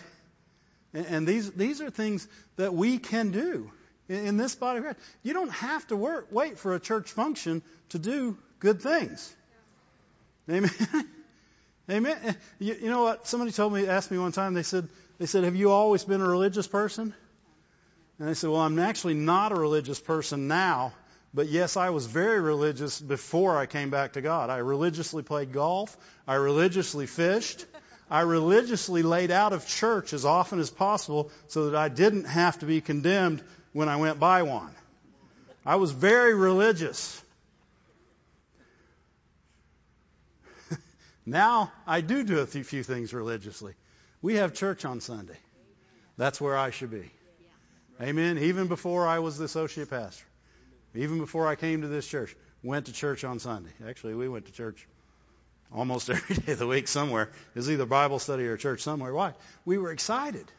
And, 0.93 1.05
and 1.05 1.27
these, 1.27 1.51
these 1.51 1.81
are 1.81 1.89
things 1.89 2.27
that 2.55 2.73
we 2.73 2.97
can 2.97 3.31
do 3.31 3.71
in, 4.07 4.27
in 4.27 4.37
this 4.37 4.55
body 4.55 4.79
of 4.79 4.83
Christ. 4.83 4.99
You 5.23 5.33
don't 5.33 5.51
have 5.51 5.85
to 5.87 5.95
work, 5.95 6.27
wait 6.31 6.57
for 6.57 6.75
a 6.75 6.79
church 6.79 7.11
function 7.11 7.61
to 7.89 7.99
do 7.99 8.37
good 8.59 8.81
things. 8.81 9.35
Amen. 10.49 10.71
Amen. 11.89 12.35
You, 12.59 12.75
you 12.81 12.89
know 12.89 13.03
what? 13.03 13.27
Somebody 13.27 13.51
told 13.51 13.73
me, 13.73 13.87
asked 13.87 14.11
me 14.11 14.17
one 14.17 14.33
time. 14.33 14.53
They 14.53 14.63
said, 14.63 14.89
they 15.19 15.25
said, 15.25 15.45
"Have 15.45 15.55
you 15.55 15.71
always 15.71 16.03
been 16.03 16.21
a 16.21 16.27
religious 16.27 16.67
person?" 16.67 17.13
And 18.19 18.29
I 18.29 18.33
said, 18.33 18.49
"Well, 18.49 18.61
I'm 18.61 18.77
actually 18.79 19.13
not 19.13 19.51
a 19.51 19.55
religious 19.55 19.99
person 19.99 20.47
now, 20.47 20.93
but 21.33 21.47
yes, 21.47 21.77
I 21.77 21.91
was 21.91 22.05
very 22.05 22.41
religious 22.41 22.99
before 22.99 23.57
I 23.57 23.67
came 23.67 23.89
back 23.89 24.13
to 24.13 24.21
God. 24.21 24.49
I 24.49 24.57
religiously 24.57 25.23
played 25.23 25.53
golf. 25.53 25.95
I 26.27 26.35
religiously 26.35 27.05
fished. 27.05 27.65
I 28.09 28.21
religiously 28.21 29.03
laid 29.03 29.31
out 29.31 29.53
of 29.53 29.67
church 29.67 30.13
as 30.13 30.23
often 30.25 30.59
as 30.59 30.69
possible 30.69 31.29
so 31.47 31.69
that 31.69 31.75
I 31.75 31.89
didn't 31.89 32.25
have 32.25 32.59
to 32.59 32.65
be 32.65 32.79
condemned 32.81 33.43
when 33.73 33.89
I 33.89 33.97
went 33.97 34.19
by 34.19 34.43
one. 34.43 34.71
I 35.65 35.77
was 35.77 35.91
very 35.91 36.33
religious." 36.33 37.21
Now 41.27 41.73
I 41.85 41.99
do 41.99 42.23
do 42.23 42.39
a 42.39 42.47
few 42.47 42.83
things 42.83 43.13
religiously. 43.13 43.73
We 44.21 44.35
have 44.35 44.53
church 44.53 44.85
on 44.85 45.01
Sunday. 45.01 45.37
That's 46.15 46.39
where 46.39 46.57
I 46.57 46.71
should 46.71 46.89
be. 46.89 47.11
Amen. 48.01 48.37
Even 48.37 48.67
before 48.67 49.05
I 49.05 49.19
was 49.19 49.37
the 49.37 49.43
associate 49.43 49.89
pastor, 49.89 50.25
even 50.95 51.19
before 51.19 51.45
I 51.45 51.55
came 51.55 51.81
to 51.81 51.87
this 51.89 52.07
church, 52.07 52.33
went 52.63 52.85
to 52.85 52.93
church 52.93 53.25
on 53.25 53.39
Sunday. 53.39 53.71
Actually, 53.85 54.15
we 54.15 54.29
went 54.29 54.45
to 54.45 54.53
church 54.53 54.87
almost 55.75 56.09
every 56.09 56.37
day 56.37 56.53
of 56.53 56.59
the 56.59 56.67
week 56.67 56.87
somewhere. 56.87 57.29
It 57.53 57.59
was 57.59 57.69
either 57.69 57.85
Bible 57.85 58.19
study 58.19 58.47
or 58.47 58.55
church 58.55 58.81
somewhere. 58.81 59.13
Why? 59.13 59.33
We 59.65 59.77
were 59.77 59.91
excited. 59.91 60.49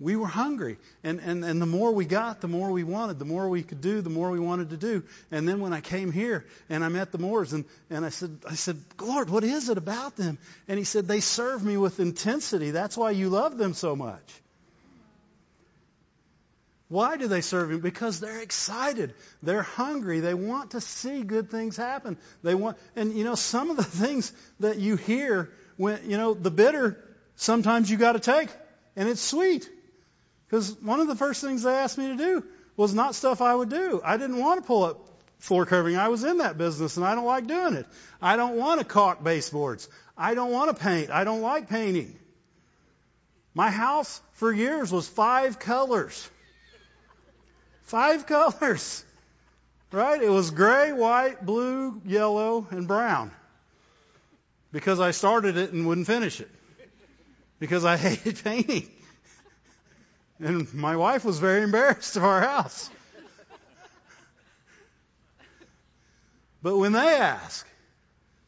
We 0.00 0.14
were 0.14 0.28
hungry. 0.28 0.78
And, 1.02 1.18
and, 1.18 1.44
and 1.44 1.60
the 1.60 1.66
more 1.66 1.90
we 1.90 2.04
got, 2.04 2.40
the 2.40 2.48
more 2.48 2.70
we 2.70 2.84
wanted. 2.84 3.18
The 3.18 3.24
more 3.24 3.48
we 3.48 3.62
could 3.64 3.80
do, 3.80 4.00
the 4.00 4.10
more 4.10 4.30
we 4.30 4.38
wanted 4.38 4.70
to 4.70 4.76
do. 4.76 5.02
And 5.32 5.48
then 5.48 5.60
when 5.60 5.72
I 5.72 5.80
came 5.80 6.12
here 6.12 6.46
and 6.68 6.84
I 6.84 6.88
met 6.88 7.10
the 7.10 7.18
Moores 7.18 7.52
and, 7.52 7.64
and 7.90 8.04
I 8.04 8.10
said, 8.10 8.38
I 8.48 8.54
said, 8.54 8.80
Lord, 9.00 9.28
what 9.28 9.42
is 9.42 9.68
it 9.68 9.76
about 9.76 10.16
them? 10.16 10.38
And 10.68 10.78
he 10.78 10.84
said, 10.84 11.08
they 11.08 11.20
serve 11.20 11.64
me 11.64 11.76
with 11.76 11.98
intensity. 11.98 12.70
That's 12.70 12.96
why 12.96 13.10
you 13.10 13.28
love 13.28 13.58
them 13.58 13.74
so 13.74 13.96
much. 13.96 14.22
Why 16.88 17.16
do 17.16 17.26
they 17.28 17.42
serve 17.42 17.70
him? 17.70 17.80
Because 17.80 18.20
they're 18.20 18.40
excited. 18.40 19.14
They're 19.42 19.62
hungry. 19.62 20.20
They 20.20 20.32
want 20.32 20.70
to 20.70 20.80
see 20.80 21.22
good 21.22 21.50
things 21.50 21.76
happen. 21.76 22.16
They 22.42 22.54
want, 22.54 22.78
and 22.96 23.12
you 23.12 23.24
know, 23.24 23.34
some 23.34 23.70
of 23.70 23.76
the 23.76 23.84
things 23.84 24.32
that 24.60 24.78
you 24.78 24.96
hear 24.96 25.50
when, 25.76 26.08
you 26.08 26.16
know, 26.16 26.34
the 26.34 26.50
bitter, 26.50 27.04
sometimes 27.36 27.90
you 27.90 27.98
got 27.98 28.12
to 28.12 28.20
take, 28.20 28.48
and 28.96 29.08
it's 29.08 29.20
sweet. 29.20 29.68
Because 30.48 30.74
one 30.80 31.00
of 31.00 31.08
the 31.08 31.14
first 31.14 31.42
things 31.42 31.62
they 31.62 31.74
asked 31.74 31.98
me 31.98 32.08
to 32.08 32.16
do 32.16 32.44
was 32.76 32.94
not 32.94 33.14
stuff 33.14 33.42
I 33.42 33.54
would 33.54 33.68
do. 33.68 34.00
I 34.02 34.16
didn't 34.16 34.38
want 34.38 34.62
to 34.62 34.66
pull 34.66 34.84
up 34.84 35.04
floor 35.38 35.66
covering. 35.66 35.96
I 35.96 36.08
was 36.08 36.24
in 36.24 36.38
that 36.38 36.56
business 36.58 36.96
and 36.96 37.04
I 37.04 37.14
don't 37.14 37.26
like 37.26 37.46
doing 37.46 37.74
it. 37.74 37.86
I 38.20 38.36
don't 38.36 38.56
want 38.56 38.80
to 38.80 38.86
caulk 38.86 39.22
baseboards. 39.22 39.88
I 40.16 40.34
don't 40.34 40.50
want 40.50 40.74
to 40.74 40.82
paint. 40.82 41.10
I 41.10 41.24
don't 41.24 41.42
like 41.42 41.68
painting. 41.68 42.16
My 43.54 43.70
house 43.70 44.20
for 44.32 44.52
years 44.52 44.90
was 44.90 45.06
five 45.08 45.58
colors. 45.58 46.28
Five 47.82 48.26
colors. 48.26 49.04
Right? 49.90 50.22
It 50.22 50.28
was 50.28 50.50
gray, 50.50 50.92
white, 50.92 51.44
blue, 51.44 52.00
yellow, 52.04 52.66
and 52.70 52.86
brown. 52.86 53.30
Because 54.70 55.00
I 55.00 55.12
started 55.12 55.56
it 55.56 55.72
and 55.72 55.86
wouldn't 55.86 56.06
finish 56.06 56.40
it. 56.40 56.50
Because 57.58 57.84
I 57.84 57.96
hated 58.08 58.42
painting. 58.44 58.90
And 60.40 60.72
my 60.74 60.96
wife 60.96 61.24
was 61.24 61.38
very 61.38 61.62
embarrassed 61.62 62.16
of 62.16 62.24
our 62.24 62.40
house. 62.40 62.90
But 66.62 66.76
when 66.76 66.92
they 66.92 67.16
ask, 67.16 67.66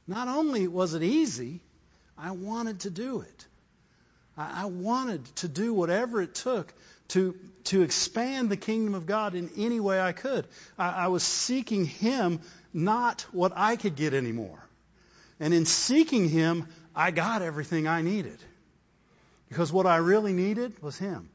not 0.06 0.28
only 0.28 0.66
was 0.66 0.94
it 0.94 1.02
easy, 1.02 1.60
I 2.18 2.32
wanted 2.32 2.80
to 2.80 2.90
do 2.90 3.20
it. 3.20 3.46
I 4.36 4.66
wanted 4.66 5.24
to 5.36 5.48
do 5.48 5.74
whatever 5.74 6.22
it 6.22 6.34
took 6.34 6.72
to, 7.08 7.36
to 7.64 7.82
expand 7.82 8.48
the 8.48 8.56
kingdom 8.56 8.94
of 8.94 9.06
God 9.06 9.34
in 9.34 9.50
any 9.56 9.80
way 9.80 10.00
I 10.00 10.12
could. 10.12 10.46
I, 10.78 10.90
I 10.90 11.08
was 11.08 11.22
seeking 11.22 11.84
Him, 11.84 12.40
not 12.72 13.22
what 13.32 13.52
I 13.54 13.76
could 13.76 13.96
get 13.96 14.14
anymore. 14.14 14.58
And 15.40 15.52
in 15.52 15.66
seeking 15.66 16.28
Him, 16.28 16.68
I 16.94 17.10
got 17.10 17.42
everything 17.42 17.86
I 17.86 18.02
needed. 18.02 18.38
Because 19.48 19.72
what 19.72 19.86
I 19.86 19.96
really 19.96 20.32
needed 20.32 20.80
was 20.82 20.96
Him. 20.96 21.28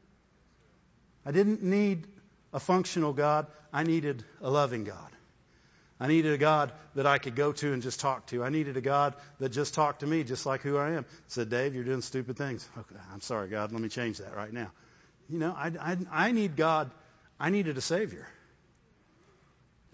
I 1.26 1.32
didn't 1.32 1.62
need 1.62 2.06
a 2.52 2.60
functional 2.60 3.12
God. 3.12 3.48
I 3.72 3.82
needed 3.82 4.24
a 4.40 4.48
loving 4.48 4.84
God. 4.84 5.10
I 5.98 6.06
needed 6.06 6.32
a 6.32 6.38
God 6.38 6.72
that 6.94 7.06
I 7.06 7.18
could 7.18 7.34
go 7.34 7.52
to 7.52 7.72
and 7.72 7.82
just 7.82 8.00
talk 8.00 8.26
to. 8.26 8.44
I 8.44 8.50
needed 8.50 8.76
a 8.76 8.80
God 8.80 9.14
that 9.40 9.48
just 9.48 9.74
talked 9.74 10.00
to 10.00 10.06
me, 10.06 10.24
just 10.24 10.46
like 10.46 10.60
who 10.60 10.76
I 10.76 10.92
am. 10.92 11.04
Said, 11.26 11.50
Dave, 11.50 11.74
you're 11.74 11.84
doing 11.84 12.02
stupid 12.02 12.36
things. 12.36 12.68
Okay, 12.78 13.00
I'm 13.12 13.20
sorry, 13.22 13.48
God. 13.48 13.72
Let 13.72 13.80
me 13.80 13.88
change 13.88 14.18
that 14.18 14.36
right 14.36 14.52
now. 14.52 14.70
You 15.28 15.38
know, 15.38 15.54
I, 15.56 15.72
I, 15.80 15.96
I 16.12 16.32
need 16.32 16.54
God. 16.54 16.90
I 17.40 17.50
needed 17.50 17.76
a 17.76 17.80
Savior. 17.80 18.28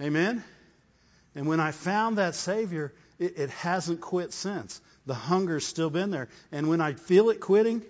Amen? 0.00 0.44
And 1.34 1.46
when 1.46 1.60
I 1.60 1.70
found 1.70 2.18
that 2.18 2.34
Savior, 2.34 2.92
it, 3.18 3.38
it 3.38 3.50
hasn't 3.50 4.00
quit 4.00 4.32
since. 4.32 4.80
The 5.06 5.14
hunger's 5.14 5.64
still 5.64 5.88
been 5.88 6.10
there. 6.10 6.28
And 6.50 6.68
when 6.68 6.80
I 6.80 6.92
feel 6.92 7.30
it 7.30 7.40
quitting, 7.40 7.82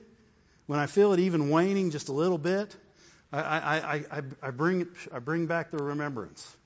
when 0.66 0.78
I 0.78 0.86
feel 0.86 1.12
it 1.12 1.20
even 1.20 1.50
waning 1.50 1.90
just 1.90 2.08
a 2.08 2.12
little 2.12 2.38
bit, 2.38 2.76
I, 3.32 3.40
I, 3.40 3.94
I, 3.94 4.22
I, 4.42 4.50
bring, 4.50 4.88
I 5.12 5.18
bring 5.18 5.46
back 5.46 5.70
the 5.70 5.82
remembrance. 5.82 6.56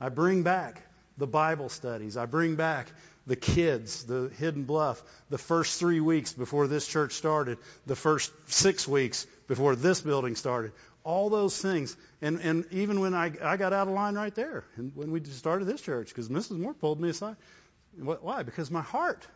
I 0.00 0.08
bring 0.08 0.42
back 0.42 0.82
the 1.16 1.26
Bible 1.26 1.68
studies. 1.68 2.16
I 2.16 2.26
bring 2.26 2.56
back 2.56 2.88
the 3.26 3.36
kids, 3.36 4.04
the 4.04 4.30
hidden 4.38 4.64
bluff, 4.64 5.00
the 5.30 5.38
first 5.38 5.78
three 5.78 6.00
weeks 6.00 6.32
before 6.32 6.66
this 6.66 6.86
church 6.86 7.12
started, 7.12 7.58
the 7.86 7.94
first 7.94 8.32
six 8.50 8.88
weeks 8.88 9.26
before 9.46 9.76
this 9.76 10.00
building 10.00 10.34
started. 10.34 10.72
All 11.04 11.30
those 11.30 11.60
things. 11.60 11.96
And, 12.20 12.40
and 12.40 12.64
even 12.72 13.00
when 13.00 13.14
I, 13.14 13.32
I 13.42 13.56
got 13.56 13.72
out 13.72 13.86
of 13.86 13.94
line 13.94 14.14
right 14.14 14.34
there, 14.34 14.64
and 14.76 14.92
when 14.96 15.12
we 15.12 15.22
started 15.24 15.66
this 15.66 15.80
church, 15.80 16.08
because 16.08 16.28
Mrs. 16.28 16.58
Moore 16.58 16.74
pulled 16.74 17.00
me 17.00 17.10
aside. 17.10 17.36
Why? 17.96 18.42
Because 18.42 18.70
my 18.70 18.82
heart 18.82 19.26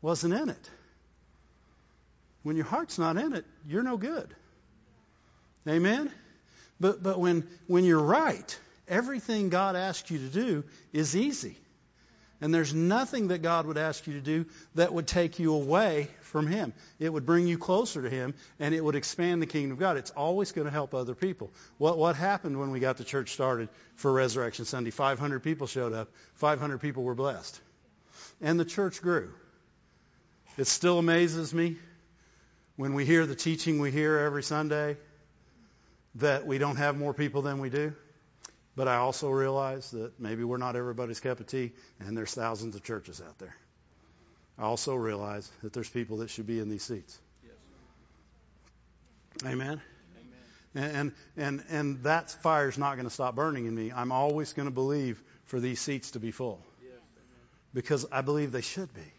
wasn't 0.00 0.34
in 0.34 0.48
it. 0.48 0.70
When 2.44 2.56
your 2.56 2.66
heart's 2.66 2.98
not 2.98 3.16
in 3.16 3.34
it, 3.34 3.44
you're 3.66 3.82
no 3.82 3.96
good. 3.96 4.34
Amen? 5.68 6.10
But, 6.78 7.02
but 7.02 7.18
when, 7.18 7.46
when 7.66 7.84
you're 7.84 8.02
right, 8.02 8.58
everything 8.86 9.48
God 9.48 9.76
asks 9.76 10.10
you 10.10 10.18
to 10.18 10.28
do 10.28 10.64
is 10.92 11.16
easy. 11.16 11.56
And 12.40 12.52
there's 12.52 12.74
nothing 12.74 13.28
that 13.28 13.40
God 13.40 13.66
would 13.66 13.78
ask 13.78 14.06
you 14.06 14.12
to 14.12 14.20
do 14.20 14.44
that 14.74 14.92
would 14.92 15.06
take 15.06 15.38
you 15.38 15.54
away 15.54 16.08
from 16.20 16.46
Him. 16.46 16.74
It 16.98 17.10
would 17.10 17.24
bring 17.24 17.46
you 17.46 17.56
closer 17.56 18.02
to 18.02 18.10
Him 18.10 18.34
and 18.60 18.74
it 18.74 18.84
would 18.84 18.94
expand 18.94 19.40
the 19.40 19.46
kingdom 19.46 19.72
of 19.72 19.78
God. 19.78 19.96
It's 19.96 20.10
always 20.10 20.52
going 20.52 20.66
to 20.66 20.70
help 20.70 20.94
other 20.94 21.14
people. 21.14 21.50
What, 21.78 21.96
what 21.96 22.14
happened 22.14 22.60
when 22.60 22.72
we 22.72 22.80
got 22.80 22.98
the 22.98 23.04
church 23.04 23.32
started 23.32 23.70
for 23.94 24.12
Resurrection 24.12 24.66
Sunday? 24.66 24.90
500 24.90 25.42
people 25.42 25.66
showed 25.66 25.94
up. 25.94 26.10
500 26.34 26.78
people 26.78 27.04
were 27.04 27.14
blessed. 27.14 27.58
And 28.42 28.60
the 28.60 28.66
church 28.66 29.00
grew. 29.00 29.32
It 30.58 30.66
still 30.66 30.98
amazes 30.98 31.54
me 31.54 31.76
when 32.76 32.92
we 32.92 33.06
hear 33.06 33.24
the 33.24 33.34
teaching 33.34 33.78
we 33.80 33.90
hear 33.90 34.18
every 34.18 34.42
Sunday 34.42 34.98
that 36.16 36.46
we 36.46 36.58
don't 36.58 36.76
have 36.76 36.96
more 36.96 37.14
people 37.14 37.42
than 37.42 37.60
we 37.60 37.70
do. 37.70 37.94
But 38.74 38.88
I 38.88 38.96
also 38.96 39.30
realize 39.30 39.90
that 39.92 40.20
maybe 40.20 40.44
we're 40.44 40.58
not 40.58 40.76
everybody's 40.76 41.20
cup 41.20 41.40
of 41.40 41.46
tea, 41.46 41.72
and 41.98 42.16
there's 42.16 42.34
thousands 42.34 42.76
of 42.76 42.82
churches 42.82 43.22
out 43.26 43.38
there. 43.38 43.56
I 44.58 44.64
also 44.64 44.94
realize 44.94 45.50
that 45.62 45.72
there's 45.72 45.88
people 45.88 46.18
that 46.18 46.30
should 46.30 46.46
be 46.46 46.60
in 46.60 46.68
these 46.68 46.82
seats. 46.82 47.18
Yes. 47.42 47.52
Amen. 49.52 49.80
Amen. 50.74 50.92
And 50.92 51.12
and 51.36 51.64
and 51.70 52.02
that 52.02 52.30
fire's 52.42 52.76
not 52.76 52.96
going 52.96 53.06
to 53.06 53.12
stop 53.12 53.34
burning 53.34 53.66
in 53.66 53.74
me. 53.74 53.92
I'm 53.94 54.12
always 54.12 54.52
going 54.52 54.68
to 54.68 54.74
believe 54.74 55.22
for 55.44 55.58
these 55.58 55.80
seats 55.80 56.12
to 56.12 56.20
be 56.20 56.30
full. 56.30 56.60
Yes. 56.82 56.92
Because 57.72 58.06
I 58.12 58.20
believe 58.20 58.52
they 58.52 58.62
should 58.62 58.92
be. 58.92 59.12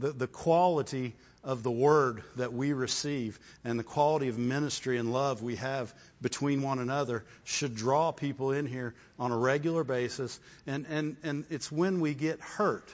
The 0.00 0.10
the 0.10 0.26
quality 0.26 1.14
of 1.42 1.62
the 1.62 1.70
word 1.70 2.22
that 2.36 2.52
we 2.52 2.72
receive 2.72 3.38
and 3.64 3.78
the 3.78 3.84
quality 3.84 4.28
of 4.28 4.38
ministry 4.38 4.98
and 4.98 5.12
love 5.12 5.42
we 5.42 5.56
have 5.56 5.92
between 6.20 6.62
one 6.62 6.78
another 6.78 7.24
should 7.44 7.74
draw 7.74 8.12
people 8.12 8.52
in 8.52 8.66
here 8.66 8.94
on 9.18 9.32
a 9.32 9.36
regular 9.36 9.82
basis. 9.82 10.38
And, 10.66 10.86
and, 10.90 11.16
and 11.22 11.44
it's 11.48 11.72
when 11.72 12.00
we 12.00 12.12
get 12.14 12.40
hurt. 12.40 12.86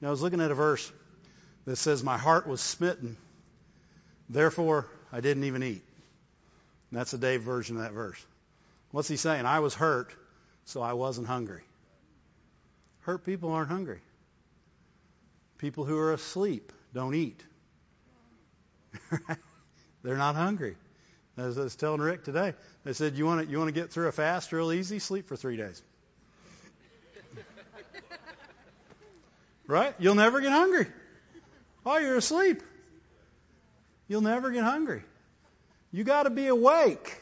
Now, 0.00 0.08
I 0.08 0.10
was 0.10 0.20
looking 0.20 0.42
at 0.42 0.50
a 0.50 0.54
verse 0.54 0.92
that 1.64 1.76
says, 1.76 2.02
My 2.02 2.18
heart 2.18 2.46
was 2.46 2.60
smitten, 2.60 3.16
therefore 4.28 4.86
I 5.10 5.20
didn't 5.20 5.44
even 5.44 5.62
eat. 5.62 5.82
And 6.90 7.00
that's 7.00 7.14
a 7.14 7.18
Dave 7.18 7.42
version 7.42 7.76
of 7.76 7.82
that 7.82 7.92
verse. 7.92 8.22
What's 8.90 9.08
he 9.08 9.16
saying? 9.16 9.46
I 9.46 9.60
was 9.60 9.74
hurt, 9.74 10.14
so 10.66 10.82
I 10.82 10.92
wasn't 10.92 11.26
hungry. 11.26 11.62
Hurt 13.00 13.24
people 13.24 13.52
aren't 13.52 13.70
hungry. 13.70 14.00
People 15.58 15.84
who 15.84 15.96
are 15.98 16.12
asleep 16.12 16.72
don't 16.92 17.14
eat. 17.14 17.42
They're 20.02 20.16
not 20.16 20.34
hungry. 20.34 20.76
As 21.36 21.58
I 21.58 21.62
was 21.62 21.74
telling 21.74 22.00
Rick 22.00 22.24
today, 22.24 22.54
they 22.84 22.92
said, 22.92 23.16
"You 23.16 23.26
want 23.26 23.46
to 23.46 23.50
you 23.50 23.58
want 23.58 23.68
to 23.68 23.80
get 23.80 23.90
through 23.90 24.06
a 24.08 24.12
fast 24.12 24.52
real 24.52 24.70
easy? 24.72 25.00
Sleep 25.00 25.26
for 25.26 25.36
three 25.36 25.56
days." 25.56 25.82
right? 29.66 29.94
You'll 29.98 30.14
never 30.14 30.40
get 30.40 30.52
hungry. 30.52 30.86
While 31.82 32.00
you're 32.00 32.16
asleep, 32.16 32.62
you'll 34.06 34.20
never 34.20 34.50
get 34.52 34.62
hungry. 34.62 35.02
You 35.90 36.04
got 36.04 36.24
to 36.24 36.30
be 36.30 36.46
awake. 36.46 37.20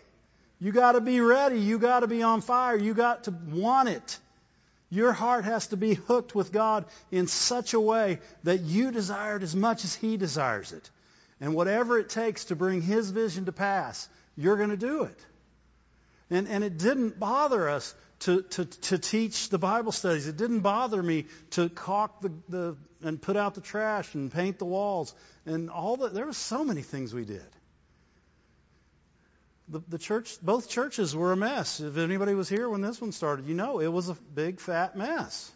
You 0.60 0.72
got 0.72 0.92
to 0.92 1.00
be 1.00 1.20
ready. 1.20 1.58
You 1.58 1.78
got 1.78 2.00
to 2.00 2.06
be 2.06 2.22
on 2.22 2.40
fire. 2.40 2.76
You 2.76 2.94
got 2.94 3.24
to 3.24 3.34
want 3.50 3.88
it. 3.88 4.18
Your 4.92 5.14
heart 5.14 5.46
has 5.46 5.68
to 5.68 5.78
be 5.78 5.94
hooked 5.94 6.34
with 6.34 6.52
God 6.52 6.84
in 7.10 7.26
such 7.26 7.72
a 7.72 7.80
way 7.80 8.18
that 8.44 8.60
you 8.60 8.90
desire 8.90 9.38
it 9.38 9.42
as 9.42 9.56
much 9.56 9.84
as 9.84 9.94
He 9.94 10.18
desires 10.18 10.72
it. 10.72 10.90
And 11.40 11.54
whatever 11.54 11.98
it 11.98 12.10
takes 12.10 12.44
to 12.46 12.56
bring 12.56 12.82
His 12.82 13.10
vision 13.10 13.46
to 13.46 13.52
pass, 13.52 14.06
you're 14.36 14.58
going 14.58 14.68
to 14.68 14.76
do 14.76 15.04
it. 15.04 15.18
And, 16.28 16.46
and 16.46 16.62
it 16.62 16.76
didn't 16.76 17.18
bother 17.18 17.70
us 17.70 17.94
to, 18.20 18.42
to, 18.42 18.66
to 18.66 18.98
teach 18.98 19.48
the 19.48 19.56
Bible 19.56 19.92
studies. 19.92 20.26
It 20.28 20.36
didn't 20.36 20.60
bother 20.60 21.02
me 21.02 21.24
to 21.52 21.70
caulk 21.70 22.20
the, 22.20 22.32
the 22.50 22.76
and 23.02 23.20
put 23.20 23.38
out 23.38 23.54
the 23.54 23.62
trash 23.62 24.14
and 24.14 24.30
paint 24.30 24.58
the 24.58 24.66
walls 24.66 25.14
and 25.46 25.70
all 25.70 25.96
that. 25.96 26.12
There 26.12 26.26
were 26.26 26.34
so 26.34 26.64
many 26.64 26.82
things 26.82 27.14
we 27.14 27.24
did. 27.24 27.48
The, 29.68 29.82
the 29.88 29.98
church, 29.98 30.36
both 30.42 30.68
churches 30.68 31.14
were 31.14 31.32
a 31.32 31.36
mess. 31.36 31.80
If 31.80 31.96
anybody 31.96 32.34
was 32.34 32.48
here 32.48 32.68
when 32.68 32.80
this 32.80 33.00
one 33.00 33.12
started, 33.12 33.46
you 33.46 33.54
know 33.54 33.80
it 33.80 33.86
was 33.86 34.08
a 34.08 34.14
big 34.34 34.60
fat 34.60 34.96
mess. 34.96 35.50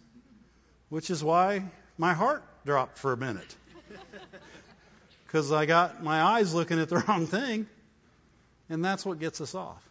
Which 0.88 1.10
is 1.10 1.22
why 1.22 1.64
my 1.98 2.14
heart 2.14 2.44
dropped 2.64 2.98
for 2.98 3.12
a 3.12 3.16
minute 3.16 3.56
because 5.26 5.50
I 5.50 5.66
got 5.66 6.02
my 6.02 6.22
eyes 6.22 6.54
looking 6.54 6.80
at 6.80 6.88
the 6.88 6.98
wrong 7.08 7.26
thing, 7.26 7.66
and 8.68 8.84
that's 8.84 9.04
what 9.04 9.18
gets 9.18 9.40
us 9.40 9.54
off. 9.54 9.82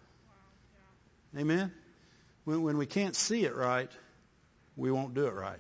Amen. 1.37 1.71
When, 2.45 2.61
when 2.63 2.77
we 2.77 2.85
can't 2.85 3.15
see 3.15 3.43
it 3.43 3.55
right, 3.55 3.91
we 4.77 4.91
won't 4.91 5.13
do 5.13 5.25
it 5.25 5.33
right. 5.33 5.59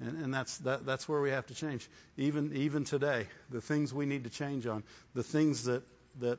And, 0.00 0.24
and 0.24 0.34
that's 0.34 0.58
that, 0.58 0.86
that's 0.86 1.08
where 1.08 1.20
we 1.20 1.30
have 1.30 1.46
to 1.48 1.54
change. 1.54 1.88
Even 2.16 2.56
even 2.56 2.84
today, 2.84 3.26
the 3.50 3.60
things 3.60 3.92
we 3.92 4.06
need 4.06 4.24
to 4.24 4.30
change 4.30 4.66
on, 4.66 4.82
the 5.14 5.22
things 5.22 5.64
that 5.64 5.82
that 6.20 6.38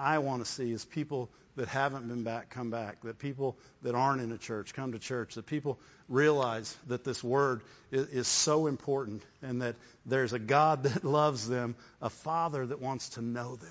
I 0.00 0.18
want 0.18 0.44
to 0.44 0.50
see 0.50 0.72
is 0.72 0.84
people 0.84 1.28
that 1.56 1.68
haven't 1.68 2.08
been 2.08 2.24
back 2.24 2.50
come 2.50 2.70
back, 2.70 3.02
that 3.02 3.18
people 3.18 3.56
that 3.82 3.94
aren't 3.94 4.22
in 4.22 4.32
a 4.32 4.38
church 4.38 4.72
come 4.72 4.92
to 4.92 4.98
church, 4.98 5.34
that 5.34 5.46
people 5.46 5.78
realize 6.08 6.76
that 6.86 7.04
this 7.04 7.22
word 7.22 7.60
is, 7.90 8.08
is, 8.08 8.28
so 8.28 8.66
important 8.66 9.22
and 9.42 9.62
that 9.62 9.76
there's 10.06 10.32
a 10.32 10.38
God 10.38 10.82
that 10.84 11.04
loves 11.04 11.48
them, 11.48 11.74
a 12.00 12.10
Father 12.10 12.66
that 12.66 12.80
wants 12.80 13.10
to 13.10 13.22
know 13.22 13.56
them 13.56 13.70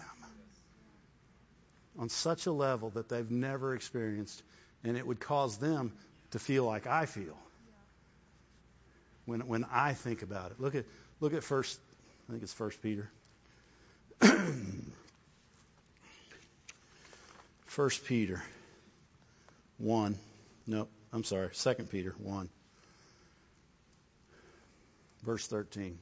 on 1.98 2.10
such 2.10 2.46
a 2.46 2.52
level 2.52 2.92
that 2.92 3.10
they've 3.10 3.30
never 3.30 3.76
experienced, 3.76 4.42
and 4.84 4.98
it 4.98 5.06
would 5.06 5.20
cause 5.20 5.58
them 5.58 5.92
to 6.32 6.40
feel 6.40 6.64
like 6.64 6.88
I 6.88 7.06
feel 7.06 7.38
when 9.26 9.48
when 9.48 9.66
I 9.72 9.94
think 9.94 10.22
about 10.22 10.52
it. 10.52 10.60
Look 10.60 10.76
at 10.76 10.86
look 11.20 11.34
at 11.34 11.44
first 11.44 11.80
I 12.28 12.32
think 12.32 12.44
it's 12.44 12.54
first 12.54 12.82
Peter. 12.82 13.10
First 17.70 18.04
Peter 18.06 18.42
1. 19.78 20.18
No, 20.66 20.88
I'm 21.14 21.24
sorry. 21.24 21.50
Second 21.52 21.92
Peter 21.92 22.16
1. 22.18 22.50
Verse 25.24 25.46
13. 25.46 26.00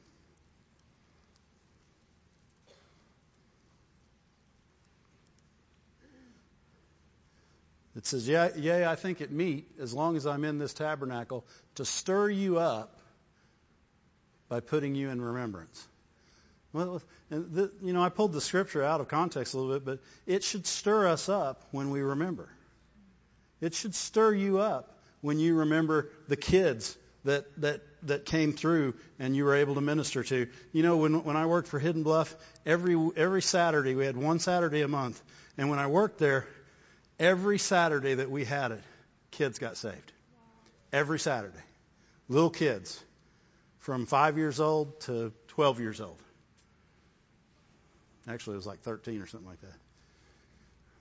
It 7.96 8.06
says, 8.06 8.26
yea, 8.26 8.50
yea, 8.56 8.86
I 8.86 8.94
think 8.94 9.20
it 9.20 9.30
meet, 9.30 9.68
as 9.78 9.92
long 9.92 10.16
as 10.16 10.26
I'm 10.26 10.44
in 10.44 10.58
this 10.58 10.72
tabernacle, 10.72 11.44
to 11.74 11.84
stir 11.84 12.30
you 12.30 12.58
up 12.58 12.98
by 14.48 14.60
putting 14.60 14.94
you 14.94 15.10
in 15.10 15.20
remembrance. 15.20 15.86
Well, 16.78 17.02
the, 17.28 17.72
you 17.82 17.92
know, 17.92 18.04
I 18.04 18.08
pulled 18.08 18.32
the 18.32 18.40
scripture 18.40 18.84
out 18.84 19.00
of 19.00 19.08
context 19.08 19.52
a 19.52 19.58
little 19.58 19.80
bit, 19.80 19.84
but 19.84 19.98
it 20.32 20.44
should 20.44 20.64
stir 20.64 21.08
us 21.08 21.28
up 21.28 21.64
when 21.72 21.90
we 21.90 22.02
remember. 22.02 22.48
It 23.60 23.74
should 23.74 23.96
stir 23.96 24.32
you 24.32 24.60
up 24.60 24.96
when 25.20 25.40
you 25.40 25.56
remember 25.56 26.08
the 26.28 26.36
kids 26.36 26.96
that, 27.24 27.46
that, 27.62 27.80
that 28.04 28.26
came 28.26 28.52
through 28.52 28.94
and 29.18 29.34
you 29.34 29.44
were 29.44 29.56
able 29.56 29.74
to 29.74 29.80
minister 29.80 30.22
to. 30.22 30.46
You 30.70 30.82
know, 30.84 30.98
when, 30.98 31.24
when 31.24 31.36
I 31.36 31.46
worked 31.46 31.66
for 31.66 31.80
Hidden 31.80 32.04
Bluff, 32.04 32.32
every, 32.64 32.96
every 33.16 33.42
Saturday, 33.42 33.96
we 33.96 34.06
had 34.06 34.16
one 34.16 34.38
Saturday 34.38 34.82
a 34.82 34.88
month. 34.88 35.20
And 35.56 35.70
when 35.70 35.80
I 35.80 35.88
worked 35.88 36.18
there, 36.20 36.46
every 37.18 37.58
Saturday 37.58 38.14
that 38.14 38.30
we 38.30 38.44
had 38.44 38.70
it, 38.70 38.82
kids 39.32 39.58
got 39.58 39.76
saved. 39.76 40.12
Every 40.92 41.18
Saturday. 41.18 41.58
Little 42.28 42.50
kids 42.50 43.02
from 43.80 44.06
five 44.06 44.38
years 44.38 44.60
old 44.60 45.00
to 45.00 45.32
12 45.48 45.80
years 45.80 46.00
old. 46.00 46.22
Actually, 48.28 48.54
it 48.54 48.56
was 48.56 48.66
like 48.66 48.80
13 48.80 49.22
or 49.22 49.26
something 49.26 49.48
like 49.48 49.60
that. 49.62 49.76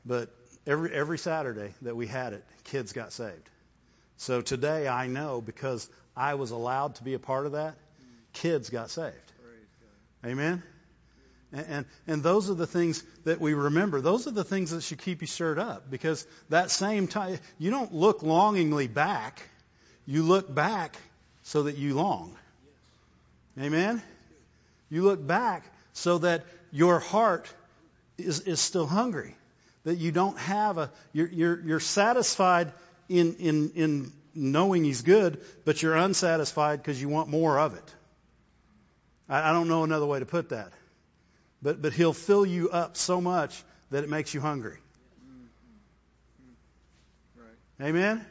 But 0.06 0.30
every 0.66 0.94
every 0.94 1.18
Saturday 1.18 1.74
that 1.82 1.96
we 1.96 2.08
had 2.08 2.34
it, 2.34 2.46
kids 2.64 2.94
got 2.94 3.12
saved. 3.12 3.50
So 4.18 4.42
today 4.42 4.88
I 4.88 5.08
know 5.08 5.42
because 5.42 5.88
I 6.16 6.36
was 6.36 6.52
allowed 6.52 6.96
to 6.96 7.04
be 7.04 7.14
a 7.14 7.20
part 7.20 7.46
of 7.46 7.52
that, 7.52 7.76
kids 8.34 8.70
got 8.70 8.90
saved. 8.90 9.16
Amen. 10.26 10.64
And, 11.54 11.66
and, 11.70 11.86
and 12.08 12.24
those 12.24 12.50
are 12.50 12.56
the 12.56 12.68
things 12.68 13.04
that 13.24 13.40
we 13.40 13.54
remember. 13.54 14.02
Those 14.02 14.28
are 14.28 14.32
the 14.32 14.44
things 14.44 14.72
that 14.72 14.82
should 14.82 14.98
keep 14.98 15.22
you 15.22 15.28
stirred 15.28 15.60
up 15.60 15.90
because 15.90 16.26
that 16.50 16.72
same 16.72 17.08
time 17.08 17.40
you 17.58 17.72
don't 17.72 17.94
look 17.94 18.24
longingly 18.24 18.88
back. 18.88 19.42
You 20.06 20.24
look 20.24 20.54
back 20.54 20.98
so 21.44 21.64
that 21.64 21.78
you 21.78 21.94
long. 21.94 22.36
Amen. 23.60 24.02
You 24.90 25.04
look 25.04 25.26
back 25.26 25.64
so 25.94 26.18
that 26.20 26.46
your 26.72 27.00
heart 27.00 27.52
is, 28.18 28.42
is 28.42 28.60
still 28.60 28.88
hungry. 28.88 29.36
That 29.84 29.96
you 29.96 30.12
don't 30.12 30.38
have 30.40 30.78
a, 30.78 30.92
you're, 31.14 31.28
you're, 31.28 31.60
you're 31.62 31.80
satisfied 31.80 32.72
in, 33.08 33.36
in, 33.36 33.72
in 33.76 34.12
knowing 34.36 34.84
He's 34.84 35.02
good, 35.02 35.40
but 35.66 35.82
you're 35.82 35.96
unsatisfied 35.96 36.82
because 36.82 37.02
you 37.02 37.10
want 37.10 37.30
more 37.30 37.58
of 37.58 37.76
it. 37.76 37.94
I, 39.30 39.50
I 39.50 39.54
don't 39.54 39.68
know 39.68 39.84
another 39.84 40.06
way 40.06 40.20
to 40.20 40.26
put 40.26 40.50
that. 40.50 40.72
But, 41.62 41.82
but 41.82 41.94
He'll 41.94 42.14
fill 42.14 42.46
you 42.46 42.70
up 42.70 42.98
so 42.98 43.22
much 43.22 43.64
that 43.92 44.04
it 44.04 44.10
makes 44.10 44.34
you 44.34 44.42
hungry. 44.42 44.78
Mm-hmm. 45.26 45.46
Mm-hmm. 47.42 47.84
Amen? 47.84 48.26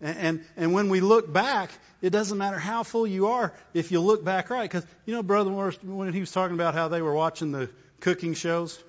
And, 0.00 0.18
and, 0.18 0.44
and 0.56 0.72
when 0.72 0.88
we 0.88 1.00
look 1.00 1.32
back, 1.32 1.70
it 2.00 2.10
doesn't 2.10 2.38
matter 2.38 2.58
how 2.58 2.82
full 2.82 3.06
you 3.06 3.28
are 3.28 3.52
if 3.74 3.90
you 3.90 4.00
look 4.00 4.24
back 4.24 4.50
right. 4.50 4.70
Because, 4.70 4.86
you 5.06 5.14
know, 5.14 5.22
Brother 5.22 5.50
Morris, 5.50 5.82
when 5.82 6.12
he 6.12 6.20
was 6.20 6.32
talking 6.32 6.54
about 6.54 6.74
how 6.74 6.88
they 6.88 7.02
were 7.02 7.14
watching 7.14 7.52
the 7.52 7.68
cooking 8.00 8.34
shows 8.34 8.82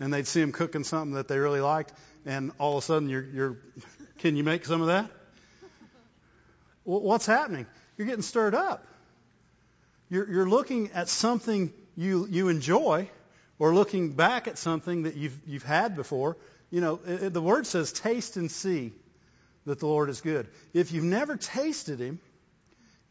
and 0.00 0.12
they'd 0.12 0.26
see 0.26 0.40
him 0.40 0.52
cooking 0.52 0.84
something 0.84 1.14
that 1.14 1.28
they 1.28 1.38
really 1.38 1.60
liked, 1.60 1.92
and 2.26 2.52
all 2.58 2.78
of 2.78 2.84
a 2.84 2.86
sudden 2.86 3.08
you're, 3.08 3.24
you're 3.24 3.56
can 4.18 4.36
you 4.36 4.44
make 4.44 4.64
some 4.64 4.80
of 4.80 4.88
that? 4.88 5.10
What's 6.84 7.26
happening? 7.26 7.66
You're 7.96 8.06
getting 8.06 8.22
stirred 8.22 8.54
up. 8.54 8.86
You're, 10.10 10.30
you're 10.30 10.48
looking 10.48 10.90
at 10.92 11.08
something 11.08 11.72
you, 11.96 12.26
you 12.28 12.48
enjoy 12.48 13.08
or 13.58 13.74
looking 13.74 14.12
back 14.12 14.48
at 14.48 14.58
something 14.58 15.04
that 15.04 15.16
you've, 15.16 15.38
you've 15.46 15.62
had 15.62 15.96
before. 15.96 16.36
You 16.70 16.80
know, 16.80 17.00
it, 17.06 17.32
the 17.32 17.40
word 17.40 17.66
says, 17.66 17.92
taste 17.92 18.36
and 18.36 18.50
see 18.50 18.92
that 19.66 19.80
the 19.80 19.86
Lord 19.86 20.10
is 20.10 20.20
good. 20.20 20.48
If 20.72 20.92
you've 20.92 21.04
never 21.04 21.36
tasted 21.36 22.00
Him, 22.00 22.20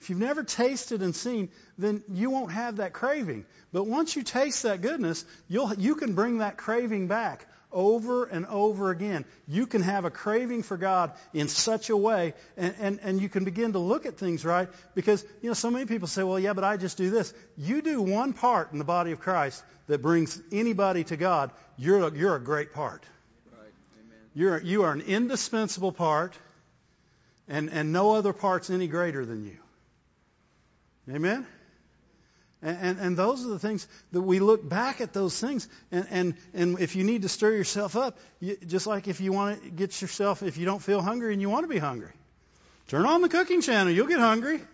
if 0.01 0.09
you've 0.09 0.19
never 0.19 0.43
tasted 0.43 1.01
and 1.01 1.15
seen, 1.15 1.49
then 1.77 2.03
you 2.09 2.29
won't 2.29 2.51
have 2.51 2.75
that 2.75 2.91
craving. 2.91 3.45
But 3.71 3.85
once 3.85 4.17
you 4.17 4.23
taste 4.23 4.63
that 4.63 4.81
goodness, 4.81 5.23
you'll, 5.47 5.73
you 5.75 5.95
can 5.95 6.13
bring 6.13 6.39
that 6.39 6.57
craving 6.57 7.07
back 7.07 7.47
over 7.71 8.25
and 8.25 8.45
over 8.45 8.91
again. 8.91 9.23
You 9.47 9.65
can 9.65 9.81
have 9.81 10.03
a 10.03 10.11
craving 10.11 10.63
for 10.63 10.75
God 10.75 11.13
in 11.33 11.47
such 11.47 11.89
a 11.89 11.97
way, 11.97 12.33
and, 12.57 12.75
and, 12.79 12.99
and 13.01 13.21
you 13.21 13.29
can 13.29 13.45
begin 13.45 13.73
to 13.73 13.79
look 13.79 14.05
at 14.05 14.17
things 14.17 14.43
right. 14.43 14.67
Because, 14.93 15.23
you 15.41 15.49
know, 15.49 15.53
so 15.53 15.71
many 15.71 15.85
people 15.85 16.09
say, 16.09 16.21
well, 16.23 16.39
yeah, 16.39 16.51
but 16.51 16.65
I 16.65 16.75
just 16.75 16.97
do 16.97 17.09
this. 17.09 17.33
You 17.57 17.81
do 17.81 18.01
one 18.01 18.33
part 18.33 18.73
in 18.73 18.79
the 18.79 18.85
body 18.85 19.13
of 19.13 19.19
Christ 19.19 19.63
that 19.87 20.01
brings 20.01 20.39
anybody 20.51 21.03
to 21.05 21.17
God, 21.17 21.51
you're 21.77 22.07
a, 22.07 22.13
you're 22.13 22.35
a 22.35 22.41
great 22.41 22.73
part. 22.73 23.05
Right. 23.51 23.71
Amen. 23.99 24.17
You're, 24.33 24.61
you 24.61 24.83
are 24.83 24.91
an 24.91 25.01
indispensable 25.01 25.91
part, 25.91 26.37
and, 27.47 27.69
and 27.69 27.91
no 27.91 28.13
other 28.13 28.33
part's 28.33 28.69
any 28.69 28.87
greater 28.87 29.25
than 29.25 29.45
you. 29.45 29.57
Amen? 31.13 31.45
And, 32.61 32.77
and, 32.81 32.99
and, 32.99 33.17
those 33.17 33.45
are 33.45 33.49
the 33.49 33.59
things 33.59 33.85
that 34.13 34.21
we 34.21 34.39
look 34.39 34.67
back 34.67 35.01
at 35.01 35.11
those 35.11 35.37
things. 35.37 35.67
And, 35.91 36.07
and, 36.09 36.33
and 36.53 36.79
if 36.79 36.95
you 36.95 37.03
need 37.03 37.23
to 37.23 37.29
stir 37.29 37.51
yourself 37.51 37.97
up, 37.97 38.17
you, 38.39 38.55
just 38.65 38.87
like 38.87 39.09
if 39.09 39.19
you 39.19 39.33
want 39.33 39.61
to 39.61 39.69
get 39.69 40.01
yourself, 40.01 40.43
if 40.43 40.57
you 40.57 40.65
don't 40.65 40.81
feel 40.81 41.01
hungry 41.01 41.33
and 41.33 41.41
you 41.41 41.49
want 41.49 41.65
to 41.65 41.67
be 41.67 41.77
hungry, 41.77 42.11
turn 42.87 43.05
on 43.05 43.21
the 43.21 43.27
cooking 43.27 43.59
channel. 43.59 43.91
You'll 43.91 44.07
get 44.07 44.19
hungry. 44.19 44.61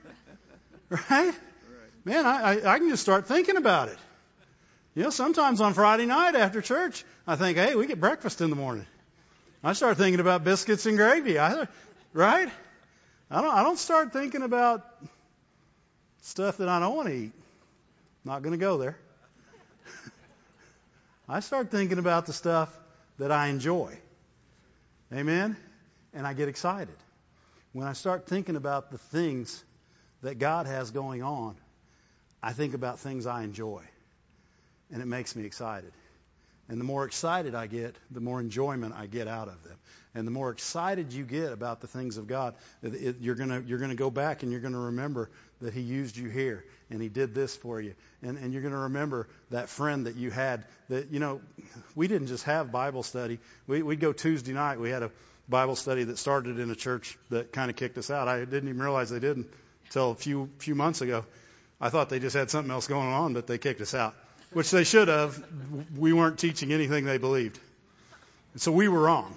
Right? 1.12 1.36
Man, 2.04 2.26
I, 2.26 2.42
I, 2.42 2.74
I 2.74 2.80
can 2.80 2.90
just 2.90 3.04
start 3.04 3.28
thinking 3.28 3.58
about 3.58 3.90
it. 3.90 3.98
You 4.96 5.04
know, 5.04 5.12
sometimes 5.12 5.62
on 5.62 5.76
Friday 5.76 6.08
night 6.08 6.34
after 6.34 6.62
church, 6.62 7.06
I 7.28 7.36
think, 7.36 7.60
hey, 7.60 7.76
we 7.76 7.86
get 7.86 8.00
breakfast 8.00 8.42
in 8.42 8.50
the 8.50 8.56
morning. 8.56 8.88
I 9.64 9.74
start 9.74 9.98
thinking 9.98 10.20
about 10.20 10.44
biscuits 10.44 10.88
and 10.88 10.98
gravy. 10.98 11.38
I, 11.38 11.68
right? 12.14 12.50
I 13.32 13.42
don't, 13.42 13.54
I 13.54 13.64
don't 13.64 13.78
start 13.78 14.14
thinking 14.14 14.42
about 14.42 14.86
stuff 16.22 16.58
that 16.58 16.70
I 16.70 16.80
don't 16.80 16.96
want 16.96 17.10
to 17.10 17.16
eat. 17.16 17.32
Not 18.26 18.42
going 18.42 18.54
to 18.54 18.60
go 18.60 18.78
there. 18.78 18.98
I 21.30 21.40
start 21.40 21.72
thinking 21.72 22.00
about 22.00 22.26
the 22.26 22.34
stuff 22.34 22.76
that 23.18 23.32
I 23.32 23.48
enjoy. 23.48 23.98
Amen? 25.14 25.56
And 26.14 26.26
I 26.26 26.34
get 26.34 26.50
excited. 26.50 26.96
When 27.74 27.88
I 27.88 27.94
start 27.94 28.28
thinking 28.28 28.56
about 28.56 28.92
the 28.92 28.98
things 28.98 29.64
that 30.22 30.40
God 30.40 30.66
has 30.66 30.92
going 30.92 31.24
on, 31.24 31.56
I 32.42 32.54
think 32.54 32.74
about 32.74 33.00
things 33.00 33.26
I 33.26 33.44
enjoy. 33.44 33.84
And 34.92 35.02
it 35.02 35.06
makes 35.06 35.36
me 35.36 35.46
excited. 35.46 35.92
And 36.70 36.80
the 36.80 36.86
more 36.86 37.06
excited 37.06 37.56
I 37.56 37.66
get, 37.68 37.96
the 38.12 38.22
more 38.22 38.40
enjoyment 38.40 38.94
I 38.96 39.08
get 39.08 39.28
out 39.28 39.48
of 39.48 39.64
them. 39.64 39.76
And 40.14 40.26
the 40.26 40.32
more 40.32 40.52
excited 40.52 41.14
you 41.14 41.24
get 41.24 41.52
about 41.52 41.82
the 41.82 41.88
things 41.88 42.18
of 42.18 42.28
God, 42.28 42.56
it, 42.84 43.18
you're 43.22 43.36
going 43.36 43.66
you're 43.68 43.80
gonna 43.80 43.96
go 43.96 44.10
back 44.12 44.44
and 44.44 44.52
you're 44.52 44.62
going 44.62 44.74
to 44.74 44.80
remember 44.80 45.30
that 45.62 45.74
He 45.74 45.82
used 45.82 46.16
you 46.16 46.30
here 46.30 46.66
and 46.90 47.02
He 47.02 47.10
did 47.10 47.34
this 47.34 47.56
for 47.56 47.82
you. 47.82 47.96
And, 48.22 48.38
and 48.38 48.54
you're 48.54 48.62
going 48.62 48.74
to 48.74 48.82
remember 48.82 49.28
that 49.50 49.70
friend 49.70 50.06
that 50.06 50.16
you 50.16 50.30
had 50.30 50.66
that, 50.90 51.12
you 51.12 51.20
know, 51.20 51.42
we 51.96 52.08
didn't 52.08 52.28
just 52.28 52.44
have 52.46 52.72
Bible 52.72 53.04
study. 53.04 53.40
We, 53.68 53.82
we'd 53.82 54.00
go 54.00 54.14
Tuesday 54.14 54.54
night. 54.54 54.80
We 54.80 54.90
had 54.90 55.04
a 55.04 55.12
Bible 55.48 55.76
study 55.76 56.04
that 56.04 56.18
started 56.18 56.60
in 56.60 56.70
a 56.70 56.76
church 56.76 57.18
that 57.32 57.52
kind 57.52 57.72
of 57.72 57.76
kicked 57.76 57.98
us 57.98 58.12
out. 58.12 58.28
I 58.28 58.40
didn't 58.40 58.70
even 58.70 58.82
realize 58.82 59.10
they 59.10 59.20
didn't 59.20 59.48
Until 59.86 60.12
a 60.12 60.16
few 60.16 60.50
few 60.60 60.76
months 60.76 61.02
ago, 61.02 61.26
I 61.82 61.90
thought 61.90 62.10
they 62.10 62.20
just 62.20 62.36
had 62.36 62.52
something 62.52 62.72
else 62.72 62.88
going 62.88 63.08
on, 63.08 63.34
but 63.34 63.48
they 63.48 63.58
kicked 63.58 63.82
us 63.82 63.96
out, 63.96 64.14
which 64.52 64.72
they 64.72 64.84
should 64.84 65.08
have. 65.08 65.44
We 65.98 66.14
weren't 66.14 66.40
teaching 66.40 66.72
anything 66.74 67.06
they 67.06 67.18
believed. 67.18 67.60
And 68.54 68.62
so 68.62 68.72
we 68.72 68.88
were 68.88 69.00
wrong. 69.00 69.36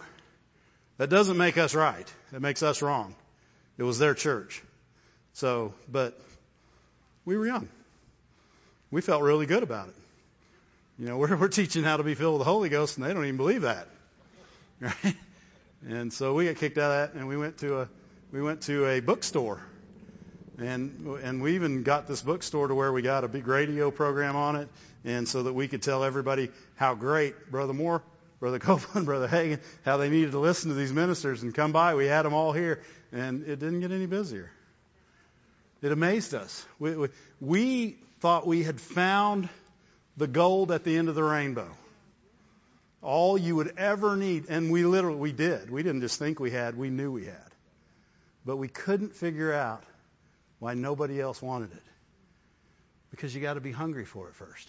That 0.98 1.10
doesn't 1.10 1.36
make 1.36 1.58
us 1.58 1.74
right. 1.74 2.12
That 2.32 2.40
makes 2.40 2.62
us 2.62 2.82
wrong. 2.82 3.14
It 3.78 3.82
was 3.82 3.98
their 3.98 4.14
church. 4.14 4.62
So, 5.34 5.74
but 5.90 6.18
we 7.24 7.36
were 7.36 7.46
young. 7.46 7.68
We 8.90 9.00
felt 9.00 9.22
really 9.22 9.46
good 9.46 9.62
about 9.62 9.88
it. 9.88 9.94
You 10.98 11.06
know, 11.06 11.16
we're, 11.18 11.36
we're 11.36 11.48
teaching 11.48 11.82
how 11.82 11.96
to 11.96 12.02
be 12.02 12.14
filled 12.14 12.34
with 12.34 12.46
the 12.46 12.50
Holy 12.50 12.68
Ghost, 12.68 12.96
and 12.96 13.06
they 13.06 13.12
don't 13.12 13.24
even 13.24 13.36
believe 13.36 13.62
that. 13.62 13.88
Right? 14.80 15.16
And 15.84 16.12
so 16.12 16.32
we 16.32 16.46
got 16.46 16.58
kicked 16.58 16.78
out 16.78 16.92
of 16.92 17.12
that, 17.12 17.18
and 17.18 17.26
we 17.26 17.36
went 17.36 17.58
to 17.58 17.80
a 17.80 17.88
we 18.30 18.40
went 18.40 18.62
to 18.62 18.86
a 18.86 19.00
bookstore, 19.00 19.60
and 20.58 21.06
and 21.22 21.42
we 21.42 21.54
even 21.54 21.82
got 21.82 22.06
this 22.06 22.22
bookstore 22.22 22.68
to 22.68 22.74
where 22.74 22.92
we 22.92 23.02
got 23.02 23.24
a 23.24 23.28
big 23.28 23.46
radio 23.46 23.90
program 23.90 24.36
on 24.36 24.56
it, 24.56 24.68
and 25.04 25.28
so 25.28 25.44
that 25.44 25.52
we 25.52 25.68
could 25.68 25.82
tell 25.82 26.04
everybody 26.04 26.50
how 26.76 26.94
great 26.94 27.50
Brother 27.50 27.72
Moore, 27.72 28.02
Brother 28.40 28.58
Copeland, 28.60 29.06
Brother 29.06 29.28
Hagin, 29.28 29.60
how 29.84 29.96
they 29.96 30.10
needed 30.10 30.32
to 30.32 30.38
listen 30.38 30.70
to 30.70 30.74
these 30.74 30.92
ministers 30.92 31.42
and 31.42 31.54
come 31.54 31.72
by. 31.72 31.94
We 31.94 32.06
had 32.06 32.22
them 32.22 32.34
all 32.34 32.52
here, 32.52 32.80
and 33.12 33.46
it 33.46 33.58
didn't 33.58 33.80
get 33.80 33.92
any 33.92 34.06
busier. 34.06 34.50
It 35.80 35.90
amazed 35.90 36.34
us. 36.34 36.64
We, 36.78 36.96
we, 36.96 37.08
we 37.40 37.96
thought 38.20 38.46
we 38.46 38.62
had 38.62 38.80
found 38.80 39.48
the 40.16 40.28
gold 40.28 40.70
at 40.70 40.84
the 40.84 40.96
end 40.96 41.08
of 41.08 41.14
the 41.14 41.24
rainbow. 41.24 41.68
All 43.00 43.36
you 43.36 43.56
would 43.56 43.74
ever 43.78 44.16
need, 44.16 44.46
and 44.48 44.70
we 44.70 44.84
literally, 44.84 45.18
we 45.18 45.32
did. 45.32 45.70
We 45.70 45.82
didn't 45.82 46.02
just 46.02 46.20
think 46.20 46.38
we 46.38 46.52
had, 46.52 46.76
we 46.76 46.88
knew 46.88 47.10
we 47.10 47.24
had. 47.24 47.36
But 48.46 48.58
we 48.58 48.68
couldn't 48.68 49.16
figure 49.16 49.52
out 49.52 49.82
why 50.62 50.74
nobody 50.74 51.20
else 51.20 51.42
wanted 51.42 51.72
it. 51.72 51.82
Because 53.10 53.34
you 53.34 53.40
got 53.40 53.54
to 53.54 53.60
be 53.60 53.72
hungry 53.72 54.04
for 54.04 54.28
it 54.28 54.36
first. 54.36 54.68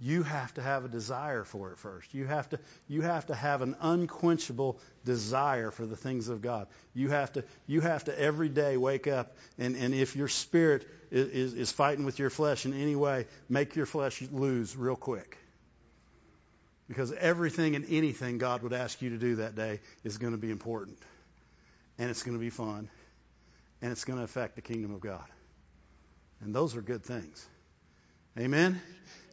You 0.00 0.22
have 0.22 0.54
to 0.54 0.62
have 0.62 0.86
a 0.86 0.88
desire 0.88 1.44
for 1.44 1.72
it 1.72 1.78
first. 1.78 2.14
You 2.14 2.24
have 2.24 2.48
to 2.48 2.58
you 2.88 3.02
have 3.02 3.26
to 3.26 3.34
have 3.34 3.60
an 3.60 3.76
unquenchable 3.78 4.78
desire 5.04 5.70
for 5.70 5.84
the 5.84 5.96
things 5.96 6.28
of 6.28 6.40
God. 6.40 6.66
You 6.94 7.10
have 7.10 7.30
to 7.34 7.44
you 7.66 7.82
have 7.82 8.04
to 8.04 8.18
every 8.18 8.48
day 8.48 8.78
wake 8.78 9.06
up 9.06 9.36
and, 9.58 9.76
and 9.76 9.92
if 9.92 10.16
your 10.16 10.28
spirit 10.28 10.88
is, 11.10 11.28
is, 11.28 11.52
is 11.52 11.70
fighting 11.70 12.06
with 12.06 12.18
your 12.18 12.30
flesh 12.30 12.64
in 12.64 12.72
any 12.72 12.96
way, 12.96 13.26
make 13.50 13.76
your 13.76 13.84
flesh 13.84 14.22
lose 14.32 14.74
real 14.74 14.96
quick. 14.96 15.36
Because 16.88 17.12
everything 17.12 17.76
and 17.76 17.84
anything 17.90 18.38
God 18.38 18.62
would 18.62 18.72
ask 18.72 19.02
you 19.02 19.10
to 19.10 19.18
do 19.18 19.36
that 19.36 19.54
day 19.54 19.80
is 20.04 20.16
going 20.16 20.32
to 20.32 20.38
be 20.38 20.50
important. 20.50 20.96
And 21.98 22.08
it's 22.08 22.22
going 22.22 22.38
to 22.38 22.40
be 22.40 22.48
fun. 22.48 22.88
And 23.82 23.92
it's 23.92 24.04
going 24.04 24.18
to 24.18 24.24
affect 24.24 24.56
the 24.56 24.62
kingdom 24.62 24.94
of 24.94 25.00
God. 25.00 25.24
And 26.40 26.54
those 26.54 26.76
are 26.76 26.82
good 26.82 27.04
things. 27.04 27.46
Amen? 28.38 28.80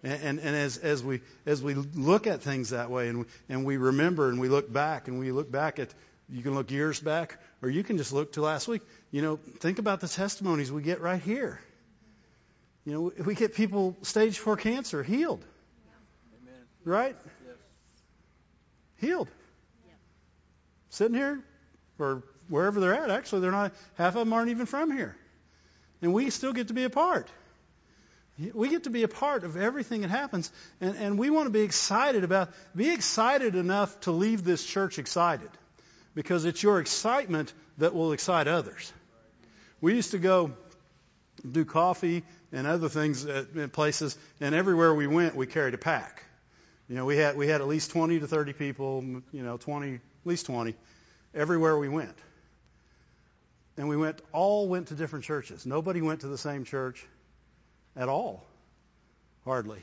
And, 0.03 0.13
and, 0.13 0.39
and 0.39 0.55
as, 0.55 0.77
as, 0.77 1.03
we, 1.03 1.21
as 1.45 1.61
we 1.61 1.73
look 1.73 2.27
at 2.27 2.41
things 2.41 2.69
that 2.69 2.89
way 2.89 3.09
and, 3.09 3.25
and 3.49 3.65
we 3.65 3.77
remember 3.77 4.29
and 4.29 4.39
we 4.39 4.49
look 4.49 4.71
back 4.71 5.07
and 5.07 5.19
we 5.19 5.31
look 5.31 5.51
back 5.51 5.79
at, 5.79 5.93
you 6.29 6.41
can 6.41 6.53
look 6.55 6.71
years 6.71 6.99
back 6.99 7.39
or 7.61 7.69
you 7.69 7.83
can 7.83 7.97
just 7.97 8.13
look 8.13 8.33
to 8.33 8.41
last 8.41 8.67
week. 8.67 8.81
You 9.11 9.21
know, 9.21 9.37
think 9.59 9.79
about 9.79 10.01
the 10.01 10.07
testimonies 10.07 10.71
we 10.71 10.81
get 10.81 11.01
right 11.01 11.21
here. 11.21 11.59
You 12.85 12.93
know, 12.93 13.23
we 13.25 13.35
get 13.35 13.53
people 13.53 13.97
stage 14.01 14.39
four 14.39 14.55
cancer 14.55 15.03
healed. 15.03 15.43
Amen. 16.41 16.61
Right? 16.85 17.15
healed. 18.97 19.27
Sitting 20.89 21.15
here, 21.15 21.43
or 21.99 22.23
wherever 22.49 22.79
they're 22.79 22.95
at. 22.95 23.09
Actually, 23.09 23.41
they're 23.41 23.51
not. 23.51 23.73
Half 23.95 24.15
of 24.15 24.19
them 24.19 24.33
aren't 24.33 24.49
even 24.49 24.65
from 24.65 24.91
here, 24.91 25.15
and 26.01 26.13
we 26.13 26.29
still 26.29 26.53
get 26.53 26.69
to 26.69 26.73
be 26.73 26.83
a 26.83 26.89
part. 26.89 27.27
We 28.53 28.69
get 28.69 28.83
to 28.83 28.91
be 28.91 29.01
a 29.01 29.07
part 29.07 29.43
of 29.43 29.57
everything 29.57 30.01
that 30.01 30.11
happens, 30.11 30.51
and, 30.79 30.95
and 30.95 31.17
we 31.17 31.31
want 31.31 31.47
to 31.47 31.51
be 31.51 31.61
excited 31.61 32.23
about. 32.23 32.49
Be 32.75 32.93
excited 32.93 33.55
enough 33.55 33.99
to 34.01 34.11
leave 34.11 34.43
this 34.43 34.63
church 34.63 34.99
excited, 34.99 35.49
because 36.13 36.45
it's 36.45 36.61
your 36.61 36.79
excitement 36.79 37.51
that 37.79 37.95
will 37.95 38.11
excite 38.11 38.47
others. 38.47 38.93
We 39.81 39.95
used 39.95 40.11
to 40.11 40.19
go 40.19 40.53
do 41.49 41.65
coffee 41.65 42.23
and 42.51 42.65
other 42.65 42.89
things 42.89 43.25
at 43.25 43.71
places, 43.73 44.17
and 44.39 44.55
everywhere 44.55 44.93
we 44.93 45.07
went, 45.07 45.35
we 45.35 45.47
carried 45.47 45.73
a 45.73 45.77
pack. 45.79 46.23
You 46.89 46.95
know, 46.95 47.05
we 47.05 47.17
had 47.17 47.35
we 47.35 47.47
had 47.47 47.61
at 47.61 47.67
least 47.67 47.91
20 47.91 48.19
to 48.21 48.27
30 48.27 48.53
people, 48.53 49.03
you 49.33 49.43
know, 49.43 49.57
20, 49.57 49.95
at 49.95 50.01
least 50.25 50.45
20, 50.45 50.73
everywhere 51.35 51.77
we 51.77 51.89
went. 51.89 52.15
And 53.77 53.87
we 53.87 53.97
went 53.97 54.21
all 54.33 54.67
went 54.67 54.87
to 54.87 54.95
different 54.95 55.25
churches. 55.25 55.65
Nobody 55.65 56.01
went 56.01 56.21
to 56.21 56.27
the 56.27 56.37
same 56.37 56.63
church 56.63 57.05
at 57.95 58.09
all. 58.09 58.45
Hardly. 59.45 59.79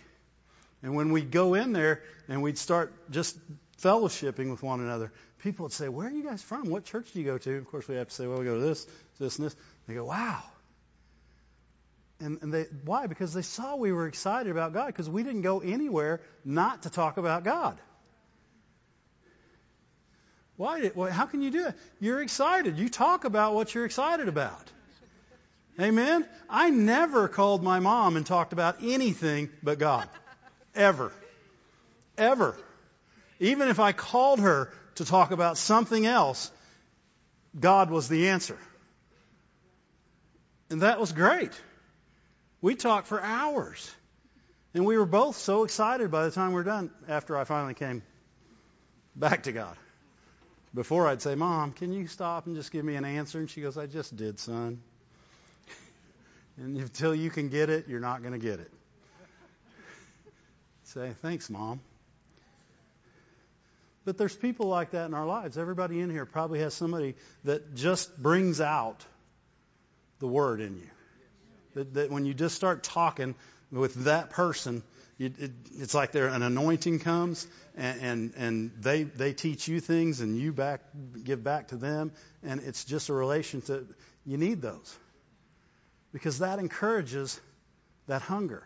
And 0.83 0.95
when 0.95 1.13
we'd 1.13 1.31
go 1.31 1.55
in 1.55 1.73
there 1.73 2.03
and 2.29 2.43
we'd 2.43 2.59
start 2.59 2.93
just 3.11 3.39
fellowshipping 3.81 4.51
with 4.51 4.63
one 4.63 4.81
another, 4.81 5.13
people 5.43 5.65
would 5.65 5.73
say, 5.73 5.89
Where 5.89 6.09
are 6.09 6.11
you 6.11 6.25
guys 6.25 6.43
from? 6.43 6.69
What 6.71 6.85
church 6.85 7.13
do 7.13 7.21
you 7.21 7.25
go 7.25 7.39
to? 7.39 7.57
Of 7.57 7.71
course, 7.71 7.89
we 7.89 7.95
have 7.97 8.09
to 8.09 8.15
say, 8.15 8.27
Well, 8.27 8.39
we 8.39 8.45
go 8.45 8.59
to 8.59 8.65
this, 8.65 8.87
this, 9.19 9.39
and 9.39 9.47
this. 9.47 9.57
They 9.87 9.95
go, 9.95 10.05
Wow, 10.05 10.43
and, 12.21 12.39
and 12.43 12.53
they, 12.53 12.65
why? 12.85 13.07
Because 13.07 13.35
they 13.35 13.43
saw 13.43 13.77
we 13.77 13.93
were 13.93 14.07
excited 14.07 14.51
about 14.51 14.73
God 14.73 14.87
because 14.87 15.11
we 15.11 15.23
didn't 15.23 15.43
go 15.43 15.61
anywhere 15.61 16.21
not 16.45 16.83
to 16.85 16.91
talk 16.91 17.17
about 17.17 17.45
God. 17.45 17.79
Why? 20.57 20.91
Well, 20.95 21.11
how 21.11 21.27
can 21.27 21.43
you 21.43 21.51
do 21.51 21.67
it? 21.67 21.75
You're 22.01 22.23
excited. 22.23 22.79
You 22.79 22.89
talk 22.89 23.25
about 23.25 23.55
what 23.55 23.75
you're 23.75 23.85
excited 23.85 24.29
about. 24.29 24.71
Amen? 25.81 26.25
I 26.49 26.71
never 26.71 27.27
called 27.27 27.63
my 27.63 27.81
mom 27.81 28.17
and 28.17 28.25
talked 28.25 28.53
about 28.53 28.77
anything 28.83 29.51
but 29.63 29.79
God. 29.79 30.09
Ever. 30.75 31.13
Ever. 32.17 32.57
Even 33.41 33.69
if 33.69 33.81
I 33.81 33.91
called 33.93 34.39
her 34.41 34.73
to 34.97 35.05
talk 35.05 35.33
about 35.33 35.59
something 35.59 36.07
else, 36.07 36.53
God 37.59 37.91
was 37.91 38.09
the 38.09 38.29
answer. 38.29 38.57
And 40.71 40.83
that 40.83 41.01
was 41.01 41.13
great. 41.13 41.51
We 42.61 42.77
talked 42.77 43.09
for 43.09 43.21
hours. 43.21 43.93
And 44.75 44.85
we 44.85 44.97
were 44.97 45.07
both 45.07 45.37
so 45.37 45.65
excited 45.65 46.11
by 46.11 46.25
the 46.25 46.31
time 46.31 46.49
we 46.51 46.55
were 46.55 46.65
done 46.65 46.91
after 47.09 47.37
I 47.37 47.45
finally 47.45 47.75
came 47.75 48.03
back 49.17 49.45
to 49.45 49.53
God. 49.53 49.77
Before 50.75 51.07
I'd 51.07 51.23
say, 51.23 51.37
Mom, 51.37 51.73
can 51.73 51.93
you 51.93 52.09
stop 52.09 52.47
and 52.47 52.57
just 52.57 52.73
give 52.73 52.85
me 52.85 52.97
an 52.97 53.05
answer? 53.05 53.39
And 53.39 53.49
she 53.49 53.61
goes, 53.61 53.79
I 53.79 53.87
just 53.87 54.17
did, 54.17 54.41
son. 54.41 54.81
and 56.57 56.77
until 56.77 57.15
you 57.15 57.31
can 57.31 57.49
get 57.49 57.71
it, 57.71 57.87
you're 57.87 58.01
not 58.01 58.23
going 58.23 58.33
to 58.33 58.41
get 58.41 58.59
it. 58.59 58.73
say, 60.85 61.13
thanks, 61.23 61.49
Mom. 61.49 61.81
But 64.05 64.19
there's 64.19 64.35
people 64.35 64.67
like 64.67 64.91
that 64.91 65.07
in 65.07 65.15
our 65.15 65.27
lives. 65.27 65.57
Everybody 65.57 66.01
in 66.01 66.11
here 66.11 66.27
probably 66.27 66.59
has 66.59 66.75
somebody 66.75 67.15
that 67.45 67.75
just 67.75 68.21
brings 68.21 68.61
out 68.61 69.05
the 70.19 70.27
word 70.27 70.61
in 70.61 70.77
you. 70.77 70.91
That, 71.75 71.95
that 71.95 72.11
when 72.11 72.27
you 72.27 72.35
just 72.35 72.57
start 72.57 72.83
talking 72.83 73.37
with 73.71 73.95
that 74.05 74.31
person, 74.31 74.83
it, 75.19 75.39
it, 75.39 75.53
it's 75.79 75.95
like 75.95 76.13
there 76.13 76.27
an 76.27 76.43
anointing 76.43 76.99
comes 76.99 77.47
and, 77.77 78.01
and 78.01 78.35
and 78.37 78.71
they 78.81 79.05
they 79.05 79.33
teach 79.33 79.69
you 79.69 79.81
things 79.81 80.21
and 80.21 80.37
you 80.37 80.53
back 80.53 80.81
give 81.23 81.45
back 81.45 81.69
to 81.69 81.77
them 81.77 82.13
and 82.43 82.61
it's 82.61 82.85
just 82.85 83.09
a 83.09 83.13
relationship. 83.13 83.95
You 84.27 84.39
need 84.39 84.61
those 84.61 84.97
because 86.13 86.39
that 86.39 86.59
encourages 86.59 87.41
that 88.07 88.23
hunger. 88.23 88.63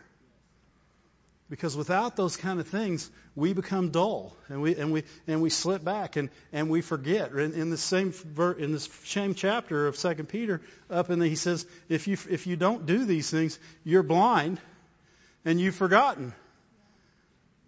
Because 1.51 1.74
without 1.74 2.14
those 2.14 2.36
kind 2.36 2.61
of 2.61 2.68
things, 2.68 3.11
we 3.34 3.55
become 3.55 3.88
dull 3.88 4.36
and 4.49 4.61
we 4.61 4.76
and 4.76 4.92
we 4.92 5.05
and 5.26 5.40
we 5.40 5.49
slip 5.49 5.82
back 5.82 6.16
and, 6.16 6.28
and 6.53 6.68
we 6.68 6.82
forget. 6.82 7.32
In, 7.32 7.55
in 7.55 7.70
the 7.70 7.78
same 7.78 8.12
in 8.59 8.72
this 8.72 8.86
same 9.05 9.34
chapter 9.34 9.86
of 9.86 9.96
Second 9.96 10.28
Peter, 10.28 10.61
up 10.90 11.09
in 11.09 11.18
the, 11.20 11.26
he 11.26 11.36
says, 11.36 11.64
if 11.88 12.07
you 12.07 12.18
if 12.28 12.46
you 12.46 12.57
don't 12.57 12.84
do 12.84 13.07
these 13.07 13.30
things, 13.30 13.59
you're 13.82 14.03
blind, 14.03 14.61
and 15.49 15.59
you've 15.59 15.74
forgotten. 15.74 16.34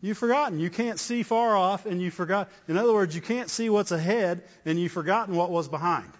You've 0.03 0.19
forgotten. 0.19 0.61
You 0.61 0.69
can't 0.69 0.99
see 0.99 1.23
far 1.23 1.57
off, 1.57 1.87
and 1.87 2.01
you 2.01 2.11
forgot. 2.11 2.51
In 2.69 2.77
other 2.77 2.93
words, 2.93 3.15
you 3.15 3.23
can't 3.23 3.49
see 3.49 3.71
what's 3.71 3.91
ahead, 3.91 4.43
and 4.67 4.79
you've 4.79 4.93
forgotten 4.93 5.35
what 5.35 5.51
was 5.51 5.67
behind. 5.67 6.13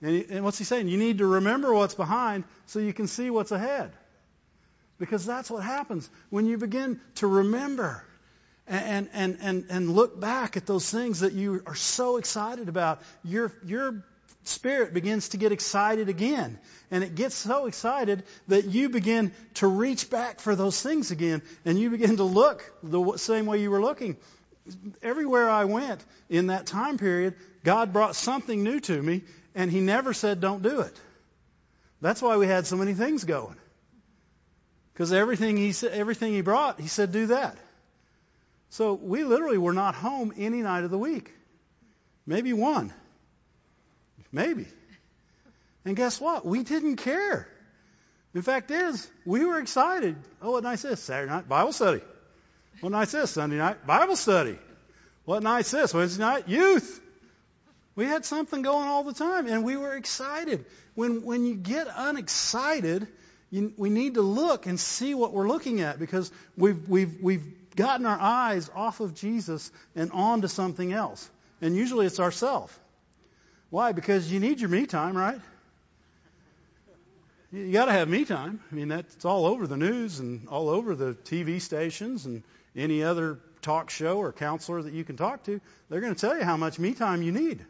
And, 0.00 0.24
and 0.30 0.44
what's 0.44 0.56
he 0.56 0.64
saying? 0.64 0.88
You 0.88 0.96
need 0.96 1.18
to 1.18 1.26
remember 1.26 1.74
what's 1.74 1.94
behind 1.94 2.44
so 2.64 2.78
you 2.78 2.94
can 2.94 3.06
see 3.06 3.28
what's 3.28 3.52
ahead. 3.52 3.92
Because 4.98 5.26
that's 5.26 5.50
what 5.50 5.62
happens 5.62 6.08
when 6.30 6.46
you 6.46 6.56
begin 6.56 6.98
to 7.16 7.26
remember 7.26 8.02
and, 8.66 9.10
and, 9.12 9.36
and, 9.42 9.66
and 9.68 9.90
look 9.90 10.18
back 10.18 10.56
at 10.56 10.64
those 10.64 10.90
things 10.90 11.20
that 11.20 11.34
you 11.34 11.62
are 11.66 11.74
so 11.74 12.16
excited 12.16 12.70
about. 12.70 13.02
Your, 13.22 13.52
your 13.66 14.02
spirit 14.44 14.94
begins 14.94 15.30
to 15.30 15.36
get 15.36 15.52
excited 15.52 16.08
again. 16.08 16.58
And 16.90 17.02
it 17.02 17.14
gets 17.14 17.34
so 17.34 17.66
excited 17.66 18.22
that 18.48 18.66
you 18.66 18.88
begin 18.88 19.32
to 19.54 19.66
reach 19.66 20.10
back 20.10 20.40
for 20.40 20.54
those 20.54 20.80
things 20.80 21.10
again. 21.10 21.42
And 21.64 21.78
you 21.78 21.90
begin 21.90 22.18
to 22.18 22.24
look 22.24 22.62
the 22.82 23.16
same 23.16 23.46
way 23.46 23.60
you 23.60 23.70
were 23.70 23.82
looking. 23.82 24.16
Everywhere 25.02 25.48
I 25.48 25.64
went 25.64 26.04
in 26.28 26.48
that 26.48 26.66
time 26.66 26.98
period, 26.98 27.34
God 27.64 27.92
brought 27.92 28.16
something 28.16 28.62
new 28.62 28.80
to 28.80 29.02
me. 29.02 29.22
And 29.54 29.70
he 29.70 29.80
never 29.80 30.12
said, 30.12 30.40
don't 30.40 30.62
do 30.62 30.80
it. 30.80 31.00
That's 32.00 32.20
why 32.20 32.36
we 32.36 32.46
had 32.46 32.66
so 32.66 32.76
many 32.76 32.94
things 32.94 33.24
going. 33.24 33.56
Because 34.92 35.12
everything 35.12 35.56
he 35.56 35.74
everything 35.88 36.32
he 36.34 36.40
brought, 36.40 36.80
he 36.80 36.86
said, 36.86 37.10
do 37.12 37.26
that. 37.26 37.56
So 38.70 38.94
we 38.94 39.24
literally 39.24 39.58
were 39.58 39.72
not 39.72 39.94
home 39.94 40.32
any 40.36 40.62
night 40.62 40.84
of 40.84 40.90
the 40.90 40.98
week. 40.98 41.32
Maybe 42.26 42.52
one. 42.52 42.92
Maybe. 44.34 44.66
And 45.84 45.96
guess 45.96 46.20
what? 46.20 46.44
We 46.44 46.64
didn't 46.64 46.96
care. 46.96 47.48
In 48.34 48.42
fact 48.42 48.72
is, 48.72 49.08
we 49.24 49.44
were 49.44 49.60
excited. 49.60 50.16
Oh, 50.42 50.50
what 50.50 50.64
night's 50.64 50.82
this? 50.82 51.00
Saturday 51.00 51.30
night 51.30 51.48
Bible 51.48 51.72
study. 51.72 52.02
What 52.80 52.90
night's 52.90 53.12
this? 53.12 53.30
Sunday 53.30 53.56
night 53.56 53.86
Bible 53.86 54.16
study. 54.16 54.58
What 55.24 55.44
night's 55.44 55.70
this? 55.70 55.94
Wednesday 55.94 56.20
night 56.20 56.48
youth. 56.48 57.00
We 57.94 58.06
had 58.06 58.24
something 58.24 58.62
going 58.62 58.88
all 58.88 59.04
the 59.04 59.14
time, 59.14 59.46
and 59.46 59.62
we 59.62 59.76
were 59.76 59.94
excited. 59.94 60.64
When 60.96 61.22
when 61.22 61.44
you 61.44 61.54
get 61.54 61.86
unexcited, 61.94 63.06
you, 63.52 63.72
we 63.76 63.88
need 63.88 64.14
to 64.14 64.22
look 64.22 64.66
and 64.66 64.80
see 64.80 65.14
what 65.14 65.32
we're 65.32 65.46
looking 65.46 65.80
at 65.80 66.00
because 66.00 66.32
we've 66.56 66.88
we've 66.88 67.22
we've 67.22 67.76
gotten 67.76 68.04
our 68.04 68.18
eyes 68.20 68.68
off 68.74 68.98
of 68.98 69.14
Jesus 69.14 69.70
and 69.94 70.10
onto 70.10 70.48
something 70.48 70.92
else, 70.92 71.30
and 71.60 71.76
usually 71.76 72.06
it's 72.06 72.18
ourself. 72.18 72.80
Why? 73.74 73.90
Because 73.90 74.30
you 74.30 74.38
need 74.38 74.60
your 74.60 74.68
me 74.68 74.86
time, 74.86 75.16
right? 75.16 75.40
You 77.50 77.72
got 77.72 77.86
to 77.86 77.92
have 77.92 78.08
me 78.08 78.24
time. 78.24 78.60
I 78.70 78.74
mean, 78.76 78.86
that's 78.86 79.24
all 79.24 79.46
over 79.46 79.66
the 79.66 79.76
news 79.76 80.20
and 80.20 80.46
all 80.46 80.68
over 80.68 80.94
the 80.94 81.14
TV 81.24 81.60
stations 81.60 82.24
and 82.24 82.44
any 82.76 83.02
other 83.02 83.40
talk 83.62 83.90
show 83.90 84.18
or 84.18 84.32
counselor 84.32 84.80
that 84.80 84.92
you 84.92 85.02
can 85.02 85.16
talk 85.16 85.42
to. 85.46 85.60
They're 85.90 86.00
going 86.00 86.14
to 86.14 86.20
tell 86.20 86.38
you 86.38 86.44
how 86.44 86.56
much 86.56 86.78
me 86.78 86.94
time 86.94 87.24
you 87.24 87.32
need. 87.32 87.66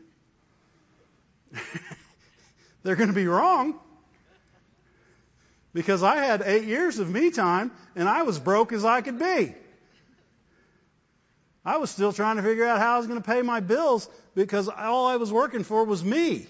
They're 2.83 2.97
going 2.97 3.09
to 3.09 3.15
be 3.15 3.27
wrong. 3.27 3.81
Because 5.73 6.03
I 6.03 6.17
had 6.17 6.43
eight 6.45 6.65
years 6.65 6.99
of 6.99 7.09
me 7.09 7.31
time 7.31 7.73
and 7.97 8.11
I 8.11 8.25
was 8.25 8.39
broke 8.39 8.75
as 8.75 8.85
I 8.85 9.01
could 9.01 9.19
be. 9.19 9.55
I 11.65 11.79
was 11.79 11.91
still 11.91 12.13
trying 12.13 12.37
to 12.37 12.43
figure 12.43 12.65
out 12.65 12.79
how 12.79 12.95
I 12.95 12.99
was 12.99 13.07
going 13.07 13.21
to 13.21 13.27
pay 13.27 13.41
my 13.41 13.61
bills 13.61 14.09
because 14.35 14.69
all 14.69 15.07
I 15.07 15.17
was 15.17 15.33
working 15.33 15.65
for 15.65 15.85
was 15.85 16.05
me. 16.05 16.47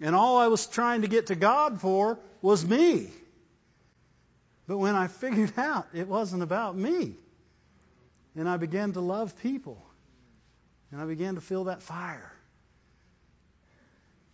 And 0.00 0.16
all 0.16 0.38
I 0.38 0.48
was 0.48 0.66
trying 0.66 1.02
to 1.02 1.08
get 1.08 1.28
to 1.28 1.36
God 1.36 1.80
for 1.80 2.18
was 2.40 2.66
me. 2.66 3.08
But 4.66 4.78
when 4.78 4.96
I 4.96 5.06
figured 5.22 5.52
out 5.56 5.86
it 5.94 6.08
wasn't 6.08 6.42
about 6.42 6.76
me, 6.76 7.14
and 8.34 8.48
I 8.48 8.56
began 8.56 8.92
to 8.94 9.00
love 9.00 9.38
people, 9.42 9.80
and 10.90 11.00
I 11.00 11.04
began 11.04 11.36
to 11.36 11.40
feel 11.40 11.64
that 11.64 11.82
fire. 11.82 12.32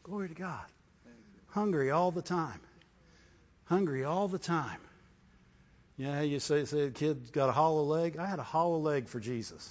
Glory 0.05 0.29
to 0.29 0.35
God. 0.35 0.65
Hungry 1.49 1.91
all 1.91 2.11
the 2.11 2.23
time. 2.23 2.61
Hungry 3.65 4.05
all 4.05 4.29
the 4.29 4.39
time. 4.39 4.81
Yeah, 5.99 6.21
you 6.23 6.39
say, 6.39 6.65
say 6.65 6.87
the 6.87 6.91
kid's 6.93 7.31
got 7.31 7.49
a 7.49 7.53
hollow 7.53 7.83
leg. 7.83 8.17
I 8.19 8.27
had 8.27 8.39
a 8.39 8.45
hollow 8.45 8.79
leg 8.79 9.09
for 9.09 9.19
Jesus. 9.19 9.69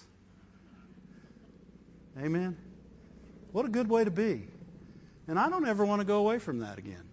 Amen. 2.22 2.58
What 3.54 3.66
a 3.66 3.70
good 3.70 3.90
way 3.90 4.04
to 4.04 4.12
be. 4.12 4.46
And 5.30 5.40
I 5.40 5.50
don't 5.50 5.66
ever 5.66 5.86
want 5.86 6.02
to 6.02 6.06
go 6.06 6.18
away 6.18 6.40
from 6.40 6.60
that 6.60 6.80
again. 6.80 7.04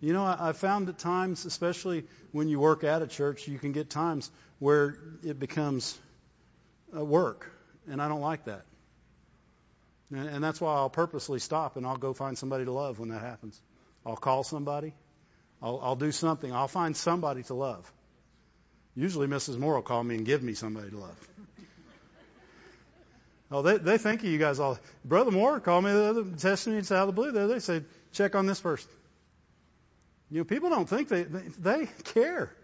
You 0.00 0.12
know, 0.12 0.22
I, 0.22 0.50
I 0.50 0.52
found 0.52 0.90
at 0.90 0.98
times, 0.98 1.46
especially 1.46 2.04
when 2.32 2.48
you 2.48 2.60
work 2.60 2.84
at 2.84 3.00
a 3.00 3.06
church, 3.06 3.48
you 3.48 3.58
can 3.58 3.72
get 3.72 3.88
times 3.88 4.30
where 4.58 4.98
it 5.22 5.38
becomes 5.38 5.98
a 6.92 7.02
work, 7.02 7.50
and 7.88 8.02
I 8.02 8.08
don't 8.08 8.20
like 8.20 8.44
that. 8.44 8.64
And, 10.10 10.28
and 10.28 10.44
that's 10.44 10.60
why 10.60 10.74
I'll 10.74 10.90
purposely 10.90 11.38
stop 11.38 11.76
and 11.76 11.86
I'll 11.86 11.96
go 11.96 12.12
find 12.12 12.36
somebody 12.36 12.66
to 12.66 12.72
love 12.72 12.98
when 12.98 13.08
that 13.10 13.22
happens. 13.22 13.58
I'll 14.04 14.16
call 14.16 14.42
somebody. 14.42 14.92
I'll, 15.62 15.80
I'll 15.82 15.96
do 15.96 16.12
something. 16.12 16.52
I'll 16.52 16.68
find 16.68 16.94
somebody 16.94 17.44
to 17.44 17.54
love. 17.54 17.90
Usually 18.96 19.26
Mrs. 19.26 19.58
Moore 19.58 19.74
will 19.74 19.82
call 19.82 20.02
me 20.02 20.16
and 20.16 20.26
give 20.26 20.42
me 20.42 20.54
somebody 20.54 20.90
to 20.90 20.98
love. 20.98 21.28
Oh, 23.52 23.62
they, 23.62 23.78
they 23.78 23.98
think 23.98 24.22
of 24.22 24.28
you 24.28 24.38
guys 24.38 24.60
all. 24.60 24.78
Brother 25.04 25.32
Moore 25.32 25.58
called 25.58 25.84
me 25.84 25.92
the 25.92 26.04
other, 26.04 26.24
tested 26.38 26.74
out 26.92 26.92
of 26.92 27.06
the 27.08 27.12
blue. 27.12 27.32
There. 27.32 27.48
They 27.48 27.58
said, 27.58 27.84
check 28.12 28.34
on 28.34 28.46
this 28.46 28.60
person. 28.60 28.90
You 30.30 30.38
know, 30.38 30.44
people 30.44 30.70
don't 30.70 30.88
think 30.88 31.08
they, 31.08 31.24
they, 31.24 31.48
they 31.58 31.88
care. 32.04 32.54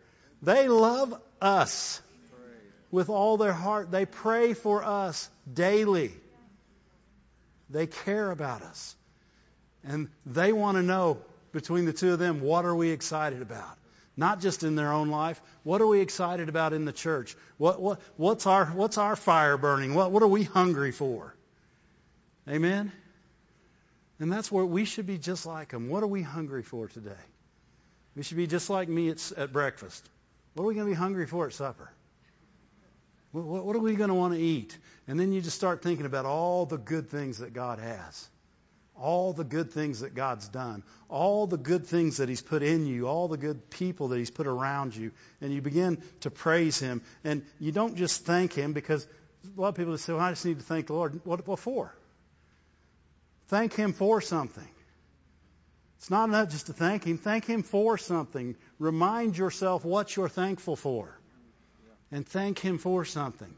They 0.42 0.68
love 0.68 1.20
us 1.40 2.00
with 2.92 3.08
all 3.08 3.36
their 3.36 3.52
heart. 3.52 3.90
They 3.90 4.06
pray 4.06 4.54
for 4.54 4.84
us 4.84 5.28
daily. 5.52 6.12
They 7.68 7.88
care 7.88 8.30
about 8.30 8.62
us. 8.62 8.94
And 9.82 10.08
they 10.24 10.52
want 10.52 10.76
to 10.76 10.82
know 10.82 11.18
between 11.52 11.84
the 11.84 11.92
two 11.92 12.12
of 12.12 12.20
them, 12.20 12.40
what 12.40 12.64
are 12.64 12.74
we 12.74 12.90
excited 12.90 13.42
about? 13.42 13.76
Not 14.16 14.40
just 14.40 14.62
in 14.62 14.76
their 14.76 14.92
own 14.92 15.08
life. 15.08 15.40
What 15.62 15.82
are 15.82 15.86
we 15.86 16.00
excited 16.00 16.48
about 16.48 16.72
in 16.72 16.84
the 16.84 16.92
church? 16.92 17.36
What, 17.58 17.80
what, 17.80 18.00
what's, 18.16 18.46
our, 18.46 18.66
what's 18.66 18.96
our 18.96 19.14
fire 19.14 19.58
burning? 19.58 19.94
What, 19.94 20.10
what 20.10 20.22
are 20.22 20.28
we 20.28 20.42
hungry 20.42 20.92
for? 20.92 21.34
Amen? 22.48 22.92
And 24.18 24.32
that's 24.32 24.50
where 24.50 24.64
we 24.64 24.86
should 24.86 25.06
be 25.06 25.18
just 25.18 25.44
like 25.44 25.70
them. 25.70 25.90
What 25.90 26.02
are 26.02 26.06
we 26.06 26.22
hungry 26.22 26.62
for 26.62 26.88
today? 26.88 27.10
We 28.16 28.22
should 28.22 28.38
be 28.38 28.46
just 28.46 28.70
like 28.70 28.88
me 28.88 29.10
at, 29.10 29.32
at 29.36 29.52
breakfast. 29.52 30.08
What 30.54 30.64
are 30.64 30.66
we 30.66 30.74
going 30.74 30.86
to 30.86 30.90
be 30.90 30.96
hungry 30.96 31.26
for 31.26 31.46
at 31.46 31.52
supper? 31.52 31.90
What, 33.32 33.44
what, 33.44 33.64
what 33.66 33.76
are 33.76 33.80
we 33.80 33.94
going 33.94 34.08
to 34.08 34.14
want 34.14 34.32
to 34.32 34.40
eat? 34.40 34.78
And 35.06 35.20
then 35.20 35.32
you 35.32 35.42
just 35.42 35.56
start 35.56 35.82
thinking 35.82 36.06
about 36.06 36.24
all 36.24 36.64
the 36.64 36.78
good 36.78 37.10
things 37.10 37.38
that 37.38 37.52
God 37.52 37.78
has 37.78 38.28
all 38.98 39.32
the 39.32 39.44
good 39.44 39.70
things 39.70 40.00
that 40.00 40.14
God's 40.14 40.48
done, 40.48 40.82
all 41.08 41.46
the 41.46 41.56
good 41.56 41.86
things 41.86 42.16
that 42.18 42.28
He's 42.28 42.42
put 42.42 42.62
in 42.62 42.86
you, 42.86 43.06
all 43.06 43.28
the 43.28 43.36
good 43.36 43.70
people 43.70 44.08
that 44.08 44.18
He's 44.18 44.30
put 44.30 44.46
around 44.46 44.96
you, 44.96 45.12
and 45.40 45.52
you 45.52 45.60
begin 45.60 46.02
to 46.20 46.30
praise 46.30 46.78
Him. 46.78 47.02
And 47.24 47.44
you 47.60 47.72
don't 47.72 47.96
just 47.96 48.24
thank 48.24 48.52
Him 48.52 48.72
because 48.72 49.06
a 49.56 49.60
lot 49.60 49.68
of 49.68 49.74
people 49.74 49.96
say, 49.98 50.12
well, 50.12 50.22
I 50.22 50.30
just 50.30 50.44
need 50.44 50.58
to 50.58 50.64
thank 50.64 50.86
the 50.86 50.94
Lord. 50.94 51.20
What, 51.24 51.46
what 51.46 51.58
for? 51.58 51.94
Thank 53.48 53.74
Him 53.74 53.92
for 53.92 54.20
something. 54.20 54.68
It's 55.98 56.10
not 56.10 56.28
enough 56.28 56.50
just 56.50 56.66
to 56.66 56.72
thank 56.72 57.04
Him. 57.04 57.18
Thank 57.18 57.46
Him 57.46 57.62
for 57.62 57.98
something. 57.98 58.56
Remind 58.78 59.36
yourself 59.36 59.84
what 59.84 60.14
you're 60.16 60.28
thankful 60.28 60.76
for. 60.76 61.18
And 62.10 62.26
thank 62.26 62.58
Him 62.58 62.78
for 62.78 63.04
something. 63.04 63.52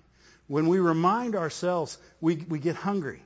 When 0.46 0.68
we 0.68 0.78
remind 0.78 1.36
ourselves, 1.36 1.98
we, 2.20 2.36
we 2.36 2.58
get 2.58 2.74
hungry. 2.74 3.22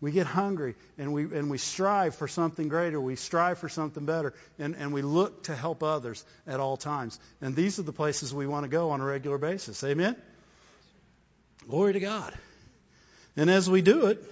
We 0.00 0.12
get 0.12 0.26
hungry 0.26 0.76
and 0.96 1.12
we, 1.12 1.24
and 1.24 1.50
we 1.50 1.58
strive 1.58 2.14
for 2.14 2.26
something 2.26 2.68
greater. 2.68 2.98
We 2.98 3.16
strive 3.16 3.58
for 3.58 3.68
something 3.68 4.06
better. 4.06 4.32
And, 4.58 4.74
and 4.74 4.94
we 4.94 5.02
look 5.02 5.44
to 5.44 5.54
help 5.54 5.82
others 5.82 6.24
at 6.46 6.58
all 6.58 6.78
times. 6.78 7.18
And 7.42 7.54
these 7.54 7.78
are 7.78 7.82
the 7.82 7.92
places 7.92 8.32
we 8.32 8.46
want 8.46 8.64
to 8.64 8.70
go 8.70 8.90
on 8.90 9.00
a 9.00 9.04
regular 9.04 9.36
basis. 9.36 9.84
Amen? 9.84 10.16
Glory 11.68 11.92
to 11.92 12.00
God. 12.00 12.32
And 13.36 13.50
as 13.50 13.68
we 13.68 13.82
do 13.82 14.06
it, 14.06 14.24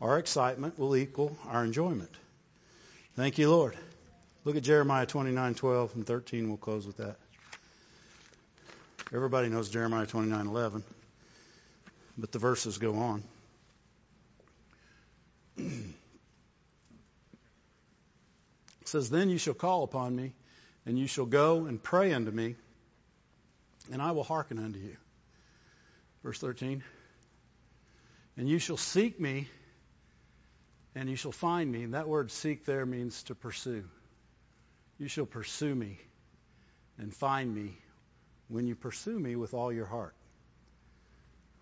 our 0.00 0.18
excitement 0.18 0.78
will 0.78 0.96
equal 0.96 1.36
our 1.46 1.64
enjoyment. 1.64 2.10
Thank 3.14 3.38
you, 3.38 3.50
Lord. 3.50 3.76
Look 4.44 4.56
at 4.56 4.62
Jeremiah 4.62 5.06
29, 5.06 5.54
12 5.54 5.94
and 5.94 6.06
13. 6.06 6.48
We'll 6.48 6.56
close 6.56 6.86
with 6.86 6.96
that. 6.96 7.16
Everybody 9.14 9.48
knows 9.48 9.68
Jeremiah 9.68 10.06
29, 10.06 10.46
11. 10.46 10.82
But 12.18 12.32
the 12.32 12.38
verses 12.38 12.78
go 12.78 12.96
on. 12.96 13.22
It 18.80 18.88
says, 18.88 19.10
Then 19.10 19.28
you 19.28 19.38
shall 19.38 19.54
call 19.54 19.84
upon 19.84 20.14
me, 20.14 20.32
and 20.86 20.98
you 20.98 21.06
shall 21.06 21.26
go 21.26 21.66
and 21.66 21.82
pray 21.82 22.12
unto 22.12 22.30
me, 22.30 22.56
and 23.92 24.00
I 24.00 24.12
will 24.12 24.24
hearken 24.24 24.58
unto 24.58 24.78
you. 24.78 24.96
Verse 26.22 26.38
13. 26.38 26.82
And 28.36 28.48
you 28.48 28.58
shall 28.58 28.76
seek 28.76 29.20
me, 29.20 29.48
and 30.94 31.08
you 31.08 31.16
shall 31.16 31.32
find 31.32 31.70
me. 31.70 31.82
And 31.82 31.94
that 31.94 32.08
word 32.08 32.30
seek 32.30 32.64
there 32.64 32.86
means 32.86 33.22
to 33.24 33.34
pursue. 33.34 33.84
You 34.98 35.08
shall 35.08 35.26
pursue 35.26 35.74
me 35.74 35.98
and 36.98 37.14
find 37.14 37.54
me 37.54 37.78
when 38.48 38.66
you 38.66 38.74
pursue 38.74 39.18
me 39.18 39.36
with 39.36 39.54
all 39.54 39.72
your 39.72 39.86
heart. 39.86 40.14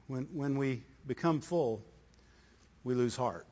When, 0.06 0.28
when 0.32 0.58
we 0.58 0.82
become 1.06 1.40
full, 1.40 1.84
we 2.82 2.94
lose 2.94 3.14
heart. 3.14 3.46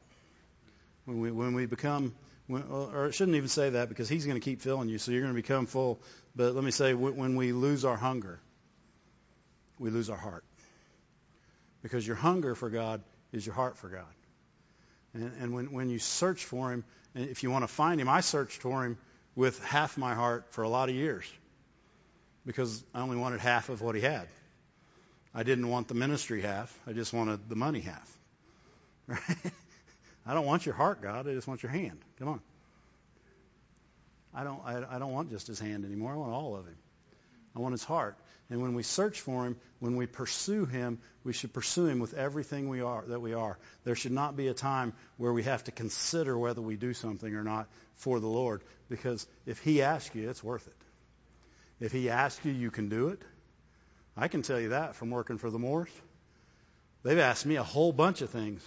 When 1.07 1.20
we, 1.20 1.30
when 1.30 1.54
we 1.54 1.66
become, 1.66 2.14
when, 2.48 2.64
or 2.64 3.07
I 3.07 3.11
shouldn't 3.12 3.36
even 3.36 3.48
say 3.48 3.70
that 3.70 3.88
because 3.88 4.09
He's 4.09 4.26
going 4.26 4.38
to 4.38 4.44
keep 4.44 4.61
filling 4.61 4.88
you, 4.88 4.98
so 4.98 5.12
you're 5.12 5.22
going 5.22 5.34
to 5.34 5.40
become 5.40 5.66
full. 5.66 6.00
But 6.34 6.54
let 6.54 6.62
me 6.62 6.72
say, 6.72 6.94
when 6.94 7.36
we 7.36 7.52
lose 7.52 7.84
our 7.84 7.96
hunger, 7.96 8.40
we 9.78 9.90
lose 9.90 10.11
our 10.11 10.16
heart. 10.16 10.44
Because 11.82 12.07
your 12.07 12.16
hunger 12.16 12.54
for 12.54 12.68
God 12.68 13.02
is 13.32 13.46
your 13.46 13.54
heart 13.54 13.76
for 13.78 13.88
God. 13.88 14.04
And, 15.14 15.32
and 15.40 15.54
when, 15.54 15.72
when 15.72 15.88
you 15.88 15.98
search 15.98 16.44
for 16.44 16.72
Him, 16.72 16.84
and 17.14 17.28
if 17.30 17.42
you 17.42 17.50
want 17.50 17.62
to 17.62 17.68
find 17.68 18.00
Him, 18.00 18.09
I 18.09 18.20
searched 18.20 18.61
for 18.61 18.84
Him 18.84 18.98
with 19.34 19.62
half 19.64 19.96
my 19.96 20.14
heart 20.14 20.46
for 20.50 20.62
a 20.62 20.68
lot 20.68 20.88
of 20.88 20.94
years 20.94 21.24
because 22.44 22.82
I 22.94 23.00
only 23.00 23.16
wanted 23.16 23.40
half 23.40 23.68
of 23.68 23.80
what 23.80 23.94
He 23.94 24.00
had. 24.00 24.26
I 25.32 25.42
didn't 25.42 25.68
want 25.68 25.88
the 25.88 25.94
ministry 25.94 26.42
half. 26.42 26.76
I 26.86 26.92
just 26.92 27.12
wanted 27.12 27.48
the 27.48 27.57
money 27.57 27.80
half. 27.80 28.12
Right? 29.09 29.52
I 30.26 30.34
don't 30.34 30.46
want 30.46 30.66
your 30.66 30.74
heart, 30.74 31.02
God. 31.02 31.28
I 31.28 31.34
just 31.34 31.46
want 31.46 31.62
your 31.62 31.70
hand. 31.70 31.98
Come 32.18 32.28
on. 32.28 32.40
I 34.34 34.44
don't, 34.44 34.60
I, 34.64 34.96
I 34.96 34.98
don't 34.98 35.12
want 35.12 35.30
just 35.30 35.46
his 35.46 35.58
hand 35.60 35.84
anymore. 35.84 36.12
I 36.12 36.16
want 36.16 36.32
all 36.32 36.56
of 36.56 36.66
him. 36.66 36.76
I 37.54 37.60
want 37.60 37.72
his 37.72 37.84
heart. 37.84 38.18
And 38.50 38.60
when 38.60 38.74
we 38.74 38.82
search 38.82 39.20
for 39.20 39.46
him, 39.46 39.56
when 39.80 39.96
we 39.96 40.06
pursue 40.06 40.66
him, 40.66 40.98
we 41.24 41.32
should 41.32 41.52
pursue 41.52 41.86
him 41.86 41.98
with 42.00 42.14
everything 42.14 42.68
we 42.68 42.80
are 42.80 43.02
that 43.06 43.20
we 43.20 43.34
are. 43.34 43.58
There 43.84 43.94
should 43.94 44.12
not 44.12 44.36
be 44.36 44.48
a 44.48 44.54
time 44.54 44.92
where 45.16 45.32
we 45.32 45.44
have 45.44 45.64
to 45.64 45.72
consider 45.72 46.38
whether 46.38 46.60
we 46.60 46.76
do 46.76 46.92
something 46.92 47.34
or 47.34 47.42
not 47.42 47.68
for 47.94 48.20
the 48.20 48.26
Lord. 48.26 48.62
Because 48.88 49.26
if 49.46 49.58
he 49.60 49.82
asks 49.82 50.14
you, 50.14 50.28
it's 50.28 50.44
worth 50.44 50.66
it. 50.66 51.84
If 51.84 51.92
he 51.92 52.10
asks 52.10 52.44
you, 52.44 52.52
you 52.52 52.70
can 52.70 52.88
do 52.88 53.08
it. 53.08 53.22
I 54.16 54.28
can 54.28 54.42
tell 54.42 54.60
you 54.60 54.70
that 54.70 54.96
from 54.96 55.10
working 55.10 55.38
for 55.38 55.50
the 55.50 55.58
Moores. 55.58 55.90
They've 57.02 57.18
asked 57.18 57.46
me 57.46 57.56
a 57.56 57.62
whole 57.62 57.92
bunch 57.92 58.22
of 58.22 58.30
things 58.30 58.62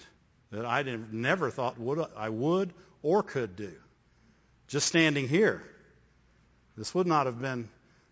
that 0.52 0.66
I 0.66 0.84
never 1.12 1.50
thought 1.52 1.80
would 1.80 2.06
I 2.18 2.30
would 2.30 2.74
or 3.02 3.24
could 3.24 3.56
do. 3.56 3.72
Just 4.68 4.88
standing 4.88 5.28
here, 5.28 5.64
this 6.78 6.93
would 6.93 7.08
not 7.08 7.26
have 7.26 7.41
been 7.41 7.70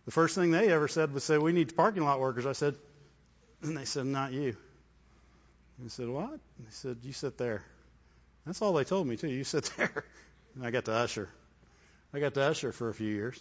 the 0.07 0.11
first 0.11 0.35
thing 0.35 0.51
they 0.51 0.71
ever 0.71 0.87
said 0.87 1.13
was 1.13 1.25
say, 1.25 1.37
we 1.37 1.51
need 1.51 1.75
parking 1.75 2.03
lot 2.03 2.21
workers. 2.21 2.45
I 2.45 2.53
said, 2.53 2.75
and 3.61 3.75
they 3.75 3.83
said, 3.83 4.05
not 4.05 4.31
you. 4.31 4.55
I 5.83 5.89
said, 5.89 6.07
what? 6.07 6.39
They 6.59 6.71
said, 6.71 6.99
you 7.03 7.11
sit 7.11 7.37
there. 7.37 7.61
That's 8.45 8.61
all 8.61 8.71
they 8.71 8.85
told 8.85 9.05
me 9.05 9.17
too. 9.17 9.27
You 9.27 9.43
sit 9.43 9.69
there. 9.77 10.05
And 10.55 10.65
I 10.65 10.71
got 10.71 10.85
to 10.85 10.93
usher. 10.93 11.27
I 12.13 12.19
got 12.19 12.35
to 12.35 12.41
usher 12.41 12.71
for 12.71 12.87
a 12.87 12.93
few 12.93 13.09
years. 13.09 13.37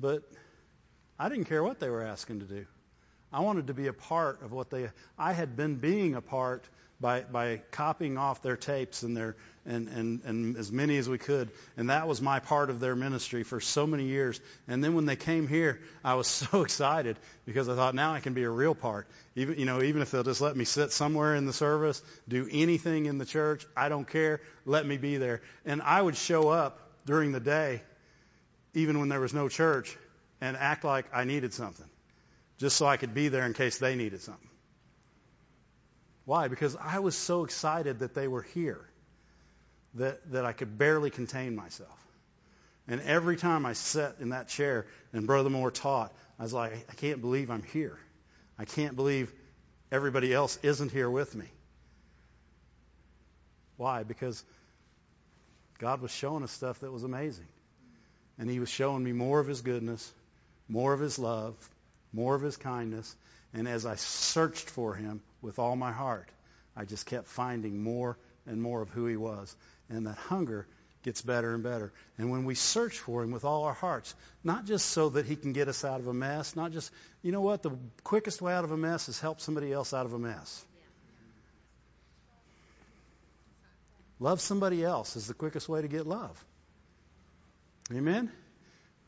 But 0.00 0.22
I 1.18 1.28
didn't 1.28 1.44
care 1.44 1.62
what 1.62 1.80
they 1.80 1.90
were 1.90 2.02
asking 2.02 2.40
to 2.40 2.46
do. 2.46 2.66
I 3.32 3.40
wanted 3.40 3.68
to 3.68 3.74
be 3.74 3.86
a 3.86 3.92
part 3.92 4.42
of 4.42 4.52
what 4.52 4.70
they, 4.70 4.88
I 5.18 5.32
had 5.32 5.56
been 5.56 5.76
being 5.76 6.14
a 6.14 6.20
part 6.20 6.64
by, 7.00 7.22
by 7.22 7.60
copying 7.70 8.18
off 8.18 8.42
their 8.42 8.56
tapes 8.56 9.02
and 9.02 9.16
their 9.16 9.36
and, 9.66 9.88
and, 9.88 10.20
and 10.24 10.56
as 10.56 10.70
many 10.70 10.96
as 10.96 11.08
we 11.08 11.18
could. 11.18 11.50
And 11.76 11.90
that 11.90 12.06
was 12.06 12.22
my 12.22 12.38
part 12.38 12.70
of 12.70 12.80
their 12.80 12.94
ministry 12.94 13.42
for 13.42 13.60
so 13.60 13.86
many 13.86 14.04
years. 14.04 14.40
And 14.68 14.82
then 14.82 14.94
when 14.94 15.06
they 15.06 15.16
came 15.16 15.48
here, 15.48 15.80
I 16.04 16.14
was 16.14 16.26
so 16.52 16.62
excited 16.62 17.16
because 17.44 17.68
I 17.68 17.74
thought 17.74 17.94
now 17.94 18.14
I 18.14 18.20
can 18.20 18.32
be 18.32 18.44
a 18.44 18.50
real 18.50 18.74
part. 18.74 19.08
Even 19.34 19.58
you 19.58 19.64
know, 19.64 19.82
even 19.82 20.02
if 20.02 20.10
they'll 20.10 20.22
just 20.22 20.40
let 20.40 20.56
me 20.56 20.64
sit 20.64 20.92
somewhere 20.92 21.34
in 21.34 21.46
the 21.46 21.52
service, 21.52 22.00
do 22.28 22.48
anything 22.50 23.06
in 23.06 23.18
the 23.18 23.26
church, 23.26 23.66
I 23.76 23.88
don't 23.88 24.08
care. 24.08 24.40
Let 24.64 24.86
me 24.86 24.96
be 24.96 25.16
there. 25.16 25.42
And 25.64 25.82
I 25.82 26.00
would 26.00 26.16
show 26.16 26.48
up 26.48 26.80
during 27.04 27.32
the 27.32 27.40
day, 27.40 27.82
even 28.74 28.98
when 29.00 29.08
there 29.08 29.20
was 29.20 29.34
no 29.34 29.48
church, 29.48 29.96
and 30.40 30.56
act 30.56 30.84
like 30.84 31.06
I 31.12 31.24
needed 31.24 31.54
something. 31.54 31.86
Just 32.58 32.76
so 32.76 32.86
I 32.86 32.96
could 32.96 33.14
be 33.14 33.28
there 33.28 33.44
in 33.44 33.52
case 33.52 33.78
they 33.78 33.96
needed 33.96 34.20
something. 34.22 34.48
Why? 36.24 36.48
Because 36.48 36.76
I 36.76 36.98
was 36.98 37.16
so 37.16 37.44
excited 37.44 38.00
that 38.00 38.14
they 38.14 38.28
were 38.28 38.42
here 38.42 38.80
that, 39.94 40.30
that 40.32 40.44
I 40.44 40.52
could 40.52 40.76
barely 40.78 41.10
contain 41.10 41.54
myself. 41.54 41.96
And 42.88 43.00
every 43.02 43.36
time 43.36 43.66
I 43.66 43.72
sat 43.72 44.16
in 44.20 44.30
that 44.30 44.48
chair 44.48 44.86
and 45.12 45.26
Brother 45.26 45.50
Moore 45.50 45.70
taught, 45.70 46.12
I 46.38 46.42
was 46.42 46.52
like, 46.52 46.72
I 46.90 46.94
can't 46.94 47.20
believe 47.20 47.50
I'm 47.50 47.62
here. 47.62 47.98
I 48.58 48.64
can't 48.64 48.96
believe 48.96 49.32
everybody 49.90 50.32
else 50.32 50.58
isn't 50.62 50.92
here 50.92 51.10
with 51.10 51.34
me. 51.34 51.46
Why? 53.76 54.02
Because 54.02 54.42
God 55.78 56.00
was 56.00 56.10
showing 56.10 56.42
us 56.42 56.50
stuff 56.50 56.80
that 56.80 56.90
was 56.90 57.04
amazing. 57.04 57.48
And 58.38 58.48
He 58.48 58.60
was 58.60 58.68
showing 58.68 59.02
me 59.02 59.12
more 59.12 59.40
of 59.40 59.46
His 59.46 59.60
goodness, 59.60 60.12
more 60.68 60.92
of 60.92 61.00
His 61.00 61.18
love, 61.18 61.54
more 62.16 62.34
of 62.34 62.42
His 62.42 62.56
kindness. 62.56 63.14
And 63.54 63.68
as 63.68 63.86
I 63.86 63.94
searched 63.94 64.68
for 64.68 64.94
Him, 64.94 65.22
with 65.46 65.58
all 65.60 65.76
my 65.76 65.92
heart. 65.92 66.28
I 66.76 66.84
just 66.84 67.06
kept 67.06 67.28
finding 67.28 67.82
more 67.82 68.18
and 68.46 68.60
more 68.60 68.82
of 68.82 68.90
who 68.90 69.06
he 69.06 69.16
was. 69.16 69.54
And 69.88 70.06
that 70.06 70.16
hunger 70.16 70.66
gets 71.04 71.22
better 71.22 71.54
and 71.54 71.62
better. 71.62 71.92
And 72.18 72.30
when 72.30 72.44
we 72.44 72.56
search 72.56 72.98
for 72.98 73.22
him 73.22 73.30
with 73.30 73.44
all 73.44 73.64
our 73.64 73.72
hearts, 73.72 74.14
not 74.42 74.66
just 74.66 74.86
so 74.86 75.10
that 75.10 75.24
he 75.24 75.36
can 75.36 75.52
get 75.52 75.68
us 75.68 75.84
out 75.84 76.00
of 76.00 76.08
a 76.08 76.12
mess, 76.12 76.56
not 76.56 76.72
just, 76.72 76.90
you 77.22 77.30
know 77.30 77.40
what, 77.40 77.62
the 77.62 77.70
quickest 78.02 78.42
way 78.42 78.52
out 78.52 78.64
of 78.64 78.72
a 78.72 78.76
mess 78.76 79.08
is 79.08 79.20
help 79.20 79.40
somebody 79.40 79.72
else 79.72 79.94
out 79.94 80.04
of 80.04 80.12
a 80.12 80.18
mess. 80.18 80.64
Love 84.18 84.40
somebody 84.40 84.82
else 84.82 85.14
is 85.14 85.28
the 85.28 85.34
quickest 85.34 85.68
way 85.68 85.80
to 85.80 85.88
get 85.88 86.06
love. 86.06 86.44
Amen? 87.92 88.32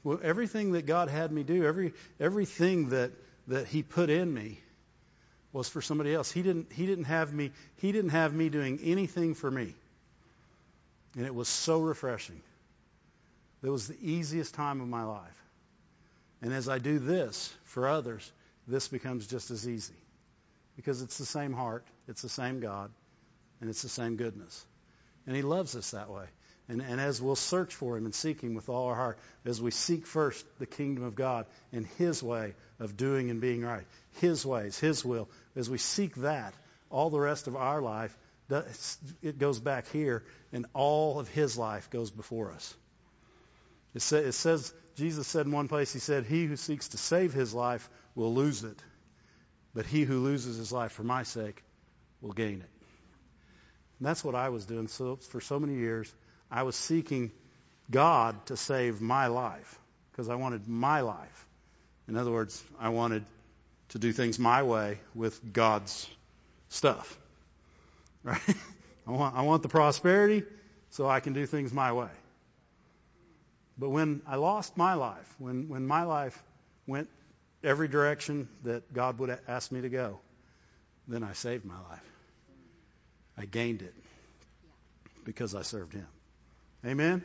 Well, 0.09 0.21
everything 0.23 0.73
that 0.73 0.87
God 0.87 1.11
had 1.11 1.31
me 1.31 1.43
do, 1.43 1.67
every 1.67 1.93
everything 2.19 2.89
that, 2.89 3.11
that 3.49 3.67
He 3.67 3.83
put 3.83 4.09
in 4.09 4.33
me, 4.33 4.59
was 5.53 5.69
for 5.69 5.83
somebody 5.83 6.15
else. 6.15 6.33
He 6.33 6.41
didn't, 6.41 6.73
he 6.73 6.87
didn't 6.87 7.05
have 7.05 7.31
me, 7.31 7.51
he 7.77 7.93
didn't 7.93 8.13
have 8.13 8.33
me 8.33 8.49
doing 8.49 8.81
anything 8.83 9.35
for 9.35 9.51
me. 9.51 9.75
And 11.15 11.27
it 11.27 11.35
was 11.35 11.47
so 11.47 11.83
refreshing. 11.83 12.41
It 13.63 13.69
was 13.69 13.87
the 13.87 13.99
easiest 14.01 14.55
time 14.55 14.81
of 14.81 14.89
my 14.89 15.05
life. 15.05 15.45
And 16.41 16.55
as 16.55 16.71
I 16.71 16.79
do 16.79 16.99
this 16.99 17.55
for 17.65 17.87
others, 17.87 18.33
this 18.67 18.89
becomes 18.89 19.27
just 19.27 19.51
as 19.51 19.69
easy. 19.69 20.01
Because 20.75 21.03
it's 21.03 21.19
the 21.19 21.27
same 21.27 21.53
heart, 21.53 21.85
it's 22.09 22.23
the 22.23 22.31
same 22.31 22.61
God, 22.61 22.91
and 23.61 23.69
it's 23.69 23.83
the 23.83 23.91
same 23.91 24.17
goodness. 24.17 24.65
And 25.27 25.37
He 25.37 25.43
loves 25.43 25.77
us 25.77 25.91
that 25.91 26.09
way. 26.09 26.25
And, 26.69 26.83
and 26.83 27.01
as 27.01 27.21
we'll 27.21 27.37
search 27.37 27.75
for 27.75 27.97
Him 27.97 28.05
and 28.05 28.15
seek 28.15 28.43
Him 28.43 28.55
with 28.55 28.69
all 28.69 28.89
our 28.89 28.95
heart, 28.95 29.19
as 29.45 29.61
we 29.61 29.71
seek 29.71 30.07
first 30.07 30.45
the 30.59 30.67
kingdom 30.67 31.05
of 31.05 31.15
God 31.15 31.47
and 31.73 31.87
His 31.97 32.23
way 32.23 32.55
of 32.79 32.97
doing 32.97 33.31
and 33.31 33.41
being 33.41 33.63
right, 33.63 33.87
His 34.21 34.45
ways, 34.45 34.79
His 34.79 35.05
will, 35.05 35.29
as 35.57 35.71
we 35.71 35.79
seek 35.79 36.15
that, 36.17 36.55
all 36.91 37.11
the 37.11 37.21
rest 37.21 37.47
of 37.47 37.57
our 37.57 37.81
life, 37.81 38.17
it 39.23 39.39
goes 39.39 39.59
back 39.59 39.89
here, 39.89 40.25
and 40.53 40.67
all 40.75 41.19
of 41.19 41.29
His 41.29 41.57
life 41.57 41.91
goes 41.91 42.11
before 42.11 42.53
us. 42.53 42.75
It, 43.95 44.13
it 44.13 44.33
says, 44.33 44.73
Jesus 44.97 45.27
said 45.27 45.47
in 45.47 45.53
one 45.53 45.69
place, 45.69 45.93
He 45.93 46.01
said, 46.01 46.27
He 46.27 46.45
who 46.45 46.57
seeks 46.57 46.89
to 46.89 46.99
save 46.99 47.33
his 47.33 47.55
life 47.55 47.89
will 48.15 48.35
lose 48.35 48.65
it, 48.65 48.83
but 49.75 49.87
he 49.87 50.03
who 50.03 50.21
loses 50.21 50.57
his 50.57 50.73
life 50.73 50.93
for 50.93 51.05
my 51.05 51.23
sake 51.23 51.63
will 52.21 52.33
gain 52.33 52.61
it. 52.61 52.71
And 53.99 54.07
that's 54.07 54.23
what 54.23 54.35
I 54.35 54.51
was 54.51 54.67
doing 54.67 54.89
so, 54.89 55.17
for 55.17 55.41
so 55.41 55.59
many 55.59 55.75
years. 55.75 56.13
I 56.51 56.63
was 56.63 56.77
seeking 56.77 57.31
God 57.91 58.47
to 58.47 58.57
save 58.57 59.01
my 59.01 59.27
life 59.27 59.79
because 60.11 60.29
I 60.29 60.35
wanted 60.37 60.67
my 60.69 61.01
life. 61.01 61.47
In 62.09 62.17
other 62.17 62.31
words, 62.31 62.63
I 62.81 62.89
wanted 62.89 63.25
to 63.91 63.99
do 63.99 64.13
things 64.13 64.39
my 64.39 64.63
way 64.63 64.99
with 65.15 65.53
God's 65.53 66.09
stuff. 66.69 67.19
Right? 68.25 68.41
I 69.07 69.13
want, 69.13 69.37
I 69.37 69.43
want 69.43 69.63
the 69.63 69.69
prosperity 69.69 70.43
so 70.91 71.09
I 71.09 71.21
can 71.21 71.33
do 71.33 71.47
things 71.47 71.73
my 71.73 71.93
way. 71.93 72.11
But 73.79 73.91
when 73.91 74.23
I 74.27 74.37
lost 74.37 74.77
my 74.77 74.95
life, 74.95 75.35
when, 75.39 75.69
when 75.69 75.87
my 75.87 76.03
life 76.03 76.43
went 76.87 77.09
every 77.63 77.87
direction 77.89 78.49
that 78.65 78.93
God 78.93 79.21
would 79.21 79.39
ask 79.47 79.71
me 79.71 79.83
to 79.83 79.89
go, 79.89 80.19
then 81.07 81.23
I 81.23 81.33
saved 81.33 81.65
my 81.65 81.79
life. 81.89 82.05
I 83.39 83.45
gained 83.45 83.83
it 83.83 83.95
because 85.25 85.55
I 85.55 85.63
served 85.63 85.95
Him. 85.95 86.07
Amen? 86.85 87.25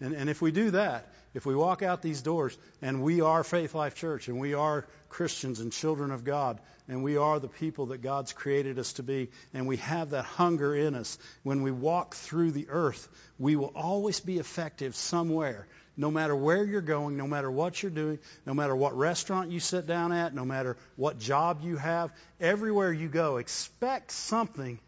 And, 0.00 0.14
and 0.14 0.30
if 0.30 0.40
we 0.40 0.50
do 0.50 0.72
that, 0.72 1.06
if 1.32 1.46
we 1.46 1.54
walk 1.54 1.82
out 1.82 2.02
these 2.02 2.22
doors 2.22 2.56
and 2.82 3.02
we 3.02 3.20
are 3.20 3.44
Faith 3.44 3.74
Life 3.74 3.94
Church 3.94 4.26
and 4.26 4.40
we 4.40 4.54
are 4.54 4.86
Christians 5.08 5.60
and 5.60 5.72
children 5.72 6.10
of 6.10 6.24
God 6.24 6.58
and 6.88 7.04
we 7.04 7.16
are 7.16 7.38
the 7.38 7.48
people 7.48 7.86
that 7.86 8.02
God's 8.02 8.32
created 8.32 8.80
us 8.80 8.94
to 8.94 9.04
be 9.04 9.28
and 9.54 9.68
we 9.68 9.76
have 9.76 10.10
that 10.10 10.24
hunger 10.24 10.74
in 10.74 10.96
us, 10.96 11.18
when 11.44 11.62
we 11.62 11.70
walk 11.70 12.16
through 12.16 12.50
the 12.50 12.68
earth, 12.68 13.08
we 13.38 13.54
will 13.54 13.72
always 13.76 14.18
be 14.18 14.38
effective 14.38 14.96
somewhere. 14.96 15.68
No 15.96 16.10
matter 16.10 16.34
where 16.34 16.64
you're 16.64 16.80
going, 16.80 17.16
no 17.16 17.28
matter 17.28 17.50
what 17.50 17.80
you're 17.80 17.90
doing, 17.90 18.18
no 18.46 18.54
matter 18.54 18.74
what 18.74 18.96
restaurant 18.96 19.50
you 19.50 19.60
sit 19.60 19.86
down 19.86 20.12
at, 20.12 20.34
no 20.34 20.44
matter 20.44 20.76
what 20.96 21.18
job 21.20 21.60
you 21.62 21.76
have, 21.76 22.10
everywhere 22.40 22.92
you 22.92 23.08
go, 23.08 23.36
expect 23.36 24.10
something 24.10 24.80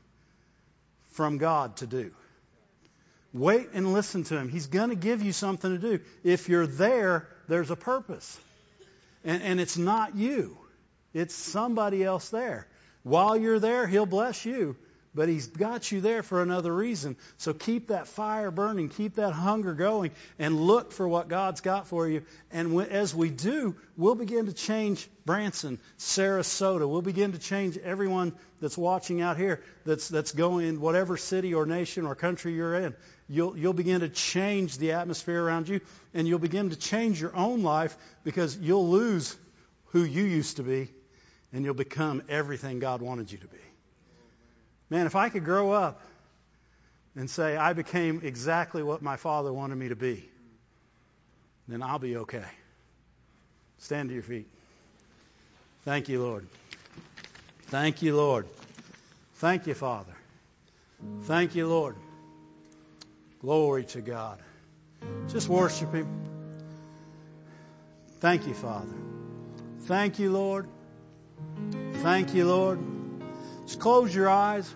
from 1.11 1.39
God 1.39 1.77
to 1.77 1.87
do. 1.87 2.13
Wait 3.35 3.69
and 3.73 3.93
listen 3.93 4.25
to 4.25 4.37
him. 4.37 4.49
He's 4.49 4.67
going 4.67 4.91
to 4.91 4.97
give 4.97 5.23
you 5.23 5.33
something 5.33 5.71
to 5.71 5.79
do. 5.79 6.05
If 6.23 6.49
you're 6.49 6.67
there, 6.67 7.29
there's 7.49 7.71
a 7.71 7.77
purpose. 7.77 8.39
And, 9.25 9.43
and 9.43 9.61
it's 9.61 9.79
not 9.79 10.15
you. 10.15 10.57
It's 11.15 11.35
somebody 11.35 12.05
else 12.05 12.29
there. 12.29 12.67
While 13.03 13.37
you're 13.37 13.59
there, 13.59 13.87
he'll 13.87 14.07
bless 14.07 14.45
you. 14.45 14.77
But 15.15 15.29
he's 15.29 15.47
got 15.47 15.93
you 15.93 16.01
there 16.01 16.23
for 16.23 16.41
another 16.41 16.75
reason. 16.75 17.17
So 17.37 17.53
keep 17.53 17.89
that 17.89 18.07
fire 18.07 18.51
burning, 18.51 18.89
keep 18.89 19.17
that 19.17 19.33
hunger 19.33 19.75
going, 19.75 20.13
and 20.39 20.59
look 20.59 20.91
for 20.91 21.07
what 21.07 21.29
God's 21.29 21.61
got 21.61 21.87
for 21.87 22.09
you. 22.09 22.23
And 22.51 22.81
as 22.81 23.15
we 23.15 23.29
do, 23.29 23.77
we'll 23.99 24.15
begin 24.15 24.47
to 24.47 24.55
change 24.55 25.07
Branson, 25.27 25.79
Sarasota. 25.99 26.89
We'll 26.89 27.03
begin 27.03 27.33
to 27.33 27.39
change 27.39 27.77
everyone 27.77 28.33
that's 28.63 28.79
watching 28.79 29.21
out 29.21 29.37
here 29.37 29.63
that's, 29.85 30.09
that's 30.09 30.33
going 30.33 30.67
in 30.67 30.81
whatever 30.81 31.19
city 31.19 31.53
or 31.53 31.67
nation 31.67 32.07
or 32.07 32.15
country 32.15 32.55
you're 32.55 32.75
in. 32.75 32.95
You'll, 33.29 33.57
you'll 33.57 33.75
begin 33.75 34.01
to 34.01 34.09
change 34.09 34.79
the 34.79 34.93
atmosphere 34.93 35.45
around 35.45 35.69
you, 35.69 35.83
and 36.15 36.27
you'll 36.27 36.39
begin 36.39 36.71
to 36.71 36.77
change 36.77 37.21
your 37.21 37.37
own 37.37 37.63
life 37.63 37.97
because 38.25 38.57
you'll 38.57 38.89
lose 38.89 39.37
who 39.87 40.05
you 40.05 40.25
used 40.25 40.57
to 40.57 40.63
be, 40.63 40.89
and 41.53 41.67
you'll 41.67 41.75
become 41.75 42.23
everything 42.31 42.79
God 42.79 43.03
wanted 43.03 43.31
you 43.31 43.37
to 43.39 43.47
be. 43.47 43.59
Man, 44.93 45.07
if 45.07 45.17
I 45.17 45.31
could 45.31 45.47
grow 45.47 45.73
up 45.73 46.03
and 47.17 47.31
say, 47.31 47.57
I 47.57 47.73
became 47.73 48.21
exactly 48.25 48.83
what 48.83 49.01
my 49.01 49.17
Father 49.17 49.51
wanted 49.51 49.77
me 49.77 49.89
to 49.89 49.97
be, 49.97 50.29
then 51.67 51.83
I'll 51.83 51.99
be 51.99 52.19
okay. 52.19 52.45
Stand 53.79 54.11
to 54.11 54.15
your 54.15 54.23
feet. 54.23 54.47
Thank 55.87 56.11
you, 56.11 56.23
Lord. 56.23 56.47
Thank 57.69 58.03
you, 58.03 58.15
Lord. 58.15 58.47
Thank 59.37 59.67
you, 59.67 59.73
Father. 59.73 60.13
Thank 61.23 61.55
you, 61.55 61.69
Lord. 61.69 61.97
Glory 63.41 63.85
to 63.85 64.03
God. 64.03 64.41
Just 65.31 65.49
worship 65.49 65.95
Him. 65.95 66.07
Thank 68.21 68.47
you, 68.47 68.53
Father. 68.53 68.95
Thank 69.85 70.19
you, 70.19 70.33
Lord. 70.33 70.69
Thank 72.03 72.35
you, 72.35 72.45
Lord. 72.45 72.79
Just 73.65 73.81
close 73.81 74.15
your 74.15 74.29
eyes 74.29 74.71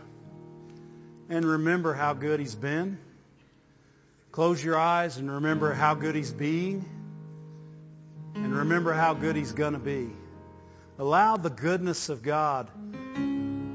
and 1.29 1.45
remember 1.45 1.95
how 1.95 2.15
good 2.15 2.41
He's 2.41 2.55
been. 2.55 2.99
Close 4.33 4.63
your 4.63 4.79
eyes 4.79 5.17
and 5.17 5.31
remember 5.31 5.73
how 5.73 5.95
good 5.95 6.15
He's 6.15 6.33
being. 6.33 6.85
And 8.35 8.55
remember 8.55 8.93
how 8.93 9.15
good 9.15 9.37
He's 9.37 9.53
going 9.53 9.73
to 9.73 9.79
be. 9.79 10.11
Allow 10.99 11.37
the 11.37 11.51
goodness 11.51 12.09
of 12.09 12.23
God 12.23 12.69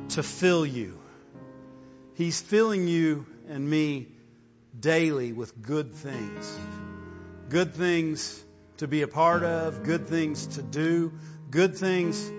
to 0.09 0.23
fill 0.23 0.65
you. 0.65 0.99
He's 2.15 2.41
filling 2.41 2.87
you 2.87 3.25
and 3.49 3.67
me 3.67 4.07
daily 4.79 5.33
with 5.33 5.61
good 5.61 5.93
things. 5.93 6.59
Good 7.49 7.73
things 7.73 8.43
to 8.77 8.87
be 8.87 9.01
a 9.01 9.07
part 9.07 9.43
of, 9.43 9.83
good 9.83 10.07
things 10.07 10.47
to 10.47 10.61
do, 10.61 11.13
good 11.49 11.75
things 11.75 12.31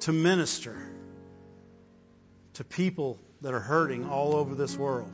to 0.00 0.12
minister 0.12 0.76
to 2.54 2.64
people 2.64 3.18
that 3.42 3.54
are 3.54 3.60
hurting 3.60 4.08
all 4.08 4.34
over 4.34 4.54
this 4.54 4.76
world. 4.76 5.10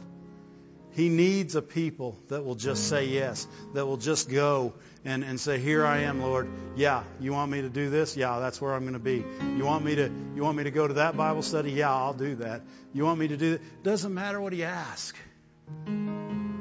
He 0.92 1.08
needs 1.08 1.54
a 1.54 1.62
people 1.62 2.18
that 2.28 2.44
will 2.44 2.54
just 2.54 2.88
say 2.88 3.06
yes, 3.06 3.46
that 3.72 3.86
will 3.86 3.96
just 3.96 4.30
go 4.30 4.74
and, 5.06 5.24
and 5.24 5.40
say, 5.40 5.58
Here 5.58 5.86
I 5.86 6.00
am, 6.00 6.20
Lord. 6.20 6.48
Yeah, 6.76 7.04
you 7.18 7.32
want 7.32 7.50
me 7.50 7.62
to 7.62 7.70
do 7.70 7.88
this? 7.88 8.14
Yeah, 8.14 8.40
that's 8.40 8.60
where 8.60 8.74
I'm 8.74 8.82
going 8.82 8.92
to 8.92 8.98
be. 8.98 9.24
You 9.56 9.64
want 9.64 9.84
me 9.84 9.94
to 9.94 10.10
you 10.34 10.42
want 10.42 10.58
me 10.58 10.64
to 10.64 10.70
go 10.70 10.86
to 10.86 10.94
that 10.94 11.16
Bible 11.16 11.42
study? 11.42 11.72
Yeah, 11.72 11.94
I'll 11.94 12.12
do 12.12 12.36
that. 12.36 12.60
You 12.92 13.04
want 13.04 13.18
me 13.18 13.28
to 13.28 13.38
do 13.38 13.54
it? 13.54 13.82
Doesn't 13.82 14.12
matter 14.12 14.38
what 14.38 14.52
he 14.52 14.64
asks. 14.64 15.18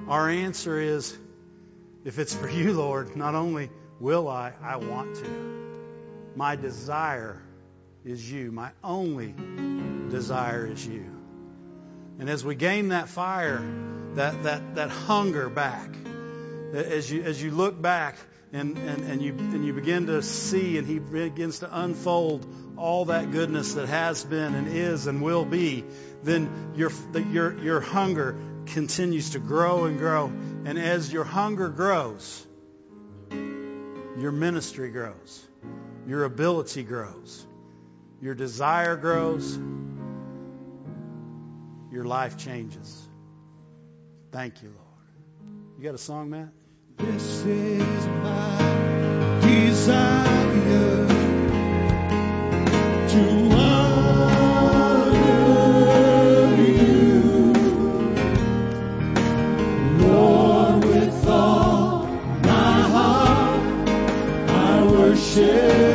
Our 0.07 0.29
answer 0.29 0.79
is 0.79 1.17
if 2.05 2.17
it's 2.17 2.33
for 2.33 2.49
you, 2.49 2.71
Lord, 2.73 3.15
not 3.17 3.35
only 3.35 3.69
will 3.99 4.29
I, 4.29 4.53
I 4.63 4.77
want 4.77 5.15
to. 5.15 5.61
My 6.35 6.55
desire 6.55 7.41
is 8.05 8.31
you. 8.31 8.51
My 8.51 8.71
only 8.81 9.35
desire 10.09 10.65
is 10.65 10.85
you. 10.87 11.10
And 12.19 12.29
as 12.29 12.43
we 12.43 12.55
gain 12.55 12.89
that 12.89 13.09
fire, 13.09 13.61
that, 14.15 14.43
that, 14.43 14.75
that 14.75 14.89
hunger 14.89 15.49
back. 15.49 15.89
As 16.73 17.11
you, 17.11 17.23
as 17.23 17.41
you 17.41 17.51
look 17.51 17.81
back 17.81 18.17
and, 18.53 18.77
and, 18.77 19.03
and, 19.03 19.21
you, 19.21 19.33
and 19.33 19.65
you 19.65 19.73
begin 19.73 20.07
to 20.07 20.21
see 20.21 20.77
and 20.77 20.87
he 20.87 20.99
begins 20.99 21.59
to 21.59 21.79
unfold 21.79 22.45
all 22.77 23.05
that 23.05 23.31
goodness 23.31 23.73
that 23.73 23.87
has 23.87 24.23
been 24.23 24.55
and 24.55 24.67
is 24.67 25.07
and 25.07 25.21
will 25.21 25.45
be, 25.45 25.83
then 26.23 26.73
your, 26.75 26.91
your, 27.29 27.57
your 27.61 27.79
hunger 27.81 28.37
continues 28.67 29.31
to 29.31 29.39
grow 29.39 29.85
and 29.85 29.97
grow. 29.97 30.27
And 30.65 30.79
as 30.79 31.11
your 31.11 31.23
hunger 31.23 31.69
grows, 31.69 32.45
your 33.31 34.31
ministry 34.31 34.91
grows, 34.91 35.45
your 36.07 36.23
ability 36.23 36.83
grows, 36.83 37.45
your 38.21 38.35
desire 38.35 38.95
grows, 38.95 39.57
your 41.91 42.05
life 42.05 42.37
changes. 42.37 43.09
Thank 44.31 44.63
you, 44.63 44.69
Lord. 44.69 44.87
You 45.77 45.83
got 45.83 45.93
a 45.93 45.97
song, 45.97 46.29
Matt? 46.29 46.49
This 46.97 47.45
is 47.45 48.07
my 48.07 49.39
desire 49.41 51.07
to 53.09 53.23
honor 53.53 54.15
you, 56.61 57.53
Lord, 59.99 60.85
with 60.85 61.27
all 61.27 62.05
my 62.43 62.81
heart. 62.93 63.89
I 64.49 64.87
worship. 64.91 65.90